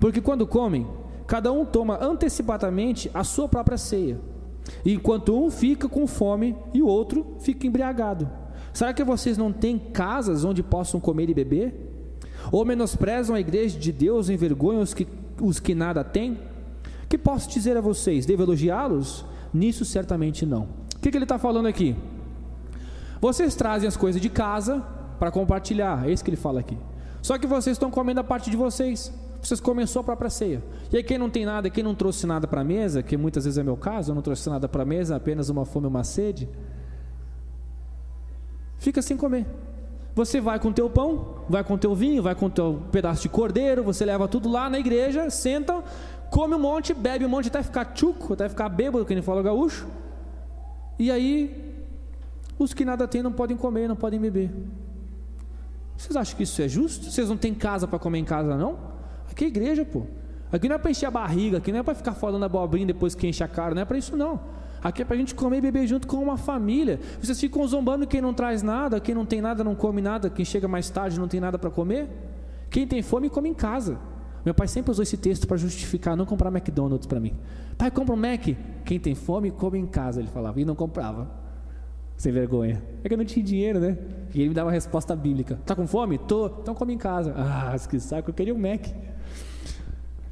porque 0.00 0.20
quando 0.20 0.46
comem, 0.46 0.86
cada 1.26 1.52
um 1.52 1.64
toma 1.64 2.02
antecipadamente 2.02 3.10
a 3.14 3.24
sua 3.24 3.48
própria 3.48 3.78
ceia 3.78 4.18
enquanto 4.84 5.36
um 5.36 5.50
fica 5.50 5.88
com 5.88 6.06
fome 6.06 6.56
e 6.72 6.82
o 6.82 6.86
outro 6.86 7.36
fica 7.40 7.66
embriagado. 7.66 8.28
Será 8.72 8.92
que 8.92 9.04
vocês 9.04 9.38
não 9.38 9.52
têm 9.52 9.78
casas 9.78 10.44
onde 10.44 10.62
possam 10.62 11.00
comer 11.00 11.28
e 11.30 11.34
beber? 11.34 11.92
Ou 12.50 12.64
menosprezam 12.64 13.36
a 13.36 13.40
igreja 13.40 13.78
de 13.78 13.92
Deus, 13.92 14.28
envergonham 14.28 14.82
os 14.82 14.92
que, 14.92 15.06
os 15.40 15.60
que 15.60 15.74
nada 15.74 16.02
têm? 16.02 16.38
Que 17.08 17.16
posso 17.16 17.48
dizer 17.48 17.76
a 17.76 17.80
vocês? 17.80 18.26
Devo 18.26 18.42
elogiá-los? 18.42 19.24
Nisso 19.52 19.84
certamente 19.84 20.44
não. 20.44 20.68
O 20.96 20.98
que, 21.00 21.10
que 21.10 21.16
ele 21.16 21.24
está 21.24 21.38
falando 21.38 21.66
aqui? 21.66 21.94
Vocês 23.20 23.54
trazem 23.54 23.86
as 23.86 23.96
coisas 23.96 24.20
de 24.20 24.28
casa 24.28 24.84
para 25.18 25.30
compartilhar, 25.30 26.08
é 26.08 26.12
isso 26.12 26.24
que 26.24 26.30
ele 26.30 26.36
fala 26.36 26.60
aqui. 26.60 26.78
Só 27.22 27.38
que 27.38 27.46
vocês 27.46 27.74
estão 27.74 27.90
comendo 27.90 28.20
a 28.20 28.24
parte 28.24 28.50
de 28.50 28.56
vocês 28.56 29.12
vocês 29.44 29.60
comem 29.60 29.84
a 29.84 30.02
própria 30.02 30.30
ceia. 30.30 30.62
E 30.90 30.96
aí 30.96 31.02
quem 31.02 31.18
não 31.18 31.28
tem 31.28 31.44
nada, 31.44 31.68
quem 31.68 31.84
não 31.84 31.94
trouxe 31.94 32.26
nada 32.26 32.46
para 32.48 32.62
a 32.62 32.64
mesa, 32.64 33.02
que 33.02 33.16
muitas 33.16 33.44
vezes 33.44 33.58
é 33.58 33.62
meu 33.62 33.76
caso, 33.76 34.10
eu 34.10 34.14
não 34.14 34.22
trouxe 34.22 34.48
nada 34.48 34.68
para 34.68 34.82
a 34.82 34.86
mesa, 34.86 35.16
apenas 35.16 35.48
uma 35.50 35.66
fome 35.66 35.86
uma 35.86 36.02
sede, 36.02 36.48
fica 38.78 39.02
sem 39.02 39.16
comer. 39.16 39.46
Você 40.14 40.40
vai 40.40 40.58
com 40.58 40.72
teu 40.72 40.88
pão, 40.88 41.40
vai 41.48 41.62
com 41.64 41.76
teu 41.76 41.94
vinho, 41.94 42.22
vai 42.22 42.34
com 42.34 42.48
teu 42.48 42.82
pedaço 42.90 43.22
de 43.22 43.28
cordeiro, 43.28 43.82
você 43.82 44.04
leva 44.04 44.28
tudo 44.28 44.48
lá 44.48 44.70
na 44.70 44.78
igreja, 44.78 45.28
senta, 45.28 45.82
come 46.30 46.54
um 46.54 46.58
monte, 46.58 46.94
bebe 46.94 47.26
um 47.26 47.28
monte 47.28 47.48
até 47.48 47.62
ficar 47.62 47.86
tchuco, 47.86 48.32
até 48.32 48.48
ficar 48.48 48.68
bêbado, 48.68 49.04
que 49.04 49.12
nem 49.12 49.22
fala 49.22 49.42
gaúcho. 49.42 49.86
E 50.98 51.10
aí, 51.10 51.84
os 52.58 52.72
que 52.72 52.84
nada 52.84 53.08
têm 53.08 53.22
não 53.22 53.32
podem 53.32 53.56
comer, 53.56 53.88
não 53.88 53.96
podem 53.96 54.20
beber. 54.20 54.50
Vocês 55.96 56.16
acham 56.16 56.36
que 56.36 56.42
isso 56.42 56.60
é 56.60 56.68
justo? 56.68 57.10
Vocês 57.10 57.28
não 57.28 57.36
têm 57.36 57.54
casa 57.54 57.86
para 57.86 57.98
comer 57.98 58.18
em 58.18 58.24
casa, 58.24 58.56
não? 58.56 58.78
Aqui 59.30 59.44
é 59.44 59.48
igreja, 59.48 59.84
pô. 59.84 60.02
Aqui 60.52 60.68
não 60.68 60.76
é 60.76 60.78
para 60.78 60.90
encher 60.90 61.06
a 61.06 61.10
barriga, 61.10 61.58
aqui 61.58 61.72
não 61.72 61.80
é 61.80 61.82
para 61.82 61.94
ficar 61.94 62.14
falando 62.14 62.44
abobrinha 62.44 62.86
depois 62.86 63.14
que 63.14 63.26
enche 63.26 63.42
a 63.42 63.48
cara, 63.48 63.74
não 63.74 63.82
é 63.82 63.84
para 63.84 63.98
isso 63.98 64.16
não. 64.16 64.40
Aqui 64.82 65.02
é 65.02 65.04
para 65.04 65.16
a 65.16 65.18
gente 65.18 65.34
comer 65.34 65.58
e 65.58 65.60
beber 65.62 65.86
junto 65.86 66.06
com 66.06 66.18
uma 66.18 66.36
família. 66.36 67.00
Vocês 67.20 67.40
ficam 67.40 67.66
zombando 67.66 68.06
quem 68.06 68.20
não 68.20 68.34
traz 68.34 68.62
nada, 68.62 69.00
quem 69.00 69.14
não 69.14 69.24
tem 69.24 69.40
nada 69.40 69.64
não 69.64 69.74
come 69.74 70.02
nada, 70.02 70.28
quem 70.28 70.44
chega 70.44 70.68
mais 70.68 70.90
tarde 70.90 71.18
não 71.18 71.26
tem 71.26 71.40
nada 71.40 71.58
para 71.58 71.70
comer. 71.70 72.08
Quem 72.70 72.86
tem 72.86 73.02
fome 73.02 73.30
come 73.30 73.48
em 73.48 73.54
casa. 73.54 73.98
Meu 74.44 74.52
pai 74.52 74.68
sempre 74.68 74.90
usou 74.90 75.02
esse 75.02 75.16
texto 75.16 75.46
para 75.46 75.56
justificar 75.56 76.14
não 76.16 76.26
comprar 76.26 76.50
McDonald's 76.50 77.06
para 77.06 77.18
mim. 77.18 77.34
Pai, 77.78 77.90
compra 77.90 78.14
um 78.14 78.16
Mac. 78.16 78.46
Quem 78.84 79.00
tem 79.00 79.14
fome 79.14 79.50
come 79.50 79.78
em 79.78 79.86
casa, 79.86 80.20
ele 80.20 80.28
falava. 80.28 80.60
E 80.60 80.64
não 80.64 80.74
comprava. 80.74 81.43
Sem 82.16 82.32
vergonha. 82.32 82.82
É 83.02 83.08
que 83.08 83.14
eu 83.14 83.18
não 83.18 83.24
tinha 83.24 83.44
dinheiro, 83.44 83.78
né? 83.80 83.98
E 84.34 84.40
ele 84.40 84.48
me 84.50 84.54
dava 84.54 84.68
uma 84.68 84.72
resposta 84.72 85.14
bíblica. 85.14 85.58
Tá 85.66 85.74
com 85.74 85.86
fome? 85.86 86.18
Tô. 86.18 86.46
Então 86.46 86.74
come 86.74 86.94
em 86.94 86.98
casa. 86.98 87.34
Ah, 87.36 87.76
que 87.88 87.98
saco, 88.00 88.30
eu 88.30 88.34
queria 88.34 88.54
um 88.54 88.58
Mac. 88.58 88.86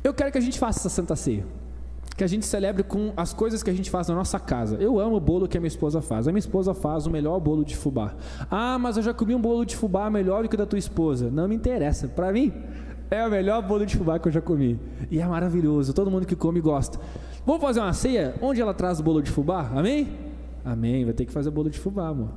Eu 0.03 0.13
quero 0.15 0.33
que 0.33 0.39
a 0.39 0.41
gente 0.41 0.59
faça 0.59 0.81
essa 0.81 0.89
Santa 0.89 1.15
Ceia. 1.17 1.45
Que 2.17 2.25
a 2.25 2.27
gente 2.27 2.45
celebre 2.45 2.83
com 2.83 3.13
as 3.17 3.33
coisas 3.33 3.63
que 3.63 3.71
a 3.71 3.73
gente 3.73 3.91
faz 3.91 4.09
na 4.09 4.15
nossa 4.15 4.39
casa. 4.39 4.77
Eu 4.77 5.01
amo 5.01 5.17
o 5.17 5.21
bolo 5.21 5.49
que 5.49 5.57
a 5.57 5.61
minha 5.61 5.69
esposa 5.69 6.01
faz. 6.01 6.29
A 6.29 6.33
minha 6.33 6.39
esposa 6.41 6.75
faz 6.75 7.07
o 7.07 7.11
melhor 7.11 7.41
bolo 7.41 7.65
de 7.65 7.77
fubá. 7.77 8.15
Ah, 8.51 8.79
mas 8.79 8.97
eu 8.97 9.03
já 9.03 9.15
comi 9.15 9.35
um 9.35 9.41
bolo 9.41 9.65
de 9.65 9.77
fubá 9.77 10.11
melhor 10.11 10.43
do 10.43 10.49
que 10.49 10.55
o 10.55 10.59
da 10.59 10.67
tua 10.67 10.79
esposa. 10.79 11.31
Não 11.31 11.49
me 11.49 11.55
interessa. 11.55 12.09
Para 12.09 12.33
mim, 12.33 12.53
É 13.11 13.27
o 13.27 13.31
melhor 13.31 13.61
bolo 13.61 13.85
de 13.85 13.95
fubá 13.95 14.19
que 14.19 14.29
eu 14.29 14.33
já 14.33 14.41
comi. 14.41 14.81
E 15.11 15.21
é 15.21 15.27
maravilhoso, 15.27 15.93
todo 15.93 16.11
mundo 16.11 16.25
que 16.27 16.35
come 16.35 16.63
gosta. 16.63 16.99
Vamos 17.45 17.61
fazer 17.61 17.81
uma 17.81 17.93
ceia 17.93 18.35
onde 18.41 18.59
ela 18.59 18.73
traz 18.73 19.01
o 19.01 19.03
bolo 19.03 19.21
de 19.21 19.31
fubá? 19.31 19.71
Amém? 19.75 20.09
Amém. 20.65 21.05
Vai 21.05 21.15
ter 21.15 21.25
que 21.25 21.33
fazer 21.33 21.51
bolo 21.51 21.71
de 21.71 21.79
fubá, 21.79 22.09
amor. 22.09 22.31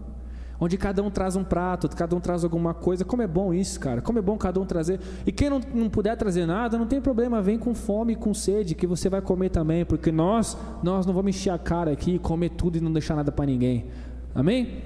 Onde 0.60 0.78
cada 0.78 1.04
um 1.04 1.12
traz 1.12 1.36
um 1.36 1.44
prato, 1.44 1.90
cada 1.90 2.16
um 2.16 2.20
traz 2.20 2.44
alguma 2.44 2.74
coisa. 2.74 3.04
Como 3.04 3.22
é 3.22 3.28
bom 3.28 3.54
isso, 3.54 3.80
cara. 3.80 4.02
Como 4.02 4.18
é 4.18 4.22
bom 4.22 4.38
cada 4.38 4.60
um 4.60 4.66
trazer. 4.66 5.00
E 5.26 5.32
quem 5.32 5.50
não, 5.50 5.60
não 5.74 5.90
puder 5.90 6.16
trazer 6.16 6.46
nada, 6.46 6.78
não 6.78 6.88
tem 6.88 7.02
problema. 7.02 7.42
Vem 7.42 7.60
com 7.60 7.76
fome 7.76 8.14
e 8.14 8.16
com 8.16 8.34
sede, 8.34 8.74
que 8.74 8.88
você 8.88 9.10
vai 9.10 9.22
comer 9.22 9.50
também. 9.50 9.84
Porque 9.84 10.12
nós, 10.12 10.58
nós 10.82 11.06
não 11.06 11.14
vamos 11.14 11.36
encher 11.36 11.50
a 11.50 11.58
cara 11.58 11.92
aqui, 11.92 12.18
comer 12.20 12.50
tudo 12.52 12.78
e 12.78 12.82
não 12.82 12.92
deixar 12.92 13.16
nada 13.16 13.32
para 13.32 13.46
ninguém. 13.46 13.86
Amém? 14.34 14.84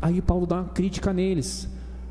Aí 0.00 0.22
Paulo 0.22 0.46
dá 0.46 0.56
uma 0.56 0.68
crítica 0.70 1.12
neles. 1.12 1.68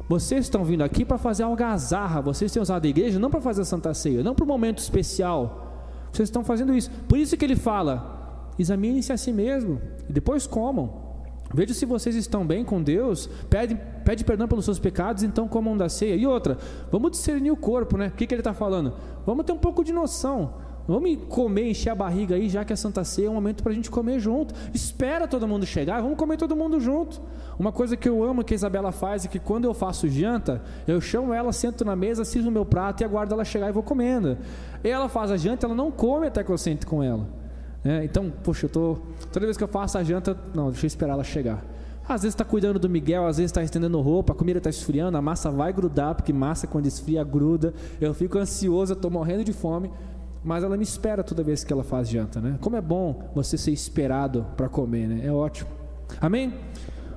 Vocês 0.07 0.45
estão 0.45 0.63
vindo 0.63 0.83
aqui 0.83 1.03
para 1.03 1.17
fazer 1.17 1.43
algazarra. 1.43 2.21
Vocês 2.21 2.51
têm 2.51 2.61
usado 2.61 2.85
a 2.85 2.87
igreja 2.87 3.17
não 3.17 3.31
para 3.31 3.41
fazer 3.41 3.61
a 3.61 3.65
Santa 3.65 3.93
Ceia, 3.93 4.21
não 4.21 4.35
para 4.35 4.45
um 4.45 4.47
momento 4.47 4.77
especial. 4.77 5.87
Vocês 6.11 6.29
estão 6.29 6.43
fazendo 6.43 6.75
isso. 6.75 6.91
Por 7.07 7.17
isso 7.17 7.35
que 7.35 7.43
ele 7.43 7.55
fala: 7.55 8.12
examine-se 8.57 9.11
a 9.11 9.17
si 9.17 9.31
mesmo 9.31 9.81
e 10.07 10.13
depois 10.13 10.47
comam. 10.47 11.03
Veja 11.53 11.73
se 11.73 11.85
vocês 11.85 12.15
estão 12.15 12.45
bem 12.45 12.65
com 12.65 12.81
Deus. 12.81 13.29
Pede, 13.49 13.79
pede 14.03 14.23
perdão 14.23 14.47
pelos 14.47 14.65
seus 14.65 14.79
pecados, 14.79 15.21
então 15.21 15.47
comam 15.47 15.77
da 15.77 15.87
ceia. 15.87 16.15
E 16.15 16.25
outra, 16.25 16.57
vamos 16.91 17.11
discernir 17.11 17.51
o 17.51 17.57
corpo, 17.57 17.95
né? 17.95 18.07
O 18.07 18.11
que, 18.11 18.25
que 18.25 18.33
ele 18.33 18.41
está 18.41 18.53
falando? 18.53 18.93
Vamos 19.25 19.45
ter 19.45 19.51
um 19.51 19.57
pouco 19.57 19.83
de 19.83 19.93
noção. 19.93 20.55
Vamos 20.85 21.17
comer, 21.29 21.69
encher 21.69 21.91
a 21.91 21.95
barriga 21.95 22.35
aí, 22.35 22.49
já 22.49 22.65
que 22.65 22.73
a 22.73 22.75
Santa 22.75 23.05
Ceia 23.05 23.27
é 23.27 23.29
um 23.29 23.35
momento 23.35 23.63
para 23.63 23.71
a 23.71 23.75
gente 23.75 23.89
comer 23.89 24.19
junto. 24.19 24.53
Espera 24.73 25.27
todo 25.27 25.47
mundo 25.47 25.65
chegar, 25.65 26.01
vamos 26.01 26.17
comer 26.17 26.35
todo 26.35 26.55
mundo 26.57 26.77
junto. 26.79 27.21
Uma 27.57 27.71
coisa 27.71 27.95
que 27.95 28.09
eu 28.09 28.21
amo 28.21 28.43
que 28.43 28.53
a 28.53 28.55
Isabela 28.55 28.91
faz 28.91 29.23
é 29.23 29.29
que 29.29 29.39
quando 29.39 29.63
eu 29.63 29.73
faço 29.73 30.09
janta, 30.09 30.61
eu 30.85 30.99
chamo 30.99 31.33
ela, 31.33 31.53
sento 31.53 31.85
na 31.85 31.95
mesa, 31.95 32.25
sirvo 32.25 32.49
o 32.49 32.51
meu 32.51 32.65
prato 32.65 33.01
e 33.01 33.05
aguardo 33.05 33.33
ela 33.33 33.45
chegar 33.45 33.69
e 33.69 33.71
vou 33.71 33.83
comendo. 33.83 34.37
E 34.83 34.89
ela 34.89 35.07
faz 35.07 35.31
a 35.31 35.37
janta, 35.37 35.67
ela 35.67 35.75
não 35.75 35.89
come 35.89 36.27
até 36.27 36.43
que 36.43 36.49
eu 36.49 36.57
sente 36.57 36.85
com 36.85 37.01
ela. 37.01 37.42
É, 37.83 38.03
então, 38.03 38.31
poxa, 38.43 38.65
eu 38.65 38.69
tô. 38.69 38.97
Toda 39.31 39.45
vez 39.45 39.57
que 39.57 39.63
eu 39.63 39.67
faço 39.67 39.97
a 39.97 40.03
janta, 40.03 40.37
não, 40.53 40.69
deixa 40.69 40.85
eu 40.85 40.87
esperar 40.87 41.13
ela 41.13 41.23
chegar. 41.23 41.63
Às 42.07 42.23
vezes 42.23 42.33
está 42.33 42.43
cuidando 42.43 42.79
do 42.79 42.89
Miguel, 42.89 43.25
às 43.25 43.37
vezes 43.37 43.49
está 43.49 43.63
estendendo 43.63 43.99
roupa, 44.01 44.33
a 44.33 44.35
comida 44.35 44.57
está 44.57 44.69
esfriando, 44.69 45.17
a 45.17 45.21
massa 45.21 45.49
vai 45.49 45.71
grudar, 45.71 46.15
porque 46.15 46.33
massa 46.33 46.67
quando 46.67 46.85
esfria 46.85 47.23
gruda. 47.23 47.73
Eu 47.99 48.13
fico 48.13 48.37
ansioso, 48.37 48.93
estou 48.93 49.09
morrendo 49.09 49.43
de 49.43 49.53
fome, 49.53 49.89
mas 50.43 50.63
ela 50.63 50.75
me 50.75 50.83
espera 50.83 51.23
toda 51.23 51.43
vez 51.43 51.63
que 51.63 51.71
ela 51.71 51.83
faz 51.83 52.09
janta, 52.09 52.41
né? 52.41 52.57
Como 52.59 52.75
é 52.75 52.81
bom 52.81 53.29
você 53.33 53.57
ser 53.57 53.71
esperado 53.71 54.45
para 54.57 54.67
comer, 54.67 55.07
né? 55.07 55.25
É 55.25 55.31
ótimo. 55.31 55.69
Amém? 56.19 56.53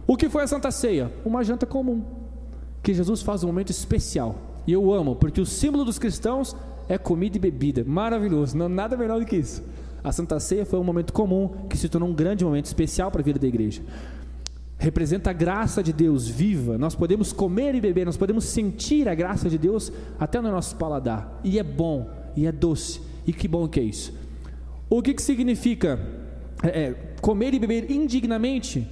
O 0.07 0.17
que 0.17 0.29
foi 0.29 0.45
a 0.45 0.47
Santa 0.47 0.71
Ceia? 0.71 1.13
Uma 1.25 1.43
janta 1.43 1.67
comum, 1.67 2.05
que 2.81 2.95
Jesus 2.95 3.23
faz 3.23 3.43
um 3.43 3.49
momento 3.49 3.71
especial. 3.71 4.37
E 4.67 4.73
eu 4.73 4.93
amo, 4.93 5.17
porque 5.17 5.41
o 5.41 5.47
símbolo 5.47 5.85
dos 5.85 5.99
cristãos 5.99 6.57
é 6.89 6.97
comida 6.97 7.37
e 7.37 7.41
bebida. 7.41 7.83
Maravilhoso, 7.85 8.57
não 8.57 8.69
nada 8.69 8.97
melhor 8.97 9.19
do 9.19 9.27
que 9.27 9.37
isso. 9.37 9.65
A 10.07 10.13
Santa 10.13 10.39
Ceia 10.39 10.65
foi 10.65 10.79
um 10.79 10.85
momento 10.85 11.13
comum 11.13 11.49
que 11.69 11.77
se 11.77 11.89
tornou 11.89 12.09
um 12.09 12.15
grande 12.15 12.45
momento 12.45 12.67
especial 12.67 13.11
para 13.11 13.21
a 13.21 13.25
vida 13.25 13.41
da 13.41 13.47
igreja. 13.49 13.83
Representa 14.79 15.31
a 15.31 15.33
graça 15.33 15.83
de 15.83 15.93
Deus 15.93 16.29
viva. 16.29 16.79
Nós 16.79 16.95
podemos 16.95 17.33
comer 17.33 17.75
e 17.75 17.81
beber, 17.81 18.07
nós 18.07 18.17
podemos 18.17 18.45
sentir 18.45 19.09
a 19.09 19.17
graça 19.17 19.51
de 19.51 19.59
Deus 19.59 19.91
até 20.17 20.41
no 20.41 20.49
nosso 20.49 20.77
paladar. 20.77 21.41
E 21.43 21.59
é 21.59 21.63
bom, 21.65 22.09
e 22.37 22.47
é 22.47 22.53
doce. 22.53 23.01
E 23.27 23.33
que 23.33 23.49
bom 23.49 23.67
que 23.67 23.81
é 23.81 23.83
isso. 23.83 24.15
O 24.89 25.03
que, 25.03 25.13
que 25.13 25.21
significa 25.21 25.99
é, 26.63 26.83
é 26.83 26.95
comer 27.21 27.53
e 27.53 27.59
beber 27.59 27.91
indignamente? 27.91 28.89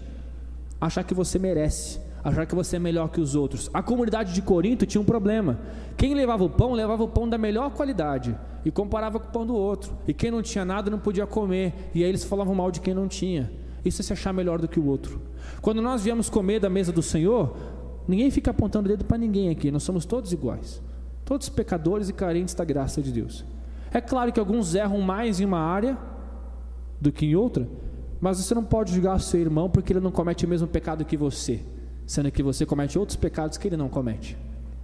Achar 0.80 1.04
que 1.04 1.14
você 1.14 1.38
merece 1.38 2.00
achar 2.24 2.46
que 2.46 2.54
você 2.54 2.76
é 2.76 2.78
melhor 2.78 3.08
que 3.10 3.20
os 3.20 3.34
outros. 3.34 3.68
A 3.72 3.82
comunidade 3.82 4.32
de 4.32 4.40
Corinto 4.40 4.86
tinha 4.86 5.00
um 5.00 5.04
problema. 5.04 5.58
Quem 5.96 6.14
levava 6.14 6.42
o 6.42 6.48
pão, 6.48 6.72
levava 6.72 7.04
o 7.04 7.08
pão 7.08 7.28
da 7.28 7.36
melhor 7.36 7.70
qualidade 7.70 8.34
e 8.64 8.70
comparava 8.70 9.20
com 9.20 9.28
o 9.28 9.30
pão 9.32 9.46
do 9.46 9.54
outro. 9.54 9.92
E 10.08 10.14
quem 10.14 10.30
não 10.30 10.40
tinha 10.40 10.64
nada 10.64 10.90
não 10.90 10.98
podia 10.98 11.26
comer. 11.26 11.90
E 11.94 12.02
aí 12.02 12.08
eles 12.08 12.24
falavam 12.24 12.54
mal 12.54 12.70
de 12.70 12.80
quem 12.80 12.94
não 12.94 13.06
tinha. 13.06 13.52
Isso 13.84 14.00
é 14.00 14.04
se 14.04 14.12
achar 14.14 14.32
melhor 14.32 14.58
do 14.58 14.66
que 14.66 14.80
o 14.80 14.86
outro. 14.86 15.20
Quando 15.60 15.82
nós 15.82 16.02
viemos 16.02 16.30
comer 16.30 16.58
da 16.58 16.70
mesa 16.70 16.90
do 16.90 17.02
Senhor, 17.02 17.54
ninguém 18.08 18.30
fica 18.30 18.50
apontando 18.50 18.88
dedo 18.88 19.04
para 19.04 19.18
ninguém 19.18 19.50
aqui. 19.50 19.70
Nós 19.70 19.82
somos 19.82 20.06
todos 20.06 20.32
iguais. 20.32 20.82
Todos 21.26 21.50
pecadores 21.50 22.08
e 22.08 22.14
carentes 22.14 22.54
da 22.54 22.64
graça 22.64 23.02
de 23.02 23.12
Deus. 23.12 23.44
É 23.92 24.00
claro 24.00 24.32
que 24.32 24.40
alguns 24.40 24.74
erram 24.74 25.00
mais 25.02 25.40
em 25.40 25.44
uma 25.44 25.60
área 25.60 25.98
do 26.98 27.12
que 27.12 27.26
em 27.26 27.36
outra, 27.36 27.68
mas 28.18 28.38
você 28.38 28.54
não 28.54 28.64
pode 28.64 28.94
julgar 28.94 29.20
seu 29.20 29.40
irmão 29.40 29.68
porque 29.68 29.92
ele 29.92 30.00
não 30.00 30.10
comete 30.10 30.46
o 30.46 30.48
mesmo 30.48 30.66
pecado 30.66 31.04
que 31.04 31.16
você 31.16 31.60
sendo 32.06 32.30
que 32.30 32.42
você 32.42 32.66
comete 32.66 32.98
outros 32.98 33.16
pecados 33.16 33.58
que 33.58 33.68
ele 33.68 33.76
não 33.76 33.88
comete. 33.88 34.36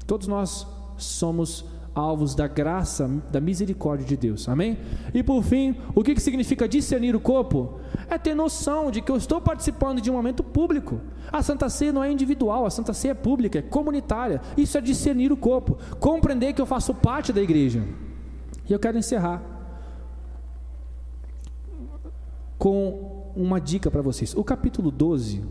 Todos 0.06 0.26
nós 0.26 0.66
somos 0.96 1.64
alvos 1.94 2.34
da 2.34 2.46
graça, 2.46 3.08
da 3.30 3.40
misericórdia 3.40 4.06
de 4.06 4.16
Deus. 4.16 4.48
Amém? 4.48 4.78
E 5.12 5.22
por 5.22 5.42
fim, 5.42 5.76
o 5.94 6.02
que, 6.02 6.18
significa 6.20 6.68
discernir 6.68 7.14
o 7.16 7.20
corpo? 7.20 7.80
É 8.08 8.16
ter 8.16 8.34
noção 8.34 8.90
de 8.90 9.00
que 9.00 9.10
eu 9.10 9.16
estou 9.16 9.40
participando 9.40 10.00
de 10.00 10.10
um 10.10 10.14
momento 10.14 10.42
público. 10.42 11.00
A 11.32 11.42
Santa 11.42 11.68
Ceia 11.68 11.92
não 11.92 12.02
é 12.02 12.10
individual, 12.10 12.64
a 12.64 12.70
Santa 12.70 12.92
Ceia 12.92 13.12
é 13.12 13.14
pública, 13.14 13.58
é 13.58 13.62
comunitária. 13.62 14.40
Isso 14.56 14.78
é 14.78 14.80
discernir 14.80 15.32
o 15.32 15.36
corpo, 15.36 15.78
compreender 15.98 16.52
que 16.52 16.60
eu 16.60 16.66
faço 16.66 16.94
parte 16.94 17.32
da 17.32 17.42
igreja. 17.42 17.84
E 18.68 18.72
eu 18.72 18.78
quero 18.78 18.98
encerrar 18.98 19.42
com 22.58 23.32
uma 23.34 23.60
dica 23.60 23.90
para 23.90 24.02
vocês. 24.02 24.34
O 24.36 24.44
capítulo 24.44 24.90
12 24.90 25.42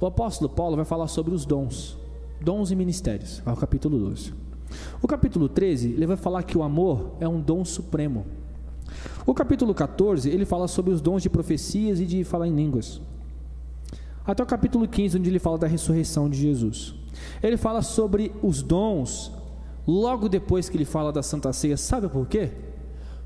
o 0.00 0.06
apóstolo 0.06 0.48
Paulo 0.48 0.76
vai 0.76 0.84
falar 0.84 1.08
sobre 1.08 1.34
os 1.34 1.44
dons, 1.44 1.98
dons 2.40 2.70
e 2.70 2.76
ministérios, 2.76 3.42
o 3.44 3.54
capítulo 3.54 3.98
12. 3.98 4.32
O 5.02 5.06
capítulo 5.06 5.48
13, 5.48 5.92
ele 5.92 6.06
vai 6.06 6.16
falar 6.16 6.42
que 6.42 6.56
o 6.56 6.62
amor 6.62 7.12
é 7.20 7.28
um 7.28 7.40
dom 7.40 7.64
supremo. 7.64 8.24
O 9.26 9.34
capítulo 9.34 9.74
14, 9.74 10.28
ele 10.30 10.44
fala 10.44 10.66
sobre 10.68 10.92
os 10.92 11.00
dons 11.00 11.22
de 11.22 11.28
profecias 11.28 12.00
e 12.00 12.06
de 12.06 12.24
falar 12.24 12.48
em 12.48 12.54
línguas. 12.54 13.00
Até 14.24 14.42
o 14.42 14.46
capítulo 14.46 14.88
15, 14.88 15.18
onde 15.18 15.28
ele 15.28 15.38
fala 15.38 15.58
da 15.58 15.66
ressurreição 15.66 16.30
de 16.30 16.38
Jesus. 16.38 16.94
Ele 17.42 17.56
fala 17.56 17.82
sobre 17.82 18.32
os 18.42 18.62
dons, 18.62 19.32
logo 19.86 20.28
depois 20.28 20.68
que 20.68 20.76
ele 20.76 20.84
fala 20.84 21.12
da 21.12 21.22
Santa 21.22 21.52
Ceia. 21.52 21.76
Sabe 21.76 22.08
por 22.08 22.26
quê? 22.26 22.50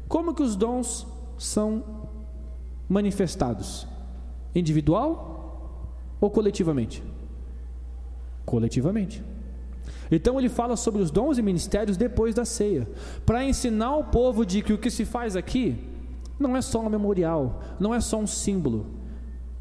Como 0.09 0.35
que 0.35 0.43
os 0.43 0.57
dons 0.57 1.07
são 1.39 1.85
manifestados? 2.89 3.87
Individual 4.55 5.34
ou 6.25 6.31
coletivamente? 6.31 7.03
Coletivamente. 8.47 9.23
Então 10.11 10.39
ele 10.39 10.49
fala 10.49 10.77
sobre 10.77 11.03
os 11.03 11.11
dons 11.11 11.37
e 11.37 11.43
ministérios 11.43 11.97
depois 11.97 12.35
da 12.35 12.45
ceia, 12.45 12.89
para 13.27 13.45
ensinar 13.45 13.97
o 13.97 14.05
povo 14.05 14.45
de 14.47 14.63
que 14.63 14.73
o 14.73 14.79
que 14.79 14.91
se 14.91 15.05
faz 15.05 15.37
aqui 15.37 15.77
não 16.39 16.57
é 16.57 16.63
só 16.63 16.81
um 16.81 16.89
memorial, 16.89 17.63
não 17.79 17.95
é 17.95 18.01
só 18.01 18.19
um 18.19 18.27
símbolo, 18.27 18.87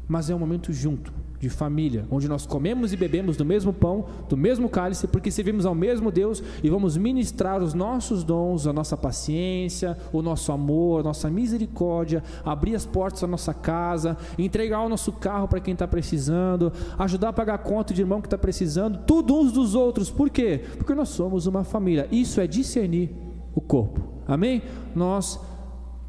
mas 0.08 0.30
é 0.30 0.34
um 0.34 0.38
momento 0.38 0.72
junto 0.72 1.23
de 1.44 1.50
família, 1.50 2.06
onde 2.10 2.26
nós 2.26 2.46
comemos 2.46 2.92
e 2.92 2.96
bebemos 2.96 3.36
do 3.36 3.44
mesmo 3.44 3.70
pão, 3.70 4.06
do 4.30 4.36
mesmo 4.36 4.66
cálice, 4.66 5.06
porque 5.06 5.30
servimos 5.30 5.66
ao 5.66 5.74
mesmo 5.74 6.10
Deus 6.10 6.42
e 6.62 6.70
vamos 6.70 6.96
ministrar 6.96 7.62
os 7.62 7.74
nossos 7.74 8.24
dons, 8.24 8.66
a 8.66 8.72
nossa 8.72 8.96
paciência, 8.96 9.96
o 10.10 10.22
nosso 10.22 10.50
amor, 10.52 11.00
a 11.00 11.02
nossa 11.02 11.28
misericórdia, 11.28 12.22
abrir 12.42 12.74
as 12.74 12.86
portas 12.86 13.20
da 13.20 13.26
nossa 13.26 13.52
casa, 13.52 14.16
entregar 14.38 14.80
o 14.80 14.88
nosso 14.88 15.12
carro 15.12 15.46
para 15.46 15.60
quem 15.60 15.74
está 15.74 15.86
precisando, 15.86 16.72
ajudar 16.98 17.28
a 17.28 17.32
pagar 17.32 17.54
a 17.54 17.58
conta 17.58 17.92
de 17.92 18.00
irmão 18.00 18.22
que 18.22 18.26
está 18.26 18.38
precisando, 18.38 19.00
tudo 19.06 19.38
uns 19.38 19.52
dos 19.52 19.74
outros. 19.74 20.10
Por 20.10 20.30
quê? 20.30 20.62
Porque 20.78 20.94
nós 20.94 21.10
somos 21.10 21.46
uma 21.46 21.62
família. 21.62 22.08
Isso 22.10 22.40
é 22.40 22.46
discernir 22.46 23.14
o 23.54 23.60
corpo. 23.60 24.00
Amém? 24.26 24.62
Nós 24.94 25.38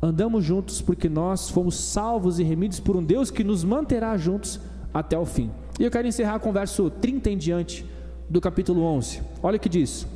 andamos 0.01 0.45
juntos 0.45 0.81
porque 0.81 1.09
nós 1.09 1.49
fomos 1.49 1.75
salvos 1.75 2.39
e 2.39 2.43
remidos 2.43 2.79
por 2.79 2.95
um 2.95 3.03
Deus 3.03 3.29
que 3.29 3.43
nos 3.43 3.65
manterá 3.65 4.15
juntos 4.15 4.61
até 4.95 5.19
o 5.19 5.25
fim. 5.25 5.51
E 5.77 5.83
eu 5.83 5.91
quero 5.91 6.07
encerrar 6.07 6.39
com 6.39 6.49
o 6.49 6.53
verso 6.53 6.89
30 6.89 7.29
em 7.29 7.37
diante 7.37 7.85
do 8.29 8.39
capítulo 8.39 8.81
11. 8.81 9.21
Olha 9.43 9.57
o 9.57 9.59
que 9.59 9.67
diz: 9.67 10.07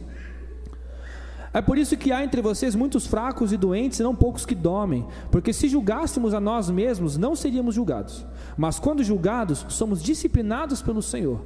É 1.54 1.62
por 1.62 1.78
isso 1.78 1.98
que 1.98 2.14
há 2.14 2.24
entre 2.24 2.42
vocês 2.42 2.76
muitos 2.76 3.06
fracos 3.06 3.52
e 3.52 3.58
doentes, 3.58 4.00
e 4.00 4.04
não 4.04 4.16
poucos 4.16 4.46
que 4.46 4.56
dormem, 4.56 5.06
porque 5.30 5.52
se 5.52 5.68
julgássemos 5.68 6.34
a 6.34 6.40
nós 6.40 6.70
mesmos, 6.70 7.18
não 7.18 7.36
seríamos 7.36 7.76
julgados. 7.76 8.26
Mas 8.58 8.80
quando 8.80 9.04
julgados, 9.04 9.66
somos 9.68 10.02
disciplinados 10.02 10.82
pelo 10.82 11.02
Senhor, 11.02 11.42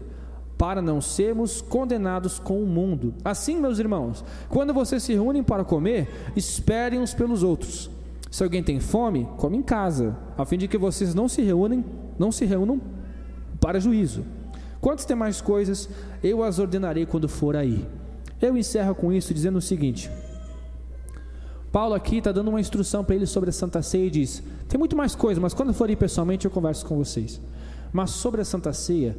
para 0.56 0.80
não 0.80 1.02
sermos 1.02 1.60
condenados 1.60 2.38
com 2.38 2.62
o 2.62 2.68
mundo. 2.68 3.16
Assim, 3.26 3.60
meus 3.60 3.80
irmãos, 3.80 4.24
quando 4.48 4.76
vocês 4.76 5.02
se 5.02 5.14
reúnem 5.14 5.42
para 5.42 5.64
comer, 5.64 6.08
esperem 6.36 7.00
uns 7.00 7.16
pelos 7.16 7.42
outros. 7.42 7.90
Se 8.30 8.44
alguém 8.44 8.62
tem 8.62 8.80
fome, 8.80 9.28
come 9.38 9.58
em 9.58 9.64
casa, 9.64 10.16
a 10.38 10.46
fim 10.46 10.58
de 10.58 10.68
que 10.68 10.78
vocês 10.78 11.16
não 11.16 11.28
se 11.28 11.42
reúnem, 11.42 11.84
não 12.18 12.32
se 12.32 12.46
reúnam 12.46 12.80
para 13.64 13.80
juízo. 13.80 14.26
Quantas 14.82 15.06
demais 15.06 15.40
coisas 15.40 15.88
eu 16.22 16.44
as 16.44 16.60
ordenarei 16.60 17.06
quando 17.06 17.30
for 17.30 17.56
aí. 17.56 17.88
Eu 18.42 18.58
encerro 18.58 18.94
com 18.94 19.14
isso 19.14 19.34
dizendo 19.34 19.58
o 19.58 19.62
seguinte: 19.62 20.12
Paulo 21.72 21.94
aqui 21.94 22.18
está 22.18 22.34
dando 22.34 22.50
uma 22.50 22.60
instrução 22.60 23.06
para 23.06 23.16
eles 23.16 23.30
sobre 23.30 23.50
a 23.52 23.54
Santa 23.54 23.82
Ceia 23.82 24.08
e 24.08 24.10
diz: 24.10 24.44
tem 24.68 24.78
muito 24.78 24.98
mais 24.98 25.16
coisa, 25.16 25.40
mas 25.40 25.54
quando 25.54 25.74
for 25.74 25.90
ir 25.90 25.96
pessoalmente 25.96 26.44
eu 26.44 26.52
converso 26.52 26.86
com 26.86 26.98
vocês. 26.98 27.40
Mas 27.94 28.10
sobre 28.10 28.42
a 28.42 28.46
Santa 28.46 28.74
Ceia, 28.74 29.16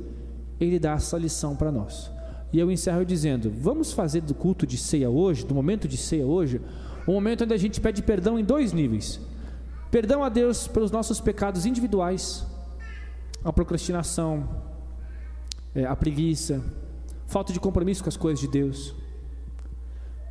ele 0.61 0.78
dá 0.78 0.92
essa 0.92 1.16
lição 1.16 1.57
para 1.57 1.72
nós. 1.72 2.11
E 2.53 2.59
eu 2.59 2.70
encerro 2.70 3.03
dizendo: 3.03 3.51
vamos 3.51 3.95
fazer 3.95 4.20
do 4.20 4.34
culto 4.34 4.66
de 4.66 4.76
ceia 4.76 5.09
hoje, 5.09 5.47
do 5.47 5.55
momento 5.55 5.88
de 5.88 5.97
ceia 5.97 6.26
hoje, 6.26 6.61
um 7.09 7.14
momento 7.14 7.45
onde 7.45 7.55
a 7.55 7.59
gente 7.59 7.80
pede 7.80 8.03
perdão 8.03 8.38
em 8.38 8.45
dois 8.45 8.74
níveis. 8.74 9.18
Perdão 9.90 10.22
a 10.22 10.28
Deus 10.28 10.68
pelos 10.68 10.90
nossos 10.90 11.18
pecados 11.18 11.64
individuais, 11.64 12.45
a 13.45 13.53
procrastinação, 13.53 14.49
é, 15.74 15.84
a 15.84 15.95
preguiça, 15.95 16.64
falta 17.26 17.53
de 17.53 17.61
compromisso 17.61 18.03
com 18.03 18.09
as 18.09 18.16
coisas 18.16 18.40
de 18.40 18.49
Deus. 18.49 18.95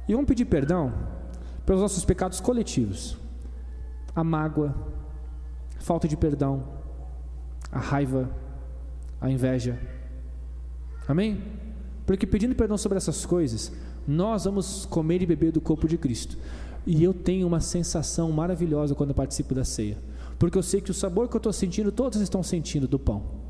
E 0.07 0.13
vamos 0.13 0.27
pedir 0.27 0.45
perdão 0.45 0.91
pelos 1.65 1.81
nossos 1.81 2.03
pecados 2.03 2.41
coletivos, 2.41 3.17
a 4.15 4.23
mágoa, 4.23 4.75
a 5.77 5.81
falta 5.81 6.07
de 6.07 6.17
perdão, 6.17 6.63
a 7.71 7.79
raiva, 7.79 8.29
a 9.21 9.29
inveja. 9.29 9.79
Amém? 11.07 11.41
Porque 12.05 12.25
pedindo 12.25 12.55
perdão 12.55 12.77
sobre 12.77 12.97
essas 12.97 13.25
coisas, 13.25 13.71
nós 14.07 14.45
vamos 14.45 14.85
comer 14.85 15.21
e 15.21 15.25
beber 15.25 15.51
do 15.51 15.61
corpo 15.61 15.87
de 15.87 15.97
Cristo. 15.97 16.37
E 16.85 17.01
eu 17.01 17.13
tenho 17.13 17.47
uma 17.47 17.61
sensação 17.61 18.31
maravilhosa 18.31 18.93
quando 18.93 19.13
participo 19.13 19.55
da 19.55 19.63
ceia. 19.63 19.97
Porque 20.37 20.57
eu 20.57 20.63
sei 20.63 20.81
que 20.81 20.91
o 20.91 20.93
sabor 20.93 21.27
que 21.27 21.35
eu 21.35 21.39
estou 21.39 21.53
sentindo, 21.53 21.91
todos 21.91 22.19
estão 22.21 22.43
sentindo 22.43 22.87
do 22.87 22.99
pão. 22.99 23.43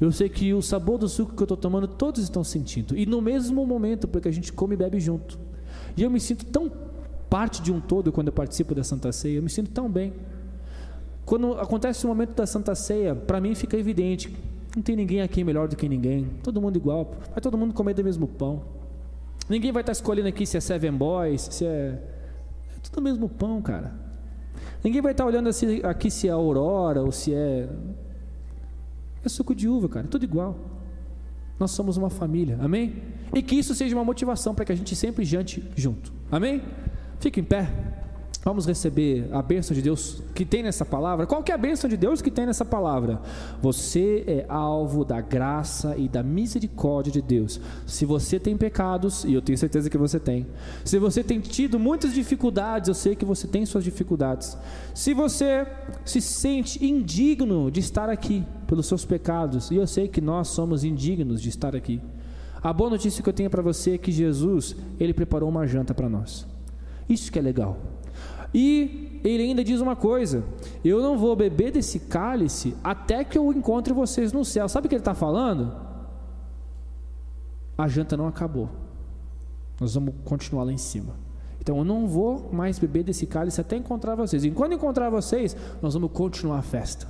Eu 0.00 0.12
sei 0.12 0.28
que 0.28 0.54
o 0.54 0.62
sabor 0.62 0.98
do 0.98 1.08
suco 1.08 1.34
que 1.34 1.42
eu 1.42 1.44
estou 1.44 1.56
tomando, 1.56 1.88
todos 1.88 2.22
estão 2.22 2.44
sentindo. 2.44 2.96
E 2.96 3.04
no 3.04 3.20
mesmo 3.20 3.66
momento, 3.66 4.06
porque 4.06 4.28
a 4.28 4.32
gente 4.32 4.52
come 4.52 4.74
e 4.74 4.76
bebe 4.76 5.00
junto. 5.00 5.38
E 5.96 6.02
eu 6.02 6.10
me 6.10 6.20
sinto 6.20 6.44
tão 6.46 6.70
parte 7.28 7.60
de 7.60 7.72
um 7.72 7.80
todo 7.80 8.12
quando 8.12 8.28
eu 8.28 8.32
participo 8.32 8.74
da 8.74 8.84
Santa 8.84 9.10
Ceia. 9.10 9.38
Eu 9.38 9.42
me 9.42 9.50
sinto 9.50 9.70
tão 9.70 9.90
bem. 9.90 10.12
Quando 11.24 11.54
acontece 11.54 12.04
o 12.04 12.08
momento 12.08 12.34
da 12.34 12.46
Santa 12.46 12.74
Ceia, 12.74 13.14
para 13.14 13.40
mim 13.40 13.54
fica 13.54 13.76
evidente: 13.76 14.34
não 14.74 14.82
tem 14.82 14.94
ninguém 14.94 15.20
aqui 15.20 15.42
melhor 15.42 15.66
do 15.66 15.76
que 15.76 15.88
ninguém. 15.88 16.28
Todo 16.42 16.60
mundo 16.60 16.76
igual. 16.76 17.12
Vai 17.32 17.40
todo 17.40 17.58
mundo 17.58 17.74
comer 17.74 17.94
do 17.94 18.04
mesmo 18.04 18.28
pão. 18.28 18.62
Ninguém 19.48 19.72
vai 19.72 19.82
estar 19.82 19.92
escolhendo 19.92 20.28
aqui 20.28 20.46
se 20.46 20.56
é 20.56 20.60
Seven 20.60 20.92
Boys, 20.92 21.48
se 21.50 21.64
é. 21.64 22.00
É 22.76 22.80
tudo 22.82 22.98
o 22.98 23.02
mesmo 23.02 23.28
pão, 23.28 23.60
cara. 23.60 24.07
Ninguém 24.82 25.00
vai 25.00 25.12
estar 25.12 25.24
olhando 25.24 25.48
assim, 25.48 25.80
aqui 25.82 26.10
se 26.10 26.28
é 26.28 26.30
Aurora 26.30 27.02
ou 27.02 27.12
se 27.12 27.34
é. 27.34 27.68
É 29.24 29.28
suco 29.28 29.54
de 29.54 29.68
uva, 29.68 29.88
cara. 29.88 30.06
É 30.06 30.08
tudo 30.08 30.24
igual. 30.24 30.56
Nós 31.58 31.72
somos 31.72 31.96
uma 31.96 32.08
família, 32.08 32.56
amém? 32.60 33.02
E 33.34 33.42
que 33.42 33.56
isso 33.56 33.74
seja 33.74 33.94
uma 33.96 34.04
motivação 34.04 34.54
para 34.54 34.64
que 34.64 34.72
a 34.72 34.76
gente 34.76 34.94
sempre 34.94 35.24
jante 35.24 35.62
junto, 35.74 36.12
amém? 36.30 36.62
Fique 37.18 37.40
em 37.40 37.44
pé. 37.44 37.68
Vamos 38.48 38.64
receber 38.64 39.28
a 39.30 39.42
bênção 39.42 39.74
de 39.74 39.82
Deus 39.82 40.22
que 40.34 40.42
tem 40.42 40.62
nessa 40.62 40.82
palavra. 40.82 41.26
Qual 41.26 41.42
que 41.42 41.52
é 41.52 41.54
a 41.54 41.58
bênção 41.58 41.86
de 41.90 41.98
Deus 41.98 42.22
que 42.22 42.30
tem 42.30 42.46
nessa 42.46 42.64
palavra? 42.64 43.20
Você 43.60 44.24
é 44.26 44.46
alvo 44.48 45.04
da 45.04 45.20
graça 45.20 45.94
e 45.98 46.08
da 46.08 46.22
misericórdia 46.22 47.12
de 47.12 47.20
Deus. 47.20 47.60
Se 47.86 48.06
você 48.06 48.40
tem 48.40 48.56
pecados, 48.56 49.22
e 49.24 49.34
eu 49.34 49.42
tenho 49.42 49.58
certeza 49.58 49.90
que 49.90 49.98
você 49.98 50.18
tem. 50.18 50.46
Se 50.82 50.98
você 50.98 51.22
tem 51.22 51.40
tido 51.40 51.78
muitas 51.78 52.14
dificuldades, 52.14 52.88
eu 52.88 52.94
sei 52.94 53.14
que 53.14 53.22
você 53.22 53.46
tem 53.46 53.66
suas 53.66 53.84
dificuldades. 53.84 54.56
Se 54.94 55.12
você 55.12 55.66
se 56.02 56.22
sente 56.22 56.82
indigno 56.82 57.70
de 57.70 57.80
estar 57.80 58.08
aqui 58.08 58.46
pelos 58.66 58.86
seus 58.86 59.04
pecados, 59.04 59.70
e 59.70 59.76
eu 59.76 59.86
sei 59.86 60.08
que 60.08 60.22
nós 60.22 60.48
somos 60.48 60.84
indignos 60.84 61.42
de 61.42 61.50
estar 61.50 61.76
aqui. 61.76 62.00
A 62.62 62.72
boa 62.72 62.88
notícia 62.88 63.22
que 63.22 63.28
eu 63.28 63.34
tenho 63.34 63.50
para 63.50 63.60
você 63.60 63.96
é 63.96 63.98
que 63.98 64.10
Jesus, 64.10 64.74
ele 64.98 65.12
preparou 65.12 65.50
uma 65.50 65.66
janta 65.66 65.92
para 65.92 66.08
nós. 66.08 66.46
Isso 67.06 67.30
que 67.30 67.38
é 67.38 67.42
legal. 67.42 67.97
E 68.52 69.20
ele 69.24 69.42
ainda 69.42 69.64
diz 69.64 69.80
uma 69.80 69.96
coisa: 69.96 70.44
Eu 70.84 71.02
não 71.02 71.18
vou 71.18 71.34
beber 71.36 71.72
desse 71.72 72.00
cálice 72.00 72.76
até 72.82 73.24
que 73.24 73.36
eu 73.36 73.52
encontre 73.52 73.92
vocês 73.92 74.32
no 74.32 74.44
céu. 74.44 74.68
Sabe 74.68 74.86
o 74.86 74.88
que 74.88 74.94
ele 74.94 75.00
está 75.00 75.14
falando? 75.14 75.74
A 77.76 77.86
janta 77.86 78.16
não 78.16 78.26
acabou. 78.26 78.68
Nós 79.80 79.94
vamos 79.94 80.14
continuar 80.24 80.64
lá 80.64 80.72
em 80.72 80.78
cima. 80.78 81.14
Então 81.60 81.78
eu 81.78 81.84
não 81.84 82.06
vou 82.08 82.50
mais 82.52 82.78
beber 82.78 83.04
desse 83.04 83.26
cálice 83.26 83.60
até 83.60 83.76
encontrar 83.76 84.14
vocês. 84.14 84.44
E 84.44 84.50
quando 84.50 84.72
encontrar 84.72 85.10
vocês, 85.10 85.56
nós 85.82 85.94
vamos 85.94 86.10
continuar 86.12 86.58
a 86.58 86.62
festa. 86.62 87.06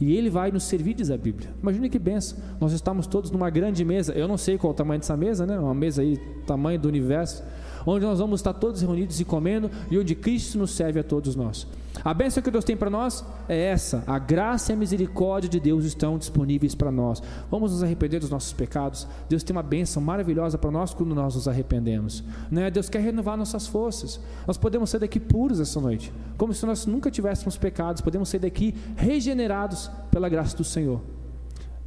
E 0.00 0.14
ele 0.14 0.30
vai 0.30 0.52
nos 0.52 0.62
servir, 0.64 0.94
diz 0.94 1.10
a 1.10 1.16
Bíblia. 1.16 1.50
Imagine 1.60 1.90
que 1.90 1.98
benção. 1.98 2.38
Nós 2.60 2.72
estamos 2.72 3.06
todos 3.06 3.30
numa 3.32 3.50
grande 3.50 3.84
mesa. 3.84 4.12
Eu 4.12 4.28
não 4.28 4.36
sei 4.36 4.56
qual 4.56 4.72
o 4.72 4.74
tamanho 4.74 5.00
dessa 5.00 5.16
mesa, 5.16 5.44
né? 5.44 5.58
Uma 5.58 5.74
mesa 5.74 6.02
aí, 6.02 6.16
tamanho 6.46 6.78
do 6.78 6.88
universo 6.88 7.42
onde 7.86 8.04
nós 8.04 8.18
vamos 8.18 8.40
estar 8.40 8.52
todos 8.52 8.80
reunidos 8.80 9.20
e 9.20 9.24
comendo 9.24 9.70
e 9.90 9.98
onde 9.98 10.14
Cristo 10.14 10.58
nos 10.58 10.72
serve 10.72 11.00
a 11.00 11.04
todos 11.04 11.36
nós. 11.36 11.66
A 12.04 12.14
bênção 12.14 12.42
que 12.42 12.50
Deus 12.50 12.64
tem 12.64 12.76
para 12.76 12.90
nós 12.90 13.24
é 13.48 13.56
essa: 13.56 14.04
a 14.06 14.18
graça 14.18 14.72
e 14.72 14.74
a 14.74 14.76
misericórdia 14.76 15.48
de 15.48 15.58
Deus 15.58 15.84
estão 15.84 16.18
disponíveis 16.18 16.74
para 16.74 16.92
nós. 16.92 17.22
Vamos 17.50 17.72
nos 17.72 17.82
arrepender 17.82 18.20
dos 18.20 18.30
nossos 18.30 18.52
pecados. 18.52 19.06
Deus 19.28 19.42
tem 19.42 19.54
uma 19.54 19.62
bênção 19.62 20.02
maravilhosa 20.02 20.56
para 20.56 20.70
nós 20.70 20.94
quando 20.94 21.14
nós 21.14 21.34
nos 21.34 21.48
arrependemos. 21.48 22.22
Né? 22.50 22.70
Deus 22.70 22.88
quer 22.88 23.00
renovar 23.00 23.36
nossas 23.36 23.66
forças. 23.66 24.20
Nós 24.46 24.56
podemos 24.56 24.90
sair 24.90 25.00
daqui 25.00 25.18
puros 25.18 25.60
essa 25.60 25.80
noite, 25.80 26.12
como 26.36 26.54
se 26.54 26.64
nós 26.64 26.86
nunca 26.86 27.10
tivéssemos 27.10 27.56
pecados. 27.56 28.00
Podemos 28.00 28.28
sair 28.28 28.40
daqui 28.40 28.74
regenerados 28.96 29.90
pela 30.10 30.28
graça 30.28 30.56
do 30.56 30.64
Senhor. 30.64 31.00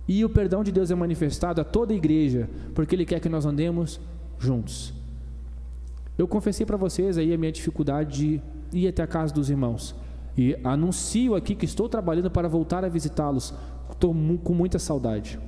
E 0.07 0.25
o 0.25 0.29
perdão 0.29 0.63
de 0.63 0.71
Deus 0.71 0.91
é 0.91 0.95
manifestado 0.95 1.61
a 1.61 1.63
toda 1.63 1.93
a 1.93 1.95
igreja, 1.95 2.49
porque 2.75 2.95
Ele 2.95 3.05
quer 3.05 3.19
que 3.19 3.29
nós 3.29 3.45
andemos 3.45 3.99
juntos. 4.37 5.01
Eu 6.22 6.28
confessei 6.28 6.67
para 6.67 6.78
vocês 6.78 7.17
aí 7.17 7.34
a 7.34 7.38
minha 7.38 7.51
dificuldade 7.51 8.39
de 8.72 8.78
ir 8.80 8.88
até 8.88 9.01
a 9.01 9.07
casa 9.07 9.34
dos 9.34 9.49
irmãos. 9.49 9.95
E 10.38 10.55
anuncio 10.63 11.34
aqui 11.34 11.55
que 11.55 11.65
estou 11.65 11.89
trabalhando 11.89 12.30
para 12.30 12.47
voltar 12.47 12.86
a 12.86 12.88
visitá-los. 12.88 13.51
Estou 13.89 14.15
com 14.43 14.53
muita 14.53 14.78
saudade. 14.78 15.39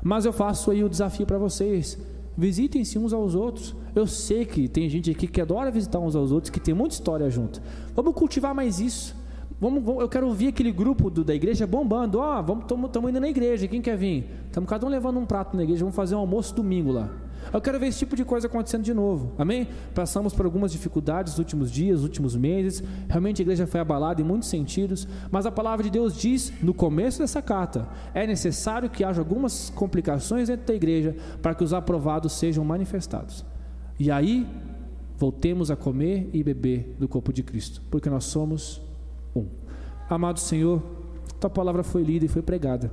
Mas 0.00 0.24
eu 0.24 0.32
faço 0.32 0.70
aí 0.70 0.84
o 0.84 0.88
desafio 0.88 1.26
para 1.26 1.38
vocês. 1.38 1.98
Visitem-se 2.36 3.00
uns 3.00 3.12
aos 3.12 3.34
outros. 3.34 3.74
Eu 3.96 4.06
sei 4.06 4.44
que 4.44 4.68
tem 4.68 4.88
gente 4.88 5.10
aqui 5.10 5.26
que 5.26 5.40
adora 5.40 5.72
visitar 5.72 5.98
uns 5.98 6.14
aos 6.14 6.30
outros, 6.30 6.50
que 6.50 6.60
tem 6.60 6.72
muita 6.72 6.94
história 6.94 7.28
junto. 7.28 7.60
Vamos 7.96 8.14
cultivar 8.14 8.54
mais 8.54 8.78
isso. 8.78 9.16
Vamos, 9.60 9.82
vamos 9.82 10.02
eu 10.02 10.08
quero 10.08 10.28
ouvir 10.28 10.46
aquele 10.46 10.70
grupo 10.70 11.10
do, 11.10 11.24
da 11.24 11.34
igreja 11.34 11.66
bombando. 11.66 12.20
Ó, 12.20 12.44
oh, 12.46 12.86
estamos 12.86 13.10
indo 13.10 13.18
na 13.18 13.28
igreja. 13.28 13.66
Quem 13.66 13.82
quer 13.82 13.96
vir? 13.96 14.24
Estamos 14.46 14.70
cada 14.70 14.86
um 14.86 14.88
levando 14.88 15.18
um 15.18 15.26
prato 15.26 15.56
na 15.56 15.64
igreja. 15.64 15.80
Vamos 15.80 15.96
fazer 15.96 16.14
um 16.14 16.20
almoço 16.20 16.54
domingo 16.54 16.92
lá. 16.92 17.10
Eu 17.52 17.60
quero 17.60 17.78
ver 17.78 17.86
esse 17.86 17.98
tipo 17.98 18.14
de 18.14 18.24
coisa 18.24 18.46
acontecendo 18.46 18.82
de 18.82 18.92
novo. 18.92 19.32
Amém? 19.38 19.68
Passamos 19.94 20.34
por 20.34 20.44
algumas 20.44 20.70
dificuldades 20.70 21.32
nos 21.32 21.38
últimos 21.38 21.70
dias, 21.70 21.96
nos 21.96 22.04
últimos 22.04 22.36
meses. 22.36 22.82
Realmente 23.08 23.40
a 23.40 23.44
igreja 23.44 23.66
foi 23.66 23.80
abalada 23.80 24.20
em 24.20 24.24
muitos 24.24 24.48
sentidos. 24.48 25.08
Mas 25.30 25.46
a 25.46 25.50
palavra 25.50 25.82
de 25.84 25.90
Deus 25.90 26.16
diz 26.16 26.52
no 26.62 26.74
começo 26.74 27.20
dessa 27.20 27.40
carta: 27.40 27.88
é 28.14 28.26
necessário 28.26 28.90
que 28.90 29.04
haja 29.04 29.20
algumas 29.20 29.70
complicações 29.70 30.48
dentro 30.48 30.66
da 30.66 30.74
igreja 30.74 31.16
para 31.40 31.54
que 31.54 31.64
os 31.64 31.72
aprovados 31.72 32.32
sejam 32.32 32.64
manifestados. 32.64 33.44
E 33.98 34.10
aí, 34.10 34.46
voltemos 35.16 35.70
a 35.70 35.76
comer 35.76 36.30
e 36.32 36.44
beber 36.44 36.94
do 36.98 37.08
corpo 37.08 37.32
de 37.32 37.42
Cristo, 37.42 37.82
porque 37.90 38.08
nós 38.08 38.24
somos 38.24 38.80
um. 39.34 39.46
Amado 40.08 40.38
Senhor, 40.38 40.80
tua 41.40 41.50
palavra 41.50 41.82
foi 41.82 42.02
lida 42.02 42.24
e 42.24 42.28
foi 42.28 42.40
pregada. 42.40 42.90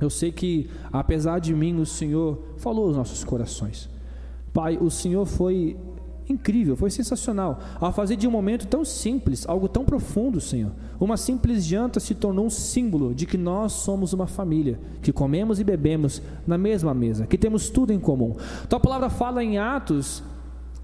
Eu 0.00 0.10
sei 0.10 0.32
que, 0.32 0.68
apesar 0.92 1.38
de 1.38 1.54
mim, 1.54 1.78
o 1.80 1.86
Senhor 1.86 2.38
falou 2.56 2.86
aos 2.88 2.96
nossos 2.96 3.22
corações. 3.22 3.88
Pai, 4.52 4.78
o 4.80 4.90
Senhor 4.90 5.24
foi 5.24 5.76
incrível, 6.28 6.76
foi 6.76 6.90
sensacional. 6.90 7.60
Ao 7.80 7.92
fazer 7.92 8.16
de 8.16 8.26
um 8.26 8.30
momento 8.30 8.66
tão 8.66 8.84
simples, 8.84 9.46
algo 9.46 9.68
tão 9.68 9.84
profundo, 9.84 10.40
Senhor. 10.40 10.72
Uma 10.98 11.16
simples 11.16 11.64
janta 11.64 12.00
se 12.00 12.14
tornou 12.14 12.46
um 12.46 12.50
símbolo 12.50 13.14
de 13.14 13.26
que 13.26 13.36
nós 13.36 13.72
somos 13.72 14.12
uma 14.12 14.26
família, 14.26 14.80
que 15.02 15.12
comemos 15.12 15.60
e 15.60 15.64
bebemos 15.64 16.22
na 16.46 16.56
mesma 16.56 16.94
mesa, 16.94 17.26
que 17.26 17.38
temos 17.38 17.68
tudo 17.68 17.92
em 17.92 18.00
comum. 18.00 18.36
Tua 18.68 18.80
palavra 18.80 19.10
fala 19.10 19.44
em 19.44 19.58
Atos 19.58 20.22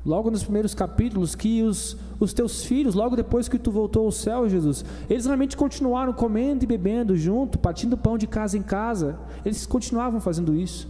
logo 0.04 0.30
nos 0.30 0.42
primeiros 0.42 0.74
capítulos, 0.74 1.34
que 1.34 1.62
os, 1.62 1.96
os 2.18 2.32
teus 2.32 2.64
filhos, 2.64 2.94
logo 2.94 3.16
depois 3.16 3.48
que 3.48 3.58
tu 3.58 3.70
voltou 3.70 4.06
ao 4.06 4.12
céu, 4.12 4.48
Jesus, 4.48 4.84
eles 5.08 5.26
realmente 5.26 5.56
continuaram 5.56 6.12
comendo 6.12 6.64
e 6.64 6.66
bebendo 6.66 7.16
junto, 7.16 7.58
partindo 7.58 7.96
pão 7.96 8.16
de 8.16 8.26
casa 8.26 8.56
em 8.56 8.62
casa, 8.62 9.18
eles 9.44 9.66
continuavam 9.66 10.20
fazendo 10.20 10.54
isso. 10.54 10.88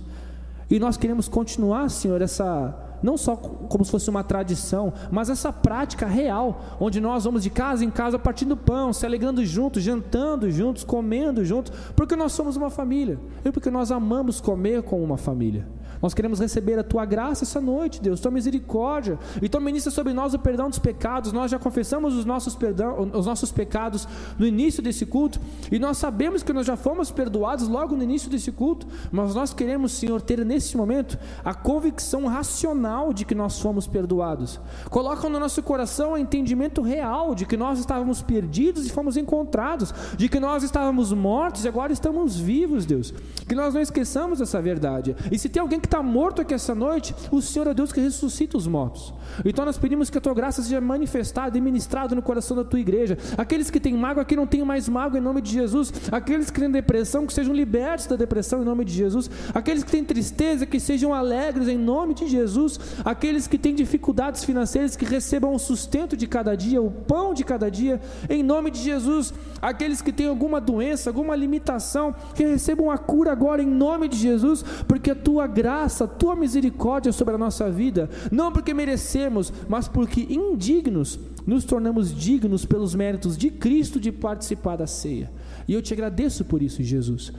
E 0.70 0.78
nós 0.78 0.96
queremos 0.96 1.28
continuar, 1.28 1.90
Senhor, 1.90 2.22
essa 2.22 2.86
não 3.02 3.16
só 3.16 3.34
como 3.36 3.84
se 3.84 3.90
fosse 3.90 4.10
uma 4.10 4.22
tradição, 4.22 4.92
mas 5.10 5.30
essa 5.30 5.52
prática 5.52 6.06
real, 6.06 6.62
onde 6.78 7.00
nós 7.00 7.24
vamos 7.24 7.42
de 7.42 7.50
casa 7.50 7.84
em 7.84 7.90
casa 7.90 8.18
partindo 8.18 8.56
pão, 8.56 8.92
se 8.92 9.06
alegrando 9.06 9.44
juntos, 9.44 9.82
jantando 9.82 10.50
juntos, 10.50 10.84
comendo 10.84 11.44
juntos, 11.44 11.72
porque 11.96 12.14
nós 12.14 12.32
somos 12.32 12.56
uma 12.56 12.70
família 12.70 13.18
e 13.44 13.50
porque 13.50 13.70
nós 13.70 13.90
amamos 13.90 14.40
comer 14.40 14.82
com 14.82 15.02
uma 15.02 15.16
família. 15.16 15.66
Nós 16.02 16.14
queremos 16.14 16.40
receber 16.40 16.78
a 16.78 16.82
tua 16.82 17.04
graça 17.04 17.44
essa 17.44 17.60
noite, 17.60 18.00
Deus, 18.00 18.20
tua 18.20 18.30
misericórdia. 18.30 19.18
E 19.40 19.48
tua 19.48 19.60
ministra 19.60 19.90
sobre 19.90 20.12
nós 20.12 20.32
o 20.34 20.38
perdão 20.38 20.68
dos 20.68 20.78
pecados. 20.78 21.32
Nós 21.32 21.50
já 21.50 21.58
confessamos 21.58 22.14
os 22.14 22.24
nossos, 22.24 22.54
perdão, 22.54 23.10
os 23.12 23.26
nossos 23.26 23.52
pecados 23.52 24.08
no 24.38 24.46
início 24.46 24.82
desse 24.82 25.04
culto. 25.04 25.40
E 25.70 25.78
nós 25.78 25.98
sabemos 25.98 26.42
que 26.42 26.52
nós 26.52 26.66
já 26.66 26.76
fomos 26.76 27.10
perdoados 27.10 27.68
logo 27.68 27.94
no 27.94 28.02
início 28.02 28.30
desse 28.30 28.50
culto. 28.50 28.86
Mas 29.12 29.34
nós 29.34 29.52
queremos, 29.52 29.92
Senhor, 29.92 30.20
ter 30.22 30.44
nesse 30.44 30.76
momento 30.76 31.18
a 31.44 31.52
convicção 31.52 32.26
racional 32.26 33.12
de 33.12 33.24
que 33.24 33.34
nós 33.34 33.60
fomos 33.60 33.86
perdoados. 33.86 34.58
Coloca 34.88 35.28
no 35.28 35.38
nosso 35.38 35.62
coração 35.62 36.12
o 36.12 36.18
entendimento 36.18 36.80
real 36.80 37.34
de 37.34 37.44
que 37.44 37.56
nós 37.56 37.78
estávamos 37.78 38.22
perdidos 38.22 38.86
e 38.86 38.90
fomos 38.90 39.16
encontrados. 39.16 39.92
De 40.16 40.28
que 40.28 40.40
nós 40.40 40.62
estávamos 40.62 41.12
mortos 41.12 41.64
e 41.64 41.68
agora 41.68 41.92
estamos 41.92 42.38
vivos, 42.38 42.86
Deus. 42.86 43.12
Que 43.46 43.54
nós 43.54 43.74
não 43.74 43.80
esqueçamos 43.80 44.40
essa 44.40 44.62
verdade. 44.62 45.14
E 45.30 45.38
se 45.38 45.48
tem 45.48 45.60
alguém 45.60 45.78
que 45.78 45.89
está 45.90 46.02
morto 46.02 46.40
aqui 46.40 46.54
essa 46.54 46.74
noite, 46.74 47.14
o 47.32 47.42
Senhor 47.42 47.66
é 47.66 47.74
Deus 47.74 47.92
que 47.92 48.00
ressuscita 48.00 48.56
os 48.56 48.66
mortos. 48.66 49.12
Então 49.44 49.64
nós 49.64 49.78
pedimos 49.78 50.10
que 50.10 50.18
a 50.18 50.20
tua 50.20 50.34
graça 50.34 50.62
seja 50.62 50.80
manifestada 50.80 51.56
e 51.56 51.60
ministrada 51.60 52.14
no 52.14 52.22
coração 52.22 52.56
da 52.56 52.64
tua 52.64 52.80
igreja. 52.80 53.18
Aqueles 53.36 53.70
que 53.70 53.80
têm 53.80 53.94
mágoa, 53.94 54.24
que 54.24 54.36
não 54.36 54.46
tenham 54.46 54.66
mais 54.66 54.88
mágoa 54.88 55.18
em 55.18 55.22
nome 55.22 55.40
de 55.40 55.52
Jesus. 55.52 55.92
Aqueles 56.10 56.50
que 56.50 56.60
têm 56.60 56.70
depressão, 56.70 57.26
que 57.26 57.32
sejam 57.32 57.54
libertos 57.54 58.06
da 58.06 58.16
depressão 58.16 58.62
em 58.62 58.64
nome 58.64 58.84
de 58.84 58.92
Jesus. 58.92 59.30
Aqueles 59.54 59.84
que 59.84 59.90
têm 59.90 60.04
tristeza, 60.04 60.66
que 60.66 60.80
sejam 60.80 61.14
alegres 61.14 61.68
em 61.68 61.78
nome 61.78 62.14
de 62.14 62.26
Jesus. 62.28 62.78
Aqueles 63.04 63.46
que 63.46 63.58
têm 63.58 63.74
dificuldades 63.74 64.44
financeiras, 64.44 64.96
que 64.96 65.04
recebam 65.04 65.54
o 65.54 65.58
sustento 65.58 66.16
de 66.16 66.26
cada 66.26 66.56
dia, 66.56 66.80
o 66.82 66.90
pão 66.90 67.34
de 67.34 67.44
cada 67.44 67.70
dia, 67.70 68.00
em 68.28 68.42
nome 68.42 68.70
de 68.70 68.80
Jesus. 68.80 69.32
Aqueles 69.60 70.00
que 70.00 70.12
têm 70.12 70.26
alguma 70.26 70.60
doença, 70.60 71.10
alguma 71.10 71.36
limitação, 71.36 72.14
que 72.34 72.44
recebam 72.44 72.90
a 72.90 72.98
cura 72.98 73.32
agora 73.32 73.62
em 73.62 73.66
nome 73.66 74.08
de 74.08 74.16
Jesus, 74.16 74.62
porque 74.86 75.10
a 75.10 75.14
tua 75.14 75.46
graça, 75.46 75.79
a 75.84 76.06
tua 76.06 76.36
misericórdia 76.36 77.12
sobre 77.12 77.34
a 77.34 77.38
nossa 77.38 77.70
vida, 77.70 78.08
não 78.30 78.52
porque 78.52 78.74
merecemos, 78.74 79.52
mas 79.68 79.88
porque 79.88 80.26
indignos 80.30 81.18
nos 81.46 81.64
tornamos 81.64 82.14
dignos 82.14 82.64
pelos 82.64 82.94
méritos 82.94 83.36
de 83.36 83.50
Cristo 83.50 83.98
de 83.98 84.12
participar 84.12 84.76
da 84.76 84.86
ceia. 84.86 85.30
E 85.66 85.74
eu 85.74 85.82
te 85.82 85.92
agradeço 85.94 86.44
por 86.44 86.62
isso, 86.62 86.82
Jesus. 86.82 87.32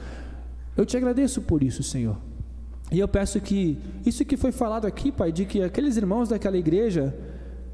Eu 0.75 0.85
te 0.85 0.97
agradeço 0.97 1.41
por 1.41 1.61
isso, 1.61 1.83
Senhor. 1.83 2.17
E 2.91 2.99
eu 2.99 3.07
peço 3.07 3.39
que 3.39 3.77
isso 4.05 4.25
que 4.25 4.35
foi 4.35 4.51
falado 4.51 4.85
aqui, 4.85 5.11
Pai, 5.11 5.31
de 5.31 5.45
que 5.45 5.61
aqueles 5.61 5.95
irmãos 5.95 6.29
daquela 6.29 6.57
igreja, 6.57 7.15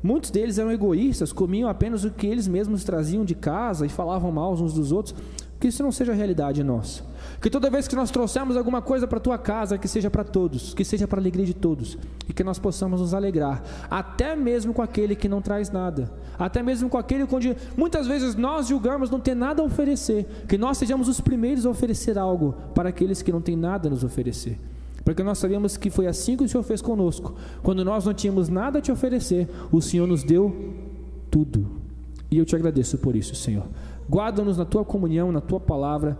muitos 0.04 0.30
deles 0.30 0.60
eram 0.60 0.72
egoístas, 0.72 1.34
comiam 1.34 1.68
apenas 1.70 2.04
o 2.04 2.12
que 2.12 2.28
eles 2.28 2.48
mesmos 2.48 2.84
traziam 2.84 3.26
de 3.26 3.34
casa 3.34 3.86
e 3.86 3.90
falavam 3.90 4.32
mal 4.32 4.54
uns 4.54 4.74
dos 4.74 4.92
outros, 4.92 5.16
que 5.60 5.70
isso 5.70 5.82
não 5.82 5.92
seja 5.92 6.14
realidade 6.14 6.64
nossa. 6.64 7.04
Que 7.40 7.50
toda 7.50 7.70
vez 7.70 7.88
que 7.88 7.96
nós 7.96 8.10
trouxermos 8.10 8.58
alguma 8.58 8.82
coisa 8.82 9.08
para 9.08 9.18
a 9.18 9.22
tua 9.22 9.38
casa, 9.38 9.78
que 9.78 9.88
seja 9.88 10.10
para 10.10 10.24
todos, 10.24 10.74
que 10.74 10.84
seja 10.84 11.08
para 11.08 11.20
a 11.20 11.22
alegria 11.22 11.46
de 11.46 11.54
todos, 11.54 11.98
e 12.28 12.34
que 12.34 12.44
nós 12.44 12.58
possamos 12.58 13.00
nos 13.00 13.14
alegrar, 13.14 13.64
até 13.90 14.36
mesmo 14.36 14.74
com 14.74 14.82
aquele 14.82 15.16
que 15.16 15.30
não 15.30 15.42
traz 15.42 15.70
nada, 15.70 16.12
até 16.38 16.64
mesmo 16.64 16.90
com 16.90 16.98
aquele 16.98 17.28
onde 17.32 17.56
muitas 17.76 18.08
vezes 18.08 18.36
nós 18.36 18.68
julgamos 18.68 19.10
não 19.12 19.20
ter 19.20 19.36
nada 19.36 19.62
a 19.62 19.66
oferecer, 19.66 20.26
que 20.48 20.58
nós 20.58 20.78
sejamos 20.78 21.08
os 21.08 21.22
primeiros 21.22 21.66
a 21.66 21.70
oferecer 21.70 22.18
algo 22.18 22.56
para 22.74 22.90
aqueles 22.90 23.22
que 23.22 23.32
não 23.32 23.42
têm 23.42 23.56
nada 23.56 23.88
a 23.88 23.92
nos 23.92 24.04
oferecer. 24.04 24.60
Porque 25.04 25.24
nós 25.24 25.38
sabemos 25.38 25.78
que 25.78 25.90
foi 25.90 26.06
assim 26.06 26.36
que 26.36 26.44
o 26.44 26.50
Senhor 26.50 26.64
fez 26.64 26.82
conosco. 26.82 27.34
Quando 27.64 27.86
nós 27.86 28.06
não 28.06 28.14
tínhamos 28.14 28.50
nada 28.50 28.80
a 28.80 28.82
te 28.82 28.92
oferecer, 28.92 29.48
o 29.72 29.82
Senhor 29.82 30.06
nos 30.06 30.22
deu 30.22 30.74
tudo. 31.32 31.66
E 32.30 32.38
eu 32.38 32.44
te 32.44 32.56
agradeço 32.58 32.98
por 32.98 33.16
isso, 33.16 33.34
Senhor. 33.34 33.64
Guarda-nos 34.10 34.58
na 34.58 34.66
tua 34.66 34.84
comunhão, 34.84 35.32
na 35.32 35.40
tua 35.40 35.62
palavra 35.62 36.20